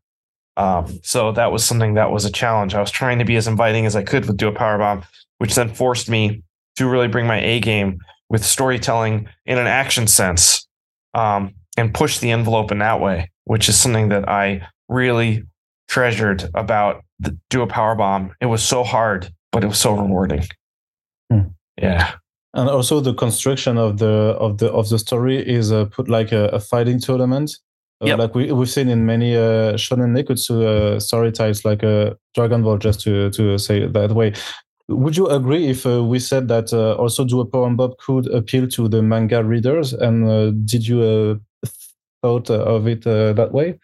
Um, 0.61 1.01
so 1.03 1.33
that 1.33 1.53
was 1.53 1.65
something 1.65 1.95
that 1.95 2.11
was 2.11 2.27
a 2.27 2.31
challenge. 2.31 2.75
I 2.75 2.81
was 2.81 2.91
trying 2.91 3.19
to 3.19 3.25
be 3.25 3.37
as 3.37 3.49
inviting 3.49 3.87
as 3.87 3.97
I 3.97 4.03
could 4.03 4.27
with 4.27 4.37
do 4.37 4.49
a 4.49 4.53
power 4.53 4.77
bomb, 4.77 5.05
which 5.39 5.55
then 5.55 5.73
forced 5.73 6.11
me 6.11 6.43
to 6.77 6.87
really 6.87 7.09
bring 7.09 7.27
my 7.27 7.41
A 7.41 7.61
game 7.61 7.99
with 8.29 8.45
storytelling 8.45 9.27
in 9.47 9.57
an 9.57 9.67
action 9.67 10.07
sense 10.07 10.69
um, 11.15 11.55
and 11.79 11.95
push 11.95 12.19
the 12.19 12.31
envelope 12.31 12.71
in 12.71 12.79
that 12.81 13.01
way, 13.01 13.31
which 13.45 13.71
is 13.71 13.81
something 13.81 14.11
that 14.11 14.29
I 14.29 14.69
really 14.89 15.45
treasured 15.89 16.49
about 16.55 17.05
the, 17.21 17.39
do 17.49 17.63
a 17.63 17.67
power 17.67 17.95
bomb. 17.95 18.35
It 18.43 18.47
was 18.47 18.63
so 18.63 18.85
hard, 18.85 19.33
but 19.53 19.65
it 19.65 19.69
was 19.69 19.79
so 19.79 19.93
rewarding. 19.93 20.45
Hmm. 21.31 21.41
Yeah 21.81 22.13
and 22.55 22.69
also 22.69 23.01
the 23.01 23.15
construction 23.15 23.79
of 23.79 23.99
the 23.99 24.35
of 24.41 24.59
the 24.59 24.71
of 24.73 24.89
the 24.89 24.99
story 24.99 25.39
is 25.39 25.71
uh, 25.71 25.85
put 25.85 26.09
like 26.09 26.33
a, 26.33 26.47
a 26.49 26.59
fighting 26.59 26.99
tournament 26.99 27.57
uh, 28.03 28.07
yep. 28.07 28.18
like 28.18 28.34
we, 28.34 28.51
we've 28.53 28.70
seen 28.70 28.88
in 28.88 29.05
many 29.05 29.36
uh, 29.36 29.74
shonen 29.74 30.12
nekketsu 30.12 30.62
uh, 30.62 31.01
story 31.01 31.32
types 31.32 31.64
like 31.64 31.84
uh, 31.84 32.14
dragon 32.34 32.62
ball 32.62 32.78
just 32.78 33.01
to 33.01 33.30
to 33.30 33.59
say 33.59 33.82
it 33.82 33.92
that 33.92 34.12
way 34.12 34.32
would 34.88 35.16
you 35.16 35.28
agree 35.28 35.68
if 35.68 35.86
uh, 35.86 36.03
we 36.03 36.18
said 36.18 36.48
that 36.48 36.72
uh, 36.72 36.94
also 36.94 37.24
do 37.24 37.40
a 37.40 37.46
power 37.46 37.70
bomb 37.70 37.94
could 37.98 38.26
appeal 38.32 38.66
to 38.66 38.88
the 38.88 39.03
manga 39.03 39.44
readers 39.44 39.92
and 39.92 40.28
uh, 40.28 40.51
did 40.64 40.86
you 40.86 41.03
uh, 41.03 41.68
thought 42.22 42.51
of 42.51 42.86
it 42.86 43.03
that 43.03 43.51
way 43.53 43.78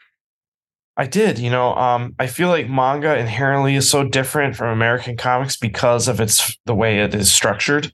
I 0.98 1.06
did, 1.06 1.38
you 1.38 1.50
know, 1.50 1.74
um, 1.74 2.14
I 2.18 2.26
feel 2.26 2.48
like 2.48 2.70
manga 2.70 3.18
inherently 3.18 3.74
is 3.74 3.88
so 3.88 4.02
different 4.02 4.56
from 4.56 4.68
American 4.70 5.18
comics 5.18 5.58
because 5.58 6.08
of 6.08 6.20
its 6.20 6.56
the 6.64 6.74
way 6.74 7.00
it 7.00 7.14
is 7.14 7.30
structured 7.30 7.92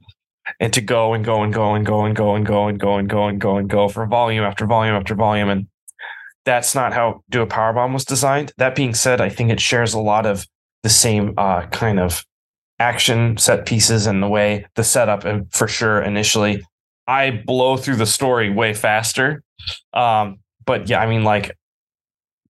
and 0.60 0.72
to 0.72 0.80
go 0.80 1.12
and 1.12 1.24
go 1.24 1.42
and 1.42 1.52
go 1.52 1.74
and 1.74 1.84
go 1.84 2.04
and 2.04 2.14
go 2.14 2.36
and 2.36 2.46
go 2.46 2.68
and 2.68 2.78
go 2.78 2.98
and 2.98 3.10
go 3.10 3.26
and 3.26 3.40
go 3.40 3.56
and 3.56 3.68
go 3.68 3.88
for 3.88 4.06
volume 4.06 4.44
after 4.44 4.66
volume 4.66 4.94
after 4.94 5.16
volume. 5.16 5.48
And 5.48 5.66
that's 6.45 6.74
not 6.74 6.93
how 6.93 7.22
Do 7.30 7.43
a 7.43 7.47
Power 7.47 7.72
Bomb 7.72 7.93
was 7.93 8.05
designed. 8.05 8.53
That 8.59 8.74
being 8.74 8.95
said, 8.95 9.20
I 9.20 9.28
think 9.28 9.51
it 9.51 9.61
shares 9.61 9.95
a 9.95 10.01
lot 10.01 10.26
of 10.26 10.47
the 10.82 10.88
same 10.88 11.34
uh, 11.36 11.66
kind 11.66 12.01
of 12.01 12.24
action 12.78 13.36
set 13.36 13.64
pieces 13.64 14.07
and 14.07 14.22
the 14.22 14.28
way 14.28 14.66
the 14.74 14.82
setup 14.82 15.24
and 15.24 15.53
for 15.53 15.68
sure 15.68 16.03
initially 16.03 16.61
I 17.07 17.43
blow 17.47 17.76
through 17.76 17.97
the 17.97 18.07
story 18.07 18.51
way 18.51 18.74
faster. 18.74 19.43
Um, 19.93 20.38
but 20.64 20.88
yeah, 20.88 21.01
I 21.01 21.07
mean 21.07 21.24
like 21.24 21.57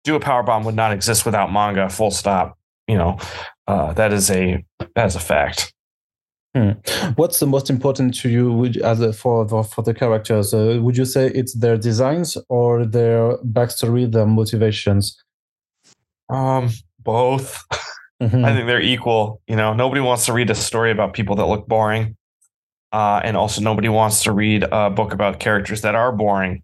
do 0.04 0.14
a 0.14 0.20
power 0.20 0.42
bomb 0.42 0.64
would 0.64 0.74
not 0.74 0.92
exist 0.92 1.24
without 1.24 1.52
manga, 1.52 1.88
full 1.88 2.10
stop. 2.10 2.58
You 2.88 2.96
know, 2.96 3.18
uh, 3.66 3.92
that 3.94 4.12
is 4.12 4.30
a 4.30 4.64
that 4.94 5.06
is 5.06 5.16
a 5.16 5.20
fact. 5.20 5.72
Hmm. 6.54 6.72
What's 7.14 7.40
the 7.40 7.46
most 7.46 7.70
important 7.70 8.14
to 8.20 8.28
you 8.28 8.66
as 8.84 9.00
a, 9.00 9.12
for 9.12 9.46
the, 9.46 9.62
for 9.62 9.82
the 9.82 9.94
characters? 9.94 10.52
Uh, 10.52 10.78
would 10.82 10.98
you 10.98 11.06
say 11.06 11.28
it's 11.28 11.54
their 11.54 11.78
designs 11.78 12.36
or 12.50 12.84
their 12.84 13.38
backstory, 13.38 14.10
their 14.10 14.26
motivations? 14.26 15.16
Um, 16.28 16.68
both. 16.98 17.64
Mm-hmm. 18.20 18.44
I 18.44 18.54
think 18.54 18.66
they're 18.66 18.82
equal. 18.82 19.40
You 19.46 19.56
know, 19.56 19.72
nobody 19.72 20.02
wants 20.02 20.26
to 20.26 20.34
read 20.34 20.50
a 20.50 20.54
story 20.54 20.90
about 20.90 21.14
people 21.14 21.36
that 21.36 21.46
look 21.46 21.66
boring, 21.66 22.16
uh, 22.92 23.22
and 23.24 23.34
also 23.34 23.62
nobody 23.62 23.88
wants 23.88 24.24
to 24.24 24.32
read 24.32 24.64
a 24.70 24.90
book 24.90 25.14
about 25.14 25.40
characters 25.40 25.80
that 25.80 25.94
are 25.94 26.12
boring. 26.12 26.62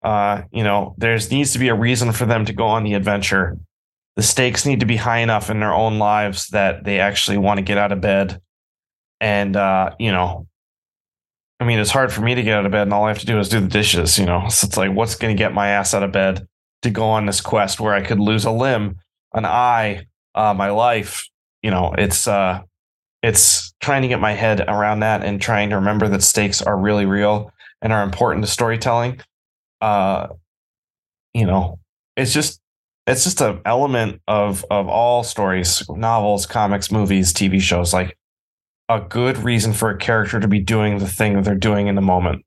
Uh, 0.00 0.42
you 0.52 0.62
know, 0.62 0.94
there's 0.96 1.32
needs 1.32 1.52
to 1.54 1.58
be 1.58 1.68
a 1.68 1.74
reason 1.74 2.12
for 2.12 2.24
them 2.24 2.44
to 2.44 2.52
go 2.52 2.66
on 2.66 2.84
the 2.84 2.94
adventure. 2.94 3.58
The 4.14 4.22
stakes 4.22 4.64
need 4.64 4.78
to 4.78 4.86
be 4.86 4.96
high 4.96 5.18
enough 5.18 5.50
in 5.50 5.58
their 5.58 5.74
own 5.74 5.98
lives 5.98 6.48
that 6.48 6.84
they 6.84 7.00
actually 7.00 7.38
want 7.38 7.58
to 7.58 7.62
get 7.62 7.78
out 7.78 7.90
of 7.90 8.00
bed 8.00 8.40
and 9.20 9.56
uh, 9.56 9.94
you 9.98 10.12
know, 10.12 10.46
I 11.60 11.64
mean, 11.64 11.78
it's 11.78 11.90
hard 11.90 12.12
for 12.12 12.20
me 12.20 12.34
to 12.34 12.42
get 12.42 12.58
out 12.58 12.66
of 12.66 12.72
bed, 12.72 12.82
and 12.82 12.92
all 12.92 13.04
I 13.04 13.08
have 13.08 13.18
to 13.20 13.26
do 13.26 13.38
is 13.38 13.48
do 13.48 13.60
the 13.60 13.68
dishes. 13.68 14.18
You 14.18 14.26
know, 14.26 14.48
so 14.48 14.66
it's 14.66 14.76
like, 14.76 14.92
what's 14.92 15.14
going 15.14 15.34
to 15.34 15.38
get 15.38 15.54
my 15.54 15.68
ass 15.68 15.94
out 15.94 16.02
of 16.02 16.12
bed 16.12 16.46
to 16.82 16.90
go 16.90 17.04
on 17.04 17.26
this 17.26 17.40
quest 17.40 17.80
where 17.80 17.94
I 17.94 18.02
could 18.02 18.20
lose 18.20 18.44
a 18.44 18.50
limb, 18.50 18.96
an 19.34 19.44
eye, 19.44 20.06
uh, 20.34 20.54
my 20.54 20.70
life? 20.70 21.24
You 21.62 21.70
know, 21.70 21.94
it's 21.98 22.28
uh, 22.28 22.62
it's 23.22 23.72
trying 23.80 24.02
to 24.02 24.08
get 24.08 24.20
my 24.20 24.32
head 24.32 24.60
around 24.68 25.00
that 25.00 25.24
and 25.24 25.40
trying 25.40 25.70
to 25.70 25.76
remember 25.76 26.08
that 26.08 26.22
stakes 26.22 26.62
are 26.62 26.78
really 26.78 27.06
real 27.06 27.52
and 27.82 27.92
are 27.92 28.02
important 28.02 28.44
to 28.44 28.50
storytelling. 28.50 29.20
Uh, 29.80 30.28
you 31.34 31.46
know, 31.46 31.78
it's 32.16 32.32
just 32.32 32.60
it's 33.06 33.24
just 33.24 33.40
an 33.40 33.60
element 33.64 34.20
of 34.28 34.64
of 34.70 34.88
all 34.88 35.24
stories, 35.24 35.82
novels, 35.88 36.46
comics, 36.46 36.92
movies, 36.92 37.32
TV 37.32 37.60
shows. 37.60 37.92
Like 37.92 38.16
a 38.88 39.00
good 39.00 39.38
reason 39.38 39.72
for 39.72 39.90
a 39.90 39.98
character 39.98 40.40
to 40.40 40.48
be 40.48 40.60
doing 40.60 40.98
the 40.98 41.08
thing 41.08 41.34
that 41.34 41.44
they're 41.44 41.54
doing 41.54 41.88
in 41.88 41.94
the 41.94 42.00
moment. 42.00 42.44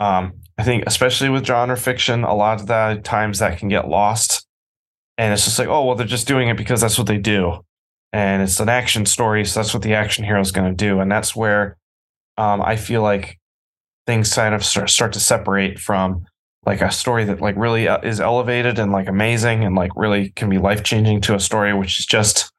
Um, 0.00 0.34
I 0.56 0.64
think, 0.64 0.84
especially 0.86 1.28
with 1.28 1.46
genre 1.46 1.76
fiction, 1.76 2.24
a 2.24 2.34
lot 2.34 2.60
of 2.60 2.66
the 2.66 3.00
times 3.04 3.38
that 3.38 3.58
can 3.58 3.68
get 3.68 3.88
lost. 3.88 4.46
And 5.16 5.32
it's 5.32 5.44
just 5.44 5.58
like, 5.58 5.68
oh, 5.68 5.84
well, 5.84 5.96
they're 5.96 6.06
just 6.06 6.28
doing 6.28 6.48
it 6.48 6.56
because 6.56 6.80
that's 6.80 6.98
what 6.98 7.06
they 7.06 7.18
do. 7.18 7.64
And 8.12 8.42
it's 8.42 8.60
an 8.60 8.68
action 8.68 9.06
story. 9.06 9.44
So 9.44 9.60
that's 9.60 9.74
what 9.74 9.82
the 9.82 9.94
action 9.94 10.24
hero 10.24 10.40
is 10.40 10.52
going 10.52 10.68
to 10.68 10.76
do. 10.76 11.00
And 11.00 11.10
that's 11.10 11.34
where 11.34 11.76
um, 12.36 12.62
I 12.62 12.76
feel 12.76 13.02
like 13.02 13.38
things 14.06 14.32
kind 14.32 14.54
of 14.54 14.64
start, 14.64 14.90
start 14.90 15.12
to 15.12 15.20
separate 15.20 15.78
from 15.78 16.24
like 16.64 16.80
a 16.80 16.90
story 16.90 17.24
that 17.24 17.40
like 17.40 17.56
really 17.56 17.88
uh, 17.88 17.98
is 18.02 18.20
elevated 18.20 18.78
and 18.78 18.92
like 18.92 19.08
amazing 19.08 19.64
and 19.64 19.74
like 19.74 19.90
really 19.96 20.30
can 20.30 20.48
be 20.48 20.58
life 20.58 20.82
changing 20.82 21.20
to 21.20 21.34
a 21.34 21.40
story 21.40 21.72
which 21.72 21.98
is 21.98 22.06
just 22.06 22.52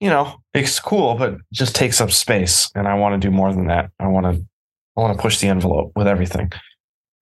you 0.00 0.08
know, 0.08 0.40
it's 0.54 0.78
cool, 0.80 1.14
but 1.14 1.36
just 1.52 1.74
takes 1.74 2.00
up 2.00 2.10
space. 2.10 2.70
And 2.74 2.86
I 2.86 2.94
want 2.94 3.20
to 3.20 3.28
do 3.28 3.34
more 3.34 3.52
than 3.52 3.66
that. 3.66 3.90
I 3.98 4.06
want 4.06 4.26
to, 4.26 4.44
I 4.96 5.00
want 5.00 5.16
to 5.16 5.22
push 5.22 5.38
the 5.38 5.48
envelope 5.48 5.92
with 5.96 6.06
everything. 6.06 6.50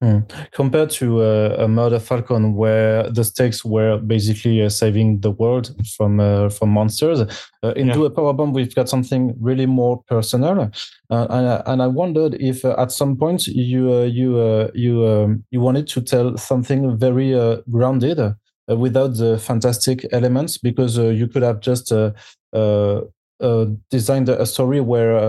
Hmm. 0.02 0.18
Compared 0.52 0.90
to 0.90 1.22
uh, 1.22 1.56
a 1.58 1.68
Murder 1.68 1.98
Falcon, 1.98 2.54
where 2.54 3.08
the 3.08 3.24
stakes 3.24 3.64
were 3.64 3.96
basically 3.96 4.62
uh, 4.62 4.68
saving 4.68 5.20
the 5.20 5.30
world 5.30 5.74
from 5.96 6.20
uh, 6.20 6.50
from 6.50 6.68
monsters, 6.68 7.20
uh, 7.62 7.72
in 7.76 7.86
yeah. 7.86 7.94
Do 7.94 8.04
a 8.04 8.10
Powerbomb 8.10 8.52
we've 8.52 8.74
got 8.74 8.90
something 8.90 9.34
really 9.40 9.64
more 9.64 10.02
personal, 10.06 10.70
uh, 11.10 11.26
and, 11.30 11.62
and, 11.66 11.82
I 11.82 11.86
wondered 11.86 12.34
if 12.34 12.62
uh, 12.62 12.74
at 12.76 12.92
some 12.92 13.16
point 13.16 13.46
you 13.46 14.02
you 14.02 14.70
you 14.74 15.06
um, 15.06 15.44
you 15.50 15.60
wanted 15.62 15.86
to 15.88 16.02
tell 16.02 16.36
something 16.36 16.98
very 16.98 17.32
grounded 17.70 18.34
without 18.68 19.16
the 19.16 19.38
fantastic 19.38 20.04
elements, 20.12 20.58
because 20.58 20.98
you 20.98 21.26
could 21.26 21.42
have 21.42 21.60
just 21.60 21.90
designed 23.90 24.28
a 24.28 24.46
story 24.46 24.80
where 24.80 25.20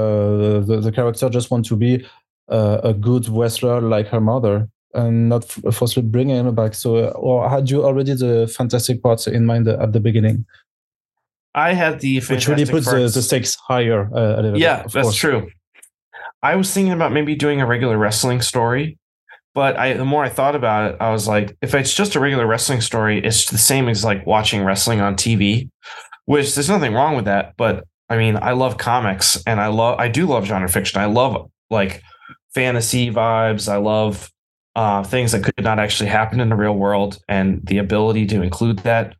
the, 0.61 0.79
the 0.81 0.91
character 0.91 1.29
just 1.29 1.51
wants 1.51 1.69
to 1.69 1.75
be 1.75 2.05
uh, 2.49 2.79
a 2.83 2.93
good 2.93 3.27
wrestler 3.27 3.81
like 3.81 4.07
her 4.07 4.21
mother 4.21 4.69
and 4.93 5.29
not 5.29 5.43
forcefully 5.45 6.05
bringing 6.05 6.43
her 6.43 6.51
back. 6.51 6.73
So, 6.73 6.97
uh, 6.97 7.09
or 7.09 7.49
had 7.49 7.69
you 7.69 7.83
already 7.83 8.13
the 8.13 8.51
fantastic 8.55 9.03
parts 9.03 9.27
in 9.27 9.45
mind 9.45 9.67
at 9.67 9.93
the 9.93 9.99
beginning? 9.99 10.45
I 11.53 11.73
had 11.73 11.99
the 11.99 12.19
which 12.21 12.47
really 12.47 12.65
puts 12.65 12.85
the, 12.85 12.99
the, 12.99 13.21
stakes 13.21 13.55
higher. 13.55 14.09
Uh, 14.15 14.53
yeah, 14.55 14.83
bit, 14.83 14.91
that's 14.91 15.05
course. 15.07 15.15
true. 15.15 15.49
I 16.43 16.55
was 16.55 16.71
thinking 16.71 16.93
about 16.93 17.11
maybe 17.11 17.35
doing 17.35 17.61
a 17.61 17.65
regular 17.65 17.97
wrestling 17.97 18.41
story, 18.41 18.97
but 19.55 19.75
I 19.75 19.93
the 19.93 20.05
more 20.05 20.23
I 20.23 20.29
thought 20.29 20.55
about 20.55 20.91
it, 20.91 20.97
I 20.99 21.11
was 21.11 21.27
like, 21.27 21.57
if 21.61 21.73
it's 21.73 21.93
just 21.93 22.15
a 22.15 22.19
regular 22.19 22.45
wrestling 22.45 22.81
story, 22.81 23.23
it's 23.23 23.49
the 23.49 23.57
same 23.57 23.89
as 23.89 24.03
like 24.03 24.25
watching 24.27 24.63
wrestling 24.63 25.01
on 25.01 25.15
TV, 25.15 25.69
which 26.27 26.53
there's 26.53 26.69
nothing 26.69 26.93
wrong 26.93 27.15
with 27.15 27.25
that. 27.25 27.55
But 27.57 27.85
I 28.09 28.17
mean, 28.17 28.37
I 28.39 28.51
love 28.51 28.77
comics 28.77 29.41
and 29.47 29.59
I 29.59 29.67
love 29.67 29.99
I 29.99 30.07
do 30.09 30.27
love 30.27 30.45
genre 30.45 30.69
fiction. 30.69 31.01
I 31.01 31.05
love 31.05 31.49
like 31.71 32.03
fantasy 32.53 33.09
vibes. 33.09 33.67
I 33.71 33.77
love 33.77 34.31
uh, 34.75 35.03
things 35.03 35.31
that 35.31 35.43
could 35.43 35.63
not 35.63 35.79
actually 35.79 36.09
happen 36.09 36.39
in 36.39 36.49
the 36.49 36.55
real 36.55 36.75
world, 36.75 37.17
and 37.27 37.65
the 37.65 37.79
ability 37.79 38.27
to 38.27 38.43
include 38.43 38.79
that 38.79 39.15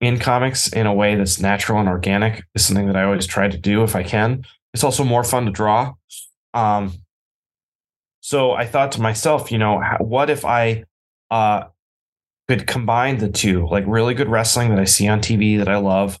in 0.00 0.18
comics 0.18 0.68
in 0.72 0.86
a 0.86 0.94
way 0.94 1.16
that's 1.16 1.40
natural 1.40 1.80
and 1.80 1.88
organic 1.88 2.44
is 2.54 2.64
something 2.64 2.86
that 2.86 2.96
I 2.96 3.04
always 3.04 3.26
try 3.26 3.48
to 3.48 3.58
do 3.58 3.82
if 3.82 3.96
I 3.96 4.02
can. 4.02 4.44
It's 4.72 4.84
also 4.84 5.02
more 5.02 5.24
fun 5.24 5.46
to 5.46 5.50
draw. 5.50 5.94
Um, 6.54 6.92
so 8.20 8.52
I 8.52 8.66
thought 8.66 8.92
to 8.92 9.00
myself, 9.00 9.50
you 9.50 9.58
know, 9.58 9.82
what 9.98 10.30
if 10.30 10.44
I 10.44 10.84
uh, 11.30 11.64
could 12.48 12.66
combine 12.66 13.18
the 13.18 13.28
two, 13.28 13.66
like 13.66 13.84
really 13.86 14.14
good 14.14 14.28
wrestling 14.28 14.70
that 14.70 14.78
I 14.78 14.84
see 14.84 15.08
on 15.08 15.20
TV 15.20 15.58
that 15.58 15.68
I 15.68 15.78
love, 15.78 16.18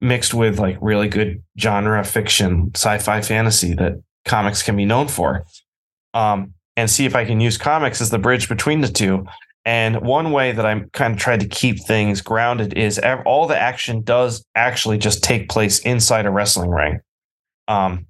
mixed 0.00 0.34
with 0.34 0.58
like 0.58 0.78
really 0.80 1.08
good 1.08 1.42
genre 1.58 2.04
fiction, 2.04 2.70
sci-fi 2.74 3.20
fantasy 3.20 3.74
that 3.74 4.00
comics 4.24 4.62
can 4.62 4.76
be 4.76 4.84
known 4.84 5.08
for 5.08 5.44
um, 6.14 6.54
and 6.76 6.90
see 6.90 7.04
if 7.06 7.16
I 7.16 7.24
can 7.24 7.40
use 7.40 7.58
comics 7.58 8.00
as 8.00 8.10
the 8.10 8.18
bridge 8.18 8.48
between 8.48 8.80
the 8.80 8.88
two. 8.88 9.26
And 9.64 10.00
one 10.00 10.32
way 10.32 10.52
that 10.52 10.64
I'm 10.64 10.88
kind 10.90 11.12
of 11.12 11.20
trying 11.20 11.40
to 11.40 11.48
keep 11.48 11.84
things 11.84 12.20
grounded 12.22 12.74
is 12.78 12.98
all 13.26 13.46
the 13.46 13.58
action 13.58 14.02
does 14.02 14.44
actually 14.54 14.98
just 14.98 15.22
take 15.22 15.48
place 15.48 15.80
inside 15.80 16.24
a 16.26 16.30
wrestling 16.30 16.70
ring. 16.70 17.00
Um, 17.66 18.06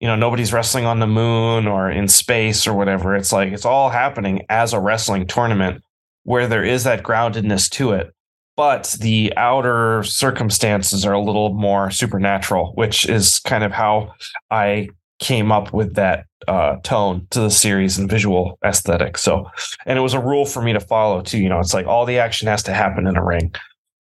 you 0.00 0.08
know, 0.08 0.16
nobody's 0.16 0.52
wrestling 0.52 0.84
on 0.84 0.98
the 0.98 1.06
moon 1.06 1.66
or 1.66 1.90
in 1.90 2.08
space 2.08 2.66
or 2.66 2.74
whatever. 2.74 3.14
It's 3.14 3.32
like 3.32 3.52
it's 3.52 3.64
all 3.64 3.88
happening 3.90 4.42
as 4.48 4.72
a 4.72 4.80
wrestling 4.80 5.26
tournament 5.26 5.82
where 6.24 6.48
there 6.48 6.64
is 6.64 6.84
that 6.84 7.04
groundedness 7.04 7.70
to 7.70 7.92
it. 7.92 8.12
But 8.56 8.96
the 9.00 9.32
outer 9.36 10.02
circumstances 10.02 11.04
are 11.04 11.12
a 11.12 11.20
little 11.20 11.52
more 11.52 11.90
supernatural, 11.90 12.72
which 12.74 13.06
is 13.06 13.38
kind 13.40 13.62
of 13.62 13.70
how 13.70 14.12
I 14.50 14.88
came 15.18 15.52
up 15.52 15.72
with 15.72 15.94
that 15.94 16.26
uh, 16.48 16.76
tone 16.82 17.26
to 17.30 17.40
the 17.40 17.50
series 17.50 17.98
and 17.98 18.08
visual 18.08 18.58
aesthetic. 18.64 19.18
So, 19.18 19.46
and 19.84 19.98
it 19.98 20.02
was 20.02 20.14
a 20.14 20.20
rule 20.20 20.46
for 20.46 20.62
me 20.62 20.72
to 20.72 20.80
follow 20.80 21.20
too. 21.22 21.38
You 21.38 21.48
know, 21.48 21.60
it's 21.60 21.74
like 21.74 21.86
all 21.86 22.06
the 22.06 22.18
action 22.18 22.48
has 22.48 22.62
to 22.64 22.72
happen 22.72 23.06
in 23.06 23.16
a 23.16 23.24
ring, 23.24 23.54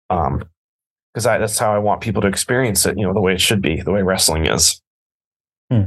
um, 0.10 0.44
because 1.14 1.26
that's 1.26 1.60
how 1.60 1.74
I 1.74 1.80
want 1.80 2.02
people 2.02 2.22
to 2.22 2.28
experience 2.28 2.86
it. 2.86 2.98
You 2.98 3.06
know, 3.06 3.14
the 3.14 3.22
way 3.22 3.34
it 3.34 3.42
should 3.42 3.62
be, 3.62 3.82
the 3.82 3.92
way 3.92 4.04
wrestling 4.04 4.46
is. 4.46 4.82
Hmm. 5.72 5.84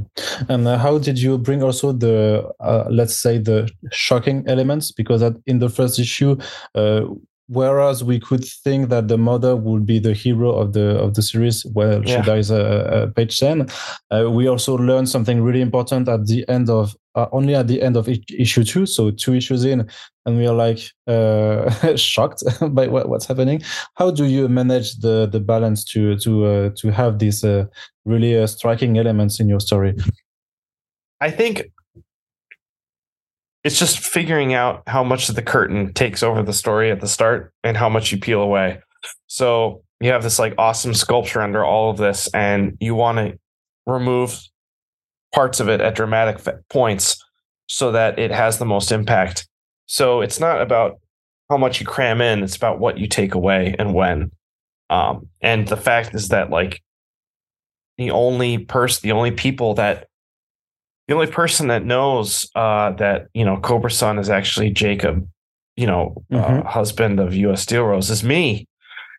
And 0.48 0.66
uh, 0.66 0.76
how 0.76 0.98
did 0.98 1.18
you 1.18 1.38
bring 1.38 1.62
also 1.62 1.92
the, 1.92 2.50
uh, 2.58 2.84
let's 2.90 3.16
say, 3.16 3.38
the 3.38 3.70
shocking 3.92 4.44
elements? 4.48 4.90
Because 4.92 5.22
in 5.46 5.58
the 5.60 5.68
first 5.68 5.98
issue, 5.98 6.36
uh, 6.74 7.02
whereas 7.48 8.04
we 8.04 8.20
could 8.20 8.44
think 8.44 8.90
that 8.90 9.08
the 9.08 9.16
mother 9.16 9.56
would 9.56 9.86
be 9.86 9.98
the 9.98 10.12
hero 10.12 10.50
of 10.50 10.74
the 10.74 10.98
of 10.98 11.14
the 11.14 11.22
series 11.22 11.64
well 11.74 12.04
yeah. 12.04 12.20
she 12.20 12.26
dies 12.26 12.50
uh, 12.50 12.56
uh, 12.56 13.06
page 13.12 13.38
10 13.38 13.66
uh, 14.10 14.30
we 14.30 14.46
also 14.46 14.76
learned 14.76 15.08
something 15.08 15.42
really 15.42 15.62
important 15.62 16.08
at 16.08 16.26
the 16.26 16.46
end 16.48 16.68
of 16.68 16.94
uh, 17.14 17.26
only 17.32 17.54
at 17.54 17.66
the 17.66 17.82
end 17.82 17.96
of 17.96 18.08
issue 18.08 18.62
two 18.62 18.84
so 18.84 19.10
two 19.10 19.34
issues 19.34 19.64
in 19.64 19.88
and 20.26 20.36
we 20.36 20.46
are 20.46 20.54
like 20.54 20.80
uh, 21.06 21.96
shocked 21.96 22.44
by 22.74 22.86
what, 22.86 23.08
what's 23.08 23.24
happening. 23.24 23.62
How 23.94 24.10
do 24.10 24.26
you 24.26 24.46
manage 24.46 24.96
the 24.96 25.26
the 25.26 25.40
balance 25.40 25.84
to 25.84 26.18
to 26.18 26.44
uh, 26.44 26.70
to 26.76 26.92
have 26.92 27.18
these 27.18 27.42
really 28.04 28.46
striking 28.46 28.98
elements 28.98 29.40
in 29.40 29.48
your 29.48 29.60
story? 29.60 29.94
I 31.20 31.30
think 31.30 31.70
it's 33.64 33.78
just 33.78 33.98
figuring 33.98 34.54
out 34.54 34.82
how 34.86 35.02
much 35.02 35.28
of 35.28 35.34
the 35.34 35.42
curtain 35.42 35.92
takes 35.92 36.22
over 36.22 36.42
the 36.42 36.52
story 36.52 36.90
at 36.90 37.00
the 37.00 37.08
start 37.08 37.52
and 37.64 37.76
how 37.76 37.88
much 37.88 38.12
you 38.12 38.18
peel 38.18 38.40
away. 38.40 38.80
So 39.26 39.82
you 40.00 40.10
have 40.10 40.22
this 40.22 40.38
like 40.38 40.54
awesome 40.58 40.94
sculpture 40.94 41.40
under 41.40 41.64
all 41.64 41.90
of 41.90 41.96
this, 41.96 42.28
and 42.32 42.76
you 42.80 42.94
want 42.94 43.18
to 43.18 43.38
remove 43.86 44.40
parts 45.34 45.60
of 45.60 45.68
it 45.68 45.80
at 45.80 45.94
dramatic 45.94 46.40
points 46.70 47.22
so 47.66 47.92
that 47.92 48.18
it 48.18 48.30
has 48.30 48.58
the 48.58 48.64
most 48.64 48.92
impact. 48.92 49.48
So 49.86 50.20
it's 50.20 50.40
not 50.40 50.60
about 50.60 51.00
how 51.50 51.56
much 51.56 51.80
you 51.80 51.86
cram 51.86 52.20
in; 52.20 52.42
it's 52.42 52.56
about 52.56 52.78
what 52.78 52.98
you 52.98 53.08
take 53.08 53.34
away 53.34 53.74
and 53.78 53.92
when. 53.92 54.30
Um, 54.90 55.28
and 55.40 55.66
the 55.66 55.76
fact 55.76 56.14
is 56.14 56.28
that 56.28 56.50
like 56.50 56.80
the 57.98 58.12
only 58.12 58.58
person, 58.58 59.00
the 59.02 59.12
only 59.12 59.32
people 59.32 59.74
that 59.74 60.06
the 61.08 61.14
only 61.14 61.26
person 61.26 61.68
that 61.68 61.84
knows 61.84 62.48
uh, 62.54 62.92
that 62.92 63.28
you 63.34 63.44
know 63.44 63.56
Cobrasun 63.56 64.20
is 64.20 64.30
actually 64.30 64.70
Jacob, 64.70 65.26
you 65.74 65.86
know, 65.86 66.22
uh, 66.30 66.36
mm-hmm. 66.36 66.66
uh, 66.66 66.70
husband 66.70 67.18
of 67.18 67.32
Yua 67.32 67.54
Steelrose 67.54 68.10
is 68.10 68.22
me, 68.22 68.68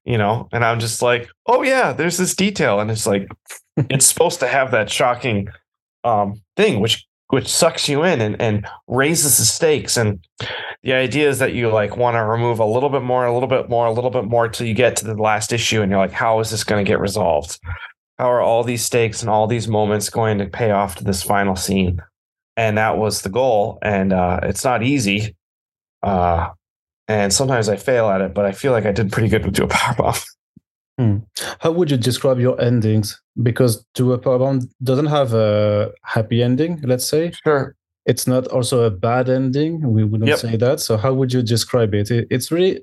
you 0.06 0.18
know, 0.18 0.48
and 0.54 0.64
I'm 0.64 0.80
just 0.80 1.02
like, 1.02 1.30
oh 1.48 1.64
yeah, 1.64 1.92
there's 1.92 2.18
this 2.18 2.36
detail, 2.36 2.80
and 2.80 2.90
it's 2.92 3.08
like 3.08 3.28
it's 3.90 4.06
supposed 4.06 4.40
to 4.40 4.48
have 4.48 4.72
that 4.72 4.92
shocking 4.92 5.50
um, 6.04 6.42
thing, 6.56 6.80
which 6.80 7.06
which 7.30 7.48
sucks 7.48 7.90
you 7.90 8.04
in 8.04 8.22
and 8.22 8.40
and 8.40 8.68
raises 8.88 9.38
the 9.38 9.46
stakes, 9.46 9.98
and 9.98 10.24
the 10.84 10.94
idea 10.94 11.28
is 11.28 11.40
that 11.40 11.54
you 11.54 11.70
like 11.70 11.98
want 11.98 12.16
to 12.16 12.24
remove 12.24 12.60
a 12.60 12.66
little 12.66 12.90
bit 12.90 13.02
more, 13.02 13.26
a 13.26 13.34
little 13.34 13.50
bit 13.50 13.68
more, 13.68 13.88
a 13.88 13.92
little 13.92 14.12
bit 14.12 14.26
more 14.26 14.48
till 14.48 14.68
you 14.68 14.76
get 14.76 14.96
to 14.98 15.06
the 15.06 15.16
last 15.16 15.52
issue, 15.52 15.82
and 15.82 15.90
you're 15.90 16.00
like, 16.00 16.12
how 16.12 16.40
is 16.40 16.52
this 16.52 16.64
going 16.64 16.86
to 16.86 16.88
get 16.88 17.00
resolved? 17.00 17.60
How 18.20 18.30
are 18.30 18.42
all 18.42 18.64
these 18.64 18.84
stakes 18.84 19.22
and 19.22 19.30
all 19.30 19.48
these 19.48 19.70
moments 19.70 20.10
going 20.10 20.38
to 20.40 20.46
pay 20.46 20.72
off 20.72 20.96
to 20.96 21.06
this 21.06 21.24
final 21.24 21.56
scene? 21.56 22.02
And 22.58 22.78
that 22.78 22.98
was 22.98 23.22
the 23.22 23.30
goal. 23.30 23.80
And 23.82 24.12
uh, 24.12 24.42
it's 24.44 24.66
not 24.66 24.84
easy. 24.84 25.38
Uh, 26.04 26.50
and 27.08 27.34
sometimes 27.34 27.70
I 27.70 27.78
fail 27.78 28.10
at 28.10 28.20
it, 28.20 28.34
but 28.34 28.46
I 28.46 28.52
feel 28.52 28.74
like 28.74 28.86
I 28.86 28.92
did 28.92 29.12
pretty 29.12 29.30
good 29.30 29.46
with 29.46 29.56
Do 29.56 29.64
a 29.64 29.68
Powerbomb. 29.70 30.26
Hmm. 30.98 31.18
How 31.60 31.72
would 31.72 31.90
you 31.90 31.96
describe 31.96 32.40
your 32.40 32.60
endings? 32.62 33.20
Because 33.42 33.86
Do 33.96 34.12
a 34.12 34.20
Powerbomb 34.20 34.70
doesn't 34.84 35.06
have 35.06 35.34
a 35.34 35.92
happy 36.04 36.44
ending, 36.44 36.82
let's 36.84 37.08
say. 37.08 37.32
Sure. 37.46 37.74
It's 38.06 38.28
not 38.28 38.48
also 38.48 38.84
a 38.84 38.92
bad 38.92 39.30
ending. 39.30 39.94
We 39.94 40.04
wouldn't 40.04 40.28
yep. 40.28 40.40
say 40.40 40.58
that. 40.58 40.82
So 40.82 40.98
how 40.98 41.14
would 41.14 41.32
you 41.32 41.42
describe 41.42 41.94
it? 41.94 42.12
It's 42.12 42.52
really 42.52 42.82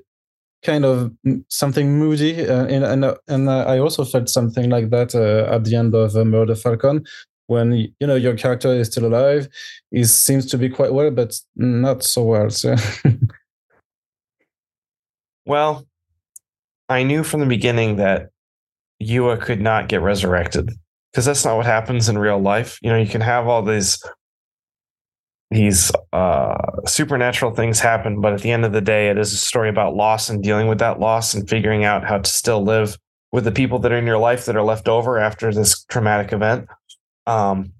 kind 0.63 0.85
of 0.85 1.11
something 1.49 1.97
moody, 1.97 2.47
uh, 2.47 2.65
and 2.65 2.83
and, 2.83 3.05
uh, 3.05 3.15
and 3.27 3.49
uh, 3.49 3.65
I 3.65 3.79
also 3.79 4.03
felt 4.03 4.29
something 4.29 4.69
like 4.69 4.89
that 4.89 5.15
at 5.15 5.63
the 5.63 5.75
end 5.75 5.95
of 5.95 6.15
Murder 6.15 6.55
Falcon, 6.55 7.05
when 7.47 7.71
you 7.71 8.07
know 8.07 8.15
your 8.15 8.35
character 8.35 8.73
is 8.73 8.87
still 8.87 9.05
alive, 9.05 9.47
he 9.91 10.03
seems 10.03 10.45
to 10.47 10.57
be 10.57 10.69
quite 10.69 10.93
well, 10.93 11.11
but 11.11 11.39
not 11.55 12.03
so 12.03 12.23
well. 12.23 12.49
So. 12.49 12.75
well, 15.45 15.87
I 16.89 17.03
knew 17.03 17.23
from 17.23 17.39
the 17.39 17.45
beginning 17.45 17.97
that 17.97 18.29
Yua 19.01 19.41
could 19.41 19.61
not 19.61 19.87
get 19.87 20.01
resurrected 20.01 20.71
because 21.11 21.25
that's 21.25 21.45
not 21.45 21.57
what 21.57 21.65
happens 21.65 22.09
in 22.09 22.17
real 22.17 22.39
life. 22.39 22.77
You 22.81 22.89
know, 22.89 22.97
you 22.97 23.07
can 23.07 23.21
have 23.21 23.47
all 23.47 23.63
these 23.63 24.01
these 25.49 25.91
uh, 26.11 26.55
supernatural 26.85 27.51
things 27.53 27.79
happen, 27.79 28.19
but 28.21 28.33
at 28.33 28.41
the 28.41 28.51
end 28.51 28.65
of 28.65 28.73
the 28.73 28.81
day, 28.81 29.09
it 29.09 29.17
is 29.17 29.31
a 29.33 29.37
story 29.37 29.69
about 29.69 29.95
loss 29.95 30.29
and 30.29 30.43
dealing 30.43 30.67
with 30.67 30.79
that 30.79 30.99
loss 30.99 31.33
and 31.33 31.49
figuring 31.49 31.85
out 31.85 32.03
how 32.03 32.17
to 32.17 32.29
still 32.29 32.61
live 32.63 32.97
with 33.31 33.45
the 33.45 33.51
people 33.51 33.79
that 33.79 33.91
are 33.91 33.97
in 33.97 34.05
your 34.05 34.17
life 34.17 34.45
that 34.45 34.55
are 34.55 34.63
left 34.63 34.87
over 34.87 35.17
after 35.17 35.53
this 35.53 35.83
traumatic 35.85 36.33
event. 36.33 36.67
Um, 37.25 37.71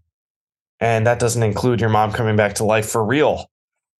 and 0.80 1.08
that 1.08 1.20
doesn't 1.20 1.44
include 1.44 1.82
your 1.82 1.90
mom 1.90 2.12
coming 2.12 2.36
back 2.36 2.56
to 2.56 2.64
life 2.64 2.90
for 2.90 3.04
real. 3.04 3.50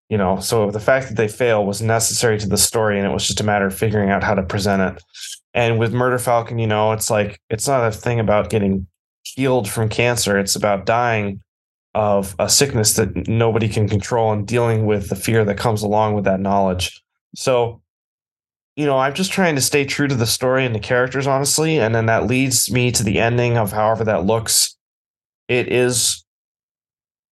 you 0.10 0.18
know 0.18 0.40
so 0.40 0.72
the 0.72 0.80
fact 0.80 1.08
that 1.08 1.18
they 1.18 1.28
fail 1.28 1.66
was 1.66 1.82
necessary 1.82 2.40
to 2.40 2.48
the 2.48 2.58
story 2.58 2.98
and 2.98 3.08
it 3.08 3.12
was 3.12 3.28
just 3.28 3.42
a 3.42 3.44
matter 3.44 3.66
of 3.66 3.78
figuring 3.78 4.10
out 4.10 4.24
how 4.24 4.34
to 4.34 4.44
present 4.44 4.82
it 4.82 5.04
and 5.54 5.80
with 5.80 5.94
murder 5.94 6.20
falcon 6.20 6.60
you 6.60 6.68
know 6.68 6.94
it's 6.94 7.10
like 7.10 7.40
it's 7.50 7.68
not 7.68 7.86
a 7.86 7.92
thing 7.92 8.20
about 8.20 8.50
getting 8.50 8.88
healed 9.24 9.68
from 9.68 9.90
cancer 9.90 10.38
it's 10.40 10.56
about 10.56 10.86
dying 10.86 11.42
of 11.98 12.36
a 12.38 12.48
sickness 12.48 12.94
that 12.94 13.28
nobody 13.28 13.68
can 13.68 13.90
control 13.90 14.32
and 14.32 14.48
dealing 14.48 14.86
with 14.86 15.10
the 15.10 15.16
fear 15.16 15.44
that 15.44 15.58
comes 15.58 15.82
along 15.82 16.14
with 16.14 16.26
that 16.26 16.40
knowledge 16.40 17.02
so 17.36 17.82
you 18.76 18.86
know 18.86 18.98
i'm 18.98 19.16
just 19.16 19.32
trying 19.32 19.56
to 19.56 19.62
stay 19.62 19.84
true 19.84 20.08
to 20.08 20.16
the 20.16 20.28
story 20.28 20.64
and 20.64 20.76
the 20.76 20.80
characters 20.80 21.26
honestly 21.26 21.80
and 21.80 21.96
then 21.96 22.06
that 22.06 22.28
leads 22.28 22.72
me 22.72 22.92
to 22.92 23.04
the 23.04 23.20
ending 23.20 23.58
of 23.58 23.72
however 23.72 24.04
that 24.04 24.26
looks 24.26 24.78
it 25.48 25.72
is 25.72 26.24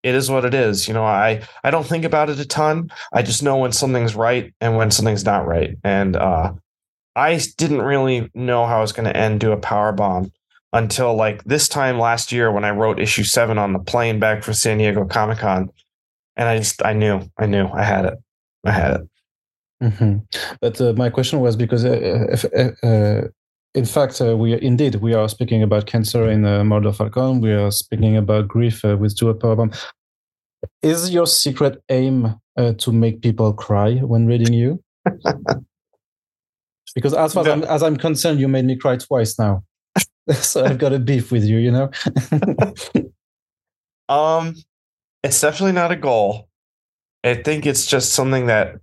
it 0.04 0.16
is 0.16 0.30
what 0.30 0.46
it 0.46 0.54
is. 0.54 0.88
You 0.88 0.94
know, 0.94 1.04
I 1.04 1.42
I 1.66 1.72
don't 1.72 1.86
think 1.86 2.06
about 2.06 2.30
it 2.30 2.40
a 2.40 2.46
ton. 2.46 2.90
I 3.12 3.24
just 3.24 3.44
know 3.44 3.58
when 3.58 3.74
something's 3.74 4.16
right 4.16 4.54
and 4.62 4.78
when 4.78 4.90
something's 4.90 5.26
not 5.26 5.46
right. 5.46 5.76
And 5.84 6.16
uh, 6.16 6.54
I 7.16 7.42
didn't 7.58 7.82
really 7.82 8.30
know 8.34 8.66
how 8.66 8.78
I 8.78 8.82
was 8.82 8.94
going 8.94 9.12
to 9.12 9.18
end 9.18 9.40
do 9.40 9.52
a 9.52 9.58
power 9.58 9.92
bomb 9.92 10.32
until 10.74 11.16
like 11.16 11.44
this 11.44 11.68
time 11.68 12.00
last 12.00 12.32
year 12.32 12.52
when 12.52 12.66
I 12.66 12.72
wrote 12.72 13.00
issue 13.00 13.24
seven 13.24 13.58
on 13.58 13.74
the 13.74 13.80
plane 13.80 14.20
back 14.20 14.44
from 14.44 14.54
San 14.54 14.78
Diego 14.78 15.06
Comic 15.06 15.40
Con, 15.40 15.70
and 16.36 16.50
I 16.50 16.58
just 16.58 16.84
I 16.86 16.94
knew 16.94 17.22
I 17.38 17.46
knew 17.46 17.68
I 17.68 17.84
had 17.84 18.06
it 18.06 18.14
I 18.66 18.72
had 18.72 18.94
it. 18.96 19.02
Mm-hmm. 19.84 20.18
But 20.60 20.82
uh, 20.82 20.94
my 20.94 21.10
question 21.10 21.40
was 21.40 21.56
because 21.56 21.86
uh, 21.86 22.28
if, 22.32 22.46
uh, 22.46 22.88
uh 22.88 23.28
in 23.78 23.86
fact, 23.86 24.20
uh, 24.22 24.36
we 24.36 24.60
indeed 24.60 24.96
we 24.96 25.14
are 25.14 25.30
speaking 25.30 25.62
about 25.62 25.86
cancer 25.86 26.28
in 26.28 26.46
uh, 26.46 26.64
Murder 26.64 26.92
Falcon. 26.92 27.42
We 27.42 27.52
are 27.52 27.70
speaking 27.72 28.18
about 28.18 28.48
grief 28.48 28.84
uh, 28.84 28.98
with 28.98 29.16
Do 29.16 29.30
a 29.30 29.36
Power 29.36 29.56
Bomb. 29.56 29.72
Is 30.82 31.12
your 31.12 31.28
secret 31.28 31.82
aim 31.90 32.36
uh, 32.58 32.74
to 32.74 32.92
make 32.92 33.22
people 33.22 33.54
cry 33.54 33.96
when 33.98 34.26
reading 34.26 34.52
you? 34.54 34.84
because 36.96 37.14
as 37.14 37.34
far 37.36 37.44
as, 37.44 37.50
I'm, 37.50 37.64
as 37.66 37.84
I'm 37.84 37.98
concerned, 37.98 38.40
you 38.40 38.48
made 38.48 38.66
me 38.66 38.76
cry 38.76 38.98
twice 38.98 39.38
now. 39.38 39.64
so 40.34 40.66
I've 40.66 40.78
got 40.78 40.94
a 40.94 41.00
beef 41.00 41.32
with 41.32 41.44
you, 41.44 41.58
you 41.58 41.72
know. 41.72 41.90
um, 44.10 44.56
it's 45.24 45.42
definitely 45.42 45.74
not 45.74 45.92
a 45.94 45.96
goal. 45.96 46.50
I 47.24 47.36
think 47.36 47.66
it's 47.66 47.86
just 47.88 48.14
something 48.14 48.48
that 48.48 48.76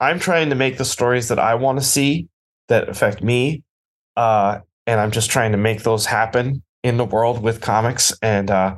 I'm 0.00 0.18
trying 0.18 0.50
to 0.50 0.56
make 0.56 0.78
the 0.78 0.84
stories 0.84 1.28
that 1.28 1.38
I 1.38 1.54
want 1.54 1.78
to 1.78 1.84
see 1.84 2.28
that 2.68 2.88
affect 2.88 3.22
me. 3.22 3.62
Uh, 4.16 4.60
and 4.86 5.00
I'm 5.00 5.12
just 5.12 5.30
trying 5.30 5.52
to 5.52 5.58
make 5.58 5.82
those 5.84 6.06
happen 6.06 6.62
in 6.84 6.98
the 6.98 7.04
world 7.04 7.42
with 7.42 7.60
comics. 7.62 8.12
And 8.22 8.50
uh, 8.50 8.76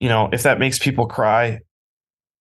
you 0.00 0.08
know, 0.10 0.30
if 0.32 0.44
that 0.44 0.58
makes 0.60 0.78
people 0.78 1.06
cry, 1.06 1.60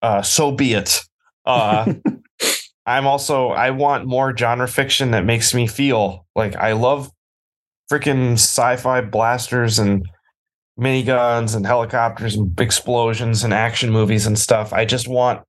uh, 0.03 0.23
so 0.23 0.53
be 0.53 0.75
it. 0.75 1.03
Uh, 1.47 1.95
I'm 2.87 3.07
also 3.07 3.51
I 3.51 3.71
want 3.73 4.07
more 4.07 4.37
genre 4.37 4.69
fiction 4.69 5.13
that 5.13 5.27
makes 5.27 5.55
me 5.55 5.69
feel 5.69 6.27
like 6.37 6.57
I 6.57 6.75
love 6.75 7.12
freaking 7.93 8.33
sci-fi 8.33 9.03
blasters 9.03 9.79
and 9.79 10.09
miniguns 10.81 11.55
and 11.55 11.67
helicopters 11.67 12.35
and 12.35 12.59
explosions 12.59 13.45
and 13.45 13.53
action 13.53 13.91
movies 13.91 14.27
and 14.27 14.39
stuff. 14.39 14.73
I 14.73 14.87
just 14.87 15.09
want 15.09 15.43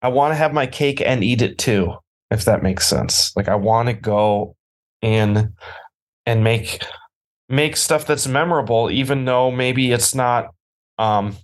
I 0.00 0.08
want 0.08 0.32
to 0.32 0.36
have 0.36 0.54
my 0.54 0.66
cake 0.66 1.02
and 1.02 1.22
eat 1.22 1.42
it 1.42 1.58
too, 1.58 1.92
if 2.30 2.46
that 2.46 2.62
makes 2.62 2.86
sense. 2.86 3.36
Like 3.36 3.48
I 3.48 3.54
want 3.54 3.88
to 3.88 3.92
go 3.92 4.56
in 5.02 5.52
and 6.24 6.42
make 6.42 6.82
make 7.50 7.76
stuff 7.76 8.06
that's 8.06 8.26
memorable, 8.26 8.90
even 8.90 9.26
though 9.26 9.50
maybe 9.50 9.92
it's 9.92 10.14
not 10.14 10.54
um 10.96 11.36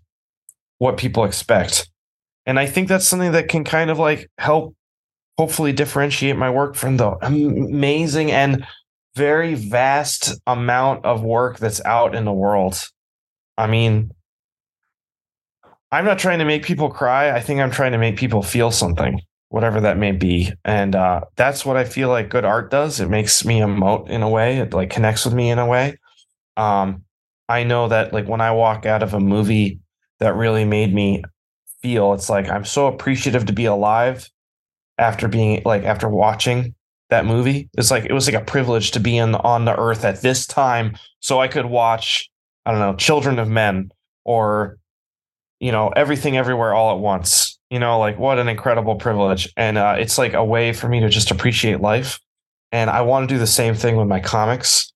what 0.79 0.97
people 0.97 1.25
expect. 1.25 1.91
And 2.47 2.59
I 2.59 2.65
think 2.65 2.89
that's 2.89 3.07
something 3.07 3.33
that 3.33 3.49
can 3.49 3.65
kind 3.65 3.91
of 3.91 3.99
like 3.99 4.31
help 4.39 4.75
hopefully 5.37 5.75
differentiate 5.75 6.37
my 6.37 6.49
work 6.49 6.77
from 6.77 6.97
the 6.97 7.11
amazing 7.21 8.31
and 8.31 8.65
very 9.17 9.55
vast 9.55 10.39
amount 10.47 11.05
of 11.05 11.23
work 11.23 11.59
that's 11.59 11.85
out 11.85 12.15
in 12.15 12.25
the 12.25 12.33
world. 12.33 12.79
I 13.57 13.67
mean, 13.67 14.13
I'm 15.91 16.05
not 16.05 16.19
trying 16.19 16.41
to 16.41 16.45
make 16.45 16.65
people 16.65 16.91
cry. 16.91 17.31
I 17.31 17.41
think 17.41 17.61
I'm 17.61 17.71
trying 17.71 17.93
to 17.93 17.99
make 17.99 18.17
people 18.17 18.43
feel 18.43 18.71
something, 18.71 19.21
whatever 19.49 19.81
that 19.81 19.97
may 19.97 20.13
be. 20.13 20.53
And 20.65 20.95
uh, 20.95 21.23
that's 21.37 21.65
what 21.65 21.79
I 21.79 21.85
feel 21.85 22.11
like 22.11 22.29
good 22.29 22.45
art 22.45 22.71
does. 22.71 23.01
It 23.01 23.09
makes 23.09 23.45
me 23.45 23.61
emote 23.61 24.11
in 24.11 24.23
a 24.23 24.29
way. 24.29 24.59
It 24.59 24.75
like 24.75 24.91
connects 24.91 25.25
with 25.25 25.35
me 25.35 25.51
in 25.51 25.59
a 25.59 25.67
way. 25.67 25.99
Um, 26.59 27.05
I 27.49 27.65
know 27.65 27.89
that 27.89 28.13
like 28.13 28.29
when 28.29 28.43
I 28.43 28.51
walk 28.51 28.85
out 28.85 29.03
of 29.03 29.15
a 29.15 29.21
movie 29.21 29.81
that 30.21 30.37
really 30.37 30.65
made 30.65 30.93
me 30.93 31.23
feel 31.81 32.13
it's 32.13 32.29
like 32.29 32.49
I'm 32.51 32.65
so 32.65 32.87
appreciative 32.87 33.47
to 33.47 33.53
be 33.53 33.65
alive 33.65 34.29
after 34.99 35.29
being 35.29 35.63
like 35.65 35.85
after 35.85 36.09
watching 36.09 36.75
that 37.11 37.25
movie. 37.25 37.69
It's 37.77 37.91
like 37.91 38.05
it 38.05 38.13
was 38.13 38.27
like 38.27 38.41
a 38.41 38.45
privilege 38.45 38.91
to 38.93 39.01
be 39.01 39.17
in 39.17 39.35
on 39.37 39.65
the 39.65 39.79
earth 39.79 40.05
at 40.05 40.23
this 40.23 40.47
time 40.47 40.97
so 41.21 41.41
I 41.41 41.49
could 41.49 41.67
watch 41.67 42.29
I 42.65 42.73
don't 42.73 42.81
know, 42.81 42.97
Children 42.97 43.39
of 43.39 43.49
Men 43.49 43.91
or 44.25 44.79
you 45.61 45.73
know, 45.73 45.89
everything 45.97 46.37
everywhere 46.37 46.75
all 46.75 46.95
at 46.95 47.01
once. 47.01 47.59
You 47.71 47.79
know, 47.79 47.99
like 47.99 48.19
what 48.19 48.39
an 48.39 48.49
incredible 48.49 48.97
privilege. 48.97 49.53
And 49.57 49.79
uh, 49.79 49.97
it's 49.99 50.19
like 50.19 50.35
a 50.35 50.45
way 50.45 50.73
for 50.73 50.89
me 50.89 51.01
to 51.01 51.09
just 51.09 51.31
appreciate 51.31 51.81
life. 51.81 52.21
And 52.73 52.91
I 52.91 53.01
want 53.03 53.29
to 53.29 53.35
do 53.35 53.39
the 53.39 53.47
same 53.47 53.75
thing 53.75 53.97
with 53.97 54.07
my 54.07 54.21
comics 54.21 54.93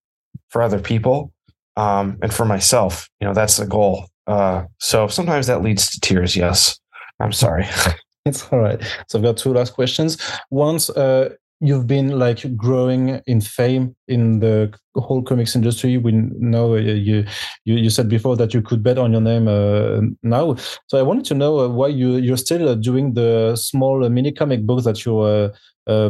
for 0.51 0.63
other 0.63 0.79
people 0.79 1.33
um, 1.77 2.19
and 2.23 2.33
for 2.33 2.45
myself. 2.45 3.09
You 3.21 3.27
know, 3.27 3.35
that's 3.35 3.57
the 3.57 3.67
goal. 3.67 4.09
Uh, 4.27 4.65
so 4.79 5.09
sometimes 5.09 5.47
that 5.47 5.63
leads 5.63 5.91
to 5.91 6.01
tears. 6.01 6.37
Yes, 6.37 6.79
I'm 7.21 7.33
sorry. 7.33 7.67
it's 8.25 8.47
all 8.53 8.61
right. 8.61 8.81
So 9.09 9.19
I've 9.19 9.25
got 9.25 9.37
two 9.37 9.53
last 9.53 9.73
questions. 9.73 10.19
Once 10.51 10.91
uh, 10.91 11.31
you've 11.61 11.87
been 11.87 12.19
like 12.19 12.57
growing 12.57 13.21
in 13.27 13.41
fame 13.41 13.95
in 14.09 14.41
the 14.41 14.73
whole 14.97 15.23
comics 15.23 15.55
industry, 15.55 15.99
we 15.99 16.13
know 16.13 16.75
uh, 16.75 16.79
you 16.79 17.25
you, 17.65 17.75
you 17.77 17.91
said 17.91 18.09
before 18.09 18.37
that 18.37 18.55
you 18.55 18.63
could 18.63 18.83
bet 18.83 18.99
on 18.99 19.13
your 19.13 19.21
name 19.21 19.47
uh, 19.47 20.01
now. 20.23 20.57
So 20.89 20.99
I 20.99 21.03
wanted 21.03 21.27
to 21.27 21.35
know 21.35 21.61
uh, 21.61 21.69
why 21.69 21.89
you 21.89 22.17
you're 22.17 22.37
still 22.37 22.69
uh, 22.69 22.75
doing 22.75 23.15
the 23.15 23.57
small 23.57 24.09
mini 24.09 24.33
comic 24.33 24.67
books 24.67 24.85
that 24.85 25.05
you're 25.05 25.53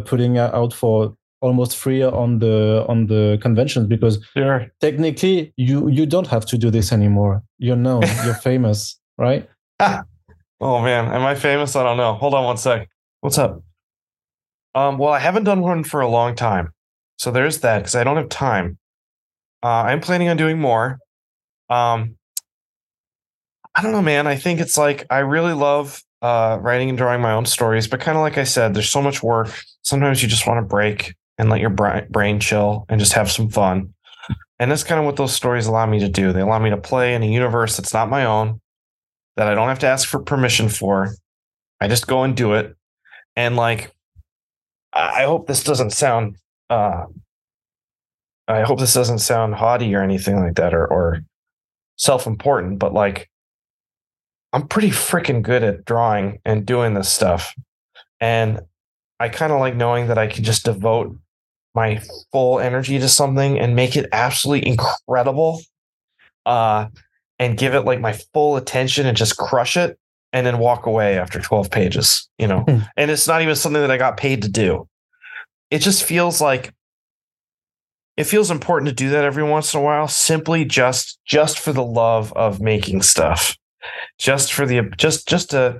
putting 0.04 0.38
out 0.38 0.74
for 0.74 1.16
almost 1.40 1.76
free 1.76 2.02
on 2.02 2.38
the 2.38 2.84
on 2.86 3.06
the 3.06 3.38
conventions 3.40 3.86
because 3.86 4.24
sure. 4.36 4.66
technically 4.80 5.52
you 5.56 5.88
you 5.88 6.06
don't 6.06 6.26
have 6.26 6.46
to 6.46 6.58
do 6.58 6.70
this 6.70 6.92
anymore. 6.92 7.42
You're 7.58 7.76
known, 7.76 8.02
you're 8.24 8.34
famous, 8.34 8.98
right? 9.18 9.48
oh 9.80 10.82
man, 10.82 11.06
am 11.12 11.24
I 11.24 11.34
famous? 11.34 11.74
I 11.76 11.82
don't 11.82 11.96
know. 11.96 12.14
Hold 12.14 12.34
on 12.34 12.44
one 12.44 12.56
sec. 12.56 12.88
What's 13.20 13.38
up? 13.38 13.62
Um, 14.74 14.98
well, 14.98 15.12
I 15.12 15.18
haven't 15.18 15.44
done 15.44 15.60
one 15.60 15.84
for 15.84 16.00
a 16.00 16.08
long 16.08 16.34
time, 16.34 16.72
so 17.16 17.30
there's 17.30 17.60
that 17.60 17.78
because 17.78 17.94
I 17.94 18.04
don't 18.04 18.16
have 18.16 18.28
time. 18.28 18.78
Uh, 19.62 19.82
I'm 19.84 20.00
planning 20.00 20.28
on 20.28 20.36
doing 20.36 20.58
more. 20.58 20.98
Um, 21.68 22.16
I 23.74 23.82
don't 23.82 23.92
know, 23.92 24.02
man. 24.02 24.26
I 24.26 24.36
think 24.36 24.60
it's 24.60 24.76
like 24.76 25.06
I 25.10 25.18
really 25.18 25.52
love 25.52 26.02
uh, 26.22 26.58
writing 26.60 26.88
and 26.88 26.98
drawing 26.98 27.20
my 27.20 27.32
own 27.32 27.46
stories, 27.46 27.86
but 27.86 28.00
kind 28.00 28.16
of 28.16 28.22
like 28.22 28.38
I 28.38 28.44
said, 28.44 28.74
there's 28.74 28.88
so 28.88 29.02
much 29.02 29.22
work. 29.22 29.48
Sometimes 29.82 30.22
you 30.22 30.28
just 30.28 30.46
want 30.46 30.58
to 30.58 30.68
break 30.68 31.14
and 31.38 31.48
let 31.48 31.60
your 31.60 31.70
brain 31.70 32.40
chill 32.40 32.84
and 32.88 33.00
just 33.00 33.14
have 33.14 33.30
some 33.30 33.48
fun. 33.48 33.94
And 34.58 34.70
that's 34.70 34.84
kind 34.84 34.98
of 35.00 35.06
what 35.06 35.16
those 35.16 35.32
stories 35.32 35.66
allow 35.66 35.86
me 35.86 36.00
to 36.00 36.08
do. 36.08 36.32
They 36.32 36.42
allow 36.42 36.58
me 36.58 36.70
to 36.70 36.76
play 36.76 37.14
in 37.14 37.22
a 37.22 37.26
universe 37.26 37.78
that's 37.78 37.94
not 37.94 38.10
my 38.10 38.26
own, 38.26 38.60
that 39.36 39.48
I 39.48 39.54
don't 39.54 39.68
have 39.68 39.78
to 39.78 39.86
ask 39.86 40.06
for 40.06 40.20
permission 40.20 40.68
for. 40.68 41.14
I 41.80 41.88
just 41.88 42.06
go 42.06 42.24
and 42.24 42.36
do 42.36 42.52
it. 42.52 42.76
And 43.36 43.56
like, 43.56 43.90
I 44.92 45.24
hope 45.24 45.46
this 45.46 45.62
doesn't 45.62 45.92
sound, 45.92 46.36
uh, 46.68 47.04
I 48.48 48.62
hope 48.62 48.80
this 48.80 48.94
doesn't 48.94 49.20
sound 49.20 49.54
haughty 49.54 49.94
or 49.94 50.02
anything 50.02 50.36
like 50.40 50.56
that 50.56 50.74
or, 50.74 50.86
or 50.86 51.20
self 51.96 52.26
important, 52.26 52.78
but 52.78 52.92
like, 52.92 53.30
I'm 54.52 54.66
pretty 54.66 54.90
freaking 54.90 55.42
good 55.42 55.62
at 55.62 55.84
drawing 55.84 56.40
and 56.44 56.66
doing 56.66 56.94
this 56.94 57.08
stuff. 57.08 57.54
And 58.20 58.60
I 59.20 59.28
kind 59.28 59.52
of 59.52 59.60
like 59.60 59.76
knowing 59.76 60.08
that 60.08 60.18
I 60.18 60.26
can 60.26 60.42
just 60.42 60.64
devote 60.64 61.16
my 61.74 62.00
full 62.32 62.58
energy 62.58 62.98
to 62.98 63.08
something 63.08 63.58
and 63.58 63.76
make 63.76 63.94
it 63.96 64.08
absolutely 64.12 64.68
incredible 64.68 65.62
uh 66.46 66.86
and 67.38 67.56
give 67.56 67.74
it 67.74 67.82
like 67.82 68.00
my 68.00 68.12
full 68.34 68.56
attention 68.56 69.06
and 69.06 69.16
just 69.16 69.36
crush 69.36 69.76
it 69.76 69.98
and 70.32 70.46
then 70.46 70.58
walk 70.58 70.86
away 70.86 71.18
after 71.18 71.40
12 71.40 71.70
pages 71.70 72.28
you 72.38 72.46
know 72.46 72.60
hmm. 72.60 72.78
and 72.96 73.10
it's 73.10 73.26
not 73.26 73.42
even 73.42 73.54
something 73.54 73.80
that 73.80 73.90
i 73.90 73.96
got 73.96 74.16
paid 74.16 74.42
to 74.42 74.48
do 74.48 74.88
it 75.70 75.78
just 75.78 76.04
feels 76.04 76.40
like 76.40 76.72
it 78.16 78.24
feels 78.24 78.50
important 78.50 78.88
to 78.88 78.94
do 78.94 79.10
that 79.10 79.24
every 79.24 79.42
once 79.42 79.72
in 79.72 79.80
a 79.80 79.82
while 79.82 80.08
simply 80.08 80.64
just 80.64 81.18
just 81.24 81.58
for 81.58 81.72
the 81.72 81.84
love 81.84 82.32
of 82.34 82.60
making 82.60 83.02
stuff 83.02 83.56
just 84.18 84.52
for 84.52 84.66
the 84.66 84.82
just 84.96 85.26
just 85.26 85.50
to 85.50 85.78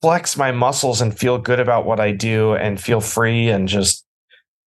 flex 0.00 0.36
my 0.36 0.50
muscles 0.50 1.00
and 1.00 1.16
feel 1.16 1.38
good 1.38 1.60
about 1.60 1.86
what 1.86 2.00
i 2.00 2.10
do 2.10 2.54
and 2.54 2.80
feel 2.80 3.00
free 3.00 3.48
and 3.48 3.68
just 3.68 4.04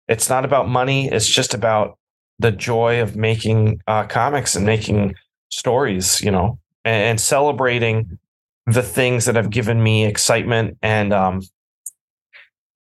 it's 0.08 0.30
not 0.30 0.46
about 0.46 0.68
money. 0.68 1.10
It's 1.10 1.28
just 1.28 1.54
about 1.54 1.98
the 2.40 2.52
joy 2.52 3.02
of 3.02 3.16
making 3.16 3.80
uh, 3.88 4.06
comics 4.06 4.56
and 4.56 4.66
making 4.66 5.16
stories, 5.50 6.22
you 6.22 6.32
know, 6.32 6.60
and, 6.86 7.20
celebrating 7.20 8.20
the 8.68 8.84
things 8.84 9.26
that 9.26 9.36
have 9.36 9.50
given 9.50 9.82
me 9.82 10.06
excitement 10.06 10.78
and 10.82 11.12
um, 11.12 11.42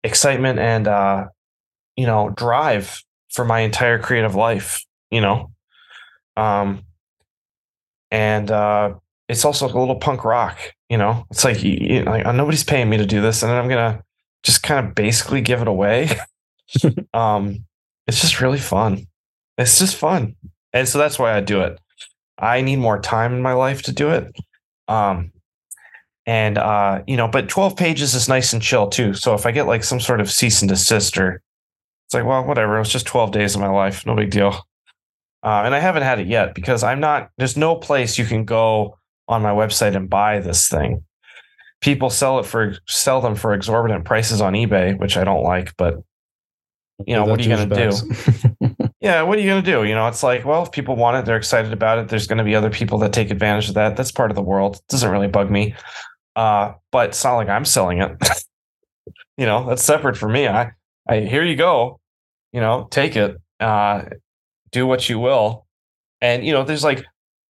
excitement 0.02 0.59
and 0.59 0.86
uh, 0.86 1.26
you 1.96 2.07
know 2.07 2.30
drive 2.30 3.02
for 3.30 3.44
my 3.44 3.61
entire 3.61 3.98
creative 3.98 4.34
life. 4.34 4.84
You 5.11 5.20
know, 5.20 5.50
um, 6.36 6.82
and 8.11 8.50
uh, 8.50 8.94
it's 9.28 9.44
also 9.44 9.66
a 9.66 9.72
little 9.78 9.96
punk 9.96 10.24
rock. 10.24 10.59
You 10.88 10.98
know, 10.98 11.26
it's 11.30 11.44
like, 11.44 11.62
you 11.62 12.05
know, 12.05 12.11
like 12.11 12.26
nobody's 12.34 12.64
paying 12.64 12.90
me 12.90 12.96
to 12.98 13.07
do 13.07 13.20
this, 13.20 13.42
and 13.42 13.50
I'm 13.50 13.68
gonna 13.68 14.02
just 14.42 14.62
kind 14.62 14.86
of 14.86 14.94
basically 14.94 15.40
give 15.40 15.61
it 15.61 15.68
away. 15.68 16.11
um, 17.14 17.64
it's 18.07 18.20
just 18.20 18.40
really 18.40 18.59
fun. 18.59 19.07
It's 19.59 19.78
just 19.78 19.96
fun, 19.96 20.36
and 20.72 20.88
so 20.88 20.98
that's 20.98 21.18
why 21.18 21.36
I 21.36 21.40
do 21.40 21.62
it. 21.62 21.78
I 22.39 22.61
need 22.61 22.76
more 22.76 23.01
time 23.01 23.32
in 23.35 23.43
my 23.43 23.53
life 23.53 23.82
to 23.82 23.93
do 23.93 24.11
it. 24.11 24.35
Um, 24.89 25.32
and 26.26 26.59
uh, 26.59 27.03
you 27.07 27.16
know, 27.16 27.28
but 27.28 27.49
12 27.49 27.76
pages 27.76 28.14
is 28.14 28.28
nice 28.28 28.53
and 28.53 28.62
chill 28.62 28.89
too. 28.89 29.14
So 29.14 29.35
if 29.35 29.47
I 29.47 29.53
get 29.53 29.66
like 29.66 29.85
some 29.85 30.01
sort 30.01 30.20
of 30.20 30.30
cease 30.30 30.62
and 30.62 30.68
desist 30.68 31.18
or 31.18 31.43
it's 32.07 32.14
like, 32.14 32.24
well, 32.24 32.45
whatever, 32.45 32.76
it 32.76 32.80
was 32.80 32.91
just 32.91 33.07
12 33.07 33.30
days 33.32 33.55
of 33.55 33.61
my 33.61 33.68
life, 33.68 34.07
no 34.07 34.14
big 34.14 34.30
deal. 34.30 34.66
Uh, 35.43 35.62
and 35.64 35.74
I 35.74 35.78
haven't 35.78 36.03
had 36.03 36.18
it 36.18 36.26
yet 36.26 36.55
because 36.55 36.82
I'm 36.82 37.01
not, 37.01 37.30
there's 37.37 37.57
no 37.57 37.76
place 37.76 38.16
you 38.16 38.24
can 38.24 38.45
go 38.45 38.99
on 39.28 39.43
my 39.43 39.51
website 39.51 39.95
and 39.95 40.09
buy 40.09 40.41
this 40.41 40.68
thing. 40.68 41.05
People 41.82 42.09
sell 42.09 42.39
it 42.39 42.47
for, 42.47 42.76
sell 42.87 43.20
them 43.20 43.35
for 43.35 43.53
exorbitant 43.53 44.07
prices 44.07 44.41
on 44.41 44.55
eBay, 44.55 44.99
which 44.99 45.18
I 45.18 45.24
don't 45.24 45.43
like, 45.43 45.74
but 45.76 45.97
you 47.07 47.14
know, 47.14 47.24
what 47.26 47.41
are 47.41 47.43
you 47.43 47.55
going 47.55 47.68
to 47.68 47.91
do? 47.91 48.74
yeah, 49.05 49.20
what 49.20 49.36
are 49.36 49.42
you 49.42 49.50
going 49.50 49.62
to 49.62 49.70
do? 49.70 49.84
You 49.84 49.94
know, 49.94 50.09
it's 50.09 50.22
like, 50.22 50.46
well, 50.46 50.62
if 50.62 50.72
people 50.72 50.96
want 50.96 51.18
it, 51.18 51.26
they're 51.26 51.36
excited 51.36 51.74
about 51.74 51.98
it. 51.98 52.09
There's 52.09 52.26
going 52.26 52.38
to 52.38 52.44
be 52.44 52.55
other 52.55 52.70
people 52.70 52.96
that 53.00 53.12
take 53.12 53.30
advantage 53.30 53.68
of 53.68 53.74
that. 53.74 53.98
That's 53.98 54.11
part 54.11 54.30
of 54.30 54.34
the 54.34 54.42
world. 54.42 54.76
It 54.76 54.88
doesn't 54.88 55.11
really 55.11 55.28
bug 55.28 55.50
me. 55.50 55.74
Uh, 56.34 56.72
but 56.90 57.11
it's 57.11 57.22
not 57.22 57.36
like 57.36 57.50
I'm 57.50 57.66
selling 57.66 58.00
it. 58.00 58.16
you 59.36 59.44
know, 59.44 59.66
that's 59.66 59.82
separate 59.82 60.16
from 60.16 60.32
me. 60.32 60.48
I, 60.48 60.72
I, 61.07 61.20
here 61.20 61.44
you 61.44 61.55
go. 61.55 62.00
You 62.55 62.62
know, 62.62 62.88
take 62.90 63.14
it. 63.14 63.36
Uh, 63.61 64.05
do 64.72 64.86
what 64.86 65.07
you 65.11 65.18
will. 65.18 65.66
And 66.22 66.42
you 66.42 66.55
know, 66.55 66.64
there's 66.64 66.82
like, 66.82 67.00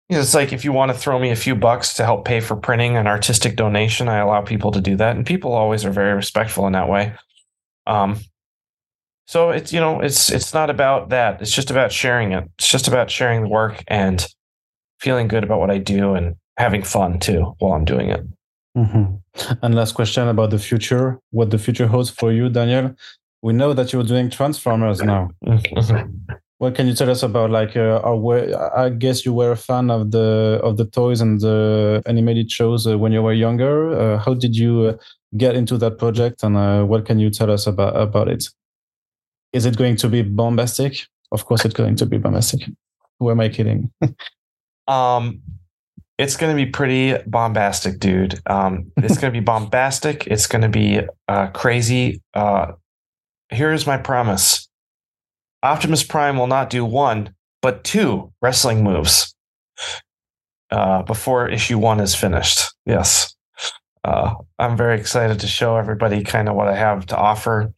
you 0.08 0.16
know, 0.16 0.20
it's 0.20 0.34
like 0.34 0.52
if 0.52 0.64
you 0.64 0.72
want 0.72 0.90
to 0.90 0.98
throw 0.98 1.20
me 1.20 1.30
a 1.30 1.36
few 1.36 1.54
bucks 1.54 1.94
to 1.94 2.04
help 2.04 2.24
pay 2.24 2.40
for 2.40 2.56
printing 2.56 2.96
an 2.96 3.06
artistic 3.06 3.54
donation, 3.54 4.08
I 4.08 4.18
allow 4.18 4.40
people 4.42 4.72
to 4.72 4.80
do 4.80 4.96
that, 4.96 5.14
and 5.14 5.24
people 5.24 5.52
always 5.52 5.84
are 5.84 5.92
very 5.92 6.14
respectful 6.14 6.66
in 6.66 6.72
that 6.72 6.88
way. 6.88 7.14
Um, 7.86 8.18
so 9.26 9.50
it's 9.50 9.72
you 9.72 9.80
know 9.80 10.00
it's 10.00 10.30
it's 10.30 10.52
not 10.52 10.70
about 10.70 11.08
that. 11.10 11.40
It's 11.40 11.54
just 11.54 11.70
about 11.70 11.92
sharing 11.92 12.32
it. 12.32 12.44
It's 12.58 12.68
just 12.68 12.88
about 12.88 13.10
sharing 13.10 13.42
the 13.42 13.48
work 13.48 13.82
and 13.88 14.26
feeling 15.00 15.28
good 15.28 15.44
about 15.44 15.60
what 15.60 15.70
I 15.70 15.78
do 15.78 16.14
and 16.14 16.36
having 16.56 16.82
fun 16.82 17.18
too 17.18 17.54
while 17.58 17.72
I'm 17.72 17.84
doing 17.84 18.10
it. 18.10 18.26
Mm-hmm. 18.76 19.56
And 19.62 19.74
last 19.74 19.92
question 19.92 20.28
about 20.28 20.50
the 20.50 20.58
future. 20.58 21.20
What 21.30 21.50
the 21.50 21.58
future 21.58 21.86
holds 21.86 22.10
for 22.10 22.32
you, 22.32 22.48
Daniel? 22.48 22.94
We 23.42 23.52
know 23.52 23.72
that 23.72 23.92
you're 23.92 24.04
doing 24.04 24.30
Transformers 24.30 25.02
now. 25.02 25.30
what 26.58 26.74
can 26.74 26.86
you 26.86 26.94
tell 26.94 27.10
us 27.10 27.22
about 27.22 27.50
like 27.50 27.76
uh, 27.76 28.00
I 28.76 28.88
guess 28.88 29.24
you 29.26 29.32
were 29.32 29.52
a 29.52 29.56
fan 29.56 29.90
of 29.90 30.10
the 30.10 30.60
of 30.62 30.76
the 30.76 30.86
toys 30.86 31.20
and 31.20 31.40
the 31.40 32.02
animated 32.06 32.50
shows 32.50 32.86
uh, 32.86 32.98
when 32.98 33.12
you 33.12 33.22
were 33.22 33.32
younger. 33.32 33.90
Uh, 33.98 34.18
how 34.18 34.34
did 34.34 34.56
you 34.56 34.82
uh, 34.82 34.96
get 35.36 35.56
into 35.56 35.76
that 35.78 35.98
project, 35.98 36.42
and 36.42 36.56
uh, 36.56 36.84
what 36.84 37.04
can 37.06 37.18
you 37.18 37.30
tell 37.30 37.50
us 37.50 37.66
about 37.66 37.96
about 37.96 38.28
it? 38.28 38.44
Is 39.54 39.64
it 39.64 39.76
going 39.76 39.96
to 39.96 40.08
be 40.08 40.22
bombastic? 40.22 41.06
Of 41.30 41.46
course, 41.46 41.64
it's 41.64 41.74
going 41.74 41.94
to 41.96 42.06
be 42.06 42.18
bombastic. 42.18 42.68
Who 43.20 43.30
am 43.30 43.40
I 43.40 43.48
kidding? 43.48 43.90
um, 44.88 45.40
it's 46.18 46.36
going 46.36 46.54
to 46.54 46.64
be 46.64 46.70
pretty 46.70 47.16
bombastic, 47.26 48.00
dude. 48.00 48.40
Um, 48.46 48.90
it's 48.96 49.16
going 49.16 49.32
to 49.32 49.40
be 49.40 49.44
bombastic. 49.44 50.26
It's 50.26 50.48
going 50.48 50.62
to 50.62 50.68
be 50.68 51.00
uh, 51.28 51.46
crazy. 51.48 52.20
Uh, 52.34 52.72
here's 53.48 53.86
my 53.86 53.96
promise 53.96 54.68
Optimus 55.62 56.02
Prime 56.02 56.36
will 56.36 56.48
not 56.48 56.68
do 56.68 56.84
one, 56.84 57.32
but 57.62 57.84
two 57.84 58.32
wrestling 58.42 58.82
moves 58.82 59.34
uh, 60.72 61.02
before 61.02 61.48
issue 61.48 61.78
one 61.78 62.00
is 62.00 62.14
finished. 62.14 62.74
Yes. 62.86 63.34
Uh, 64.02 64.34
I'm 64.58 64.76
very 64.76 64.98
excited 64.98 65.40
to 65.40 65.46
show 65.46 65.76
everybody 65.76 66.24
kind 66.24 66.48
of 66.48 66.56
what 66.56 66.68
I 66.68 66.74
have 66.74 67.06
to 67.06 67.16
offer. 67.16 67.72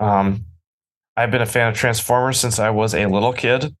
Um, 0.00 0.46
I've 1.18 1.32
been 1.32 1.42
a 1.42 1.46
fan 1.46 1.66
of 1.66 1.74
Transformers 1.74 2.38
since 2.38 2.60
I 2.60 2.70
was 2.70 2.94
a 2.94 3.06
little 3.06 3.32
kid. 3.32 3.74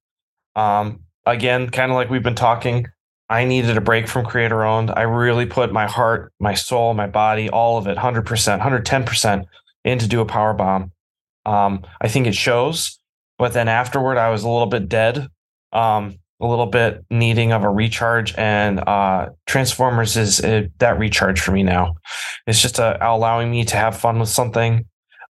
Um, 0.56 1.04
again, 1.24 1.70
kind 1.70 1.92
of 1.92 1.94
like 1.94 2.10
we've 2.10 2.20
been 2.20 2.34
talking, 2.34 2.88
I 3.28 3.44
needed 3.44 3.76
a 3.76 3.80
break 3.80 4.08
from 4.08 4.26
creator 4.26 4.64
owned. 4.64 4.90
I 4.90 5.02
really 5.02 5.46
put 5.46 5.72
my 5.72 5.86
heart, 5.86 6.32
my 6.40 6.54
soul, 6.54 6.94
my 6.94 7.06
body, 7.06 7.48
all 7.48 7.78
of 7.78 7.86
it, 7.86 7.96
100%, 7.96 8.24
110% 8.24 9.44
in 9.84 9.98
to 10.00 10.08
do 10.08 10.20
a 10.20 10.26
power 10.26 10.52
bomb. 10.52 10.90
Um, 11.46 11.84
I 12.00 12.08
think 12.08 12.26
it 12.26 12.34
shows, 12.34 12.98
but 13.38 13.52
then 13.52 13.68
afterward, 13.68 14.18
I 14.18 14.30
was 14.30 14.42
a 14.42 14.48
little 14.48 14.66
bit 14.66 14.88
dead, 14.88 15.28
um, 15.72 16.18
a 16.40 16.46
little 16.46 16.66
bit 16.66 17.04
needing 17.08 17.52
of 17.52 17.62
a 17.62 17.70
recharge. 17.70 18.34
And 18.36 18.80
uh, 18.80 19.28
Transformers 19.46 20.16
is 20.16 20.40
uh, 20.40 20.66
that 20.78 20.98
recharge 20.98 21.40
for 21.40 21.52
me 21.52 21.62
now. 21.62 21.94
It's 22.48 22.60
just 22.60 22.80
uh, 22.80 22.98
allowing 23.00 23.48
me 23.48 23.64
to 23.66 23.76
have 23.76 23.96
fun 23.96 24.18
with 24.18 24.28
something 24.28 24.86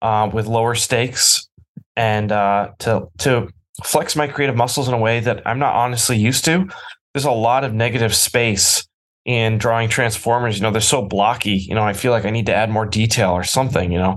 uh, 0.02 0.28
with 0.32 0.48
lower 0.48 0.74
stakes 0.74 1.48
and 1.96 2.32
uh, 2.32 2.70
to 2.80 3.08
to 3.18 3.48
flex 3.84 4.16
my 4.16 4.26
creative 4.26 4.56
muscles 4.56 4.88
in 4.88 4.94
a 4.94 4.98
way 4.98 5.20
that 5.20 5.42
I'm 5.46 5.58
not 5.58 5.74
honestly 5.74 6.16
used 6.16 6.44
to. 6.46 6.68
There's 7.14 7.24
a 7.24 7.30
lot 7.30 7.64
of 7.64 7.74
negative 7.74 8.14
space 8.14 8.86
in 9.24 9.58
drawing 9.58 9.88
transformers. 9.88 10.56
You 10.56 10.62
know, 10.62 10.70
they're 10.70 10.80
so 10.80 11.02
blocky. 11.02 11.56
You 11.56 11.74
know, 11.74 11.82
I 11.82 11.92
feel 11.92 12.12
like 12.12 12.24
I 12.24 12.30
need 12.30 12.46
to 12.46 12.54
add 12.54 12.70
more 12.70 12.86
detail 12.86 13.30
or 13.32 13.44
something. 13.44 13.92
You 13.92 13.98
know, 13.98 14.16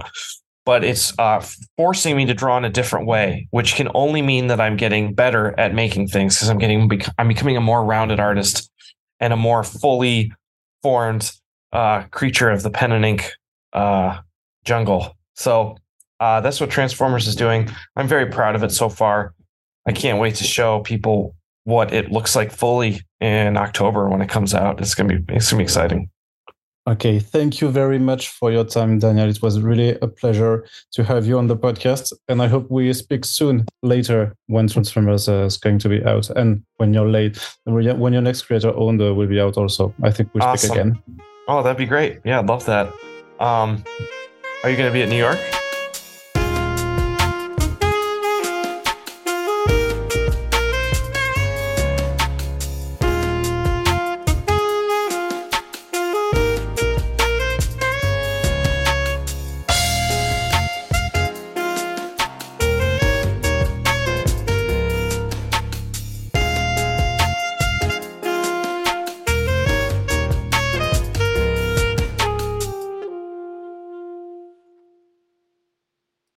but 0.65 0.83
it's 0.83 1.13
uh, 1.19 1.45
forcing 1.77 2.17
me 2.17 2.25
to 2.25 2.33
draw 2.33 2.57
in 2.57 2.65
a 2.65 2.69
different 2.69 3.07
way, 3.07 3.47
which 3.51 3.75
can 3.75 3.89
only 3.93 4.21
mean 4.21 4.47
that 4.47 4.59
I'm 4.59 4.77
getting 4.77 5.13
better 5.13 5.57
at 5.59 5.73
making 5.73 6.07
things 6.07 6.35
because 6.35 6.49
I'm 6.49 6.57
getting 6.57 6.89
I'm 7.17 7.27
becoming 7.27 7.57
a 7.57 7.61
more 7.61 7.85
rounded 7.85 8.19
artist 8.19 8.69
and 9.19 9.31
a 9.31 9.37
more 9.37 9.63
fully 9.63 10.33
formed 10.81 11.31
uh, 11.71 12.03
creature 12.11 12.49
of 12.49 12.63
the 12.63 12.69
pen 12.69 12.91
and 12.91 13.05
ink 13.05 13.31
uh, 13.73 14.19
jungle. 14.63 15.15
So 15.35 15.77
uh, 16.19 16.41
that's 16.41 16.59
what 16.59 16.69
Transformers 16.69 17.27
is 17.27 17.35
doing. 17.35 17.69
I'm 17.95 18.07
very 18.07 18.27
proud 18.27 18.55
of 18.55 18.63
it 18.63 18.71
so 18.71 18.89
far. 18.89 19.33
I 19.87 19.91
can't 19.91 20.19
wait 20.19 20.35
to 20.35 20.43
show 20.43 20.79
people 20.81 21.35
what 21.65 21.93
it 21.93 22.11
looks 22.11 22.35
like 22.35 22.51
fully 22.51 23.01
in 23.19 23.57
October 23.57 24.07
when 24.09 24.21
it 24.21 24.29
comes 24.29 24.53
out. 24.53 24.79
It's 24.79 24.95
gonna 24.95 25.19
be 25.19 25.35
it's 25.35 25.51
gonna 25.51 25.59
be 25.59 25.63
exciting. 25.63 26.09
Okay, 26.87 27.17
thank 27.17 27.61
you 27.61 27.69
very 27.69 27.97
much 27.97 28.29
for 28.29 28.51
your 28.51 28.63
time, 28.63 28.99
Daniel. 28.99 29.27
It 29.27 29.41
was 29.41 29.59
really 29.59 29.97
a 30.03 30.07
pleasure 30.07 30.67
to 30.91 31.03
have 31.03 31.25
you 31.25 31.39
on 31.39 31.47
the 31.47 31.57
podcast, 31.57 32.13
and 32.27 32.43
I 32.43 32.47
hope 32.47 32.69
we 32.69 32.93
speak 32.93 33.25
soon 33.25 33.65
later 33.81 34.35
when 34.45 34.67
Transformers 34.67 35.27
uh, 35.27 35.45
is 35.45 35.57
going 35.57 35.79
to 35.79 35.89
be 35.89 36.05
out, 36.05 36.29
and 36.29 36.63
when 36.77 36.93
you're 36.93 37.09
late, 37.09 37.39
when 37.63 38.13
your 38.13 38.21
next 38.21 38.43
creator 38.43 38.71
owned 38.75 39.01
uh, 39.01 39.15
will 39.15 39.27
be 39.27 39.41
out 39.41 39.57
also. 39.57 39.95
I 40.03 40.11
think 40.11 40.29
we'll 40.35 40.43
awesome. 40.43 40.69
speak 40.69 40.79
again. 40.79 41.03
Oh, 41.47 41.63
that'd 41.63 41.77
be 41.77 41.87
great. 41.87 42.19
Yeah, 42.23 42.39
I'd 42.39 42.47
love 42.47 42.65
that. 42.65 42.87
Um, 43.39 43.83
are 44.63 44.69
you 44.69 44.77
going 44.77 44.89
to 44.89 44.93
be 44.93 45.01
at 45.01 45.09
New 45.09 45.17
York? 45.17 45.39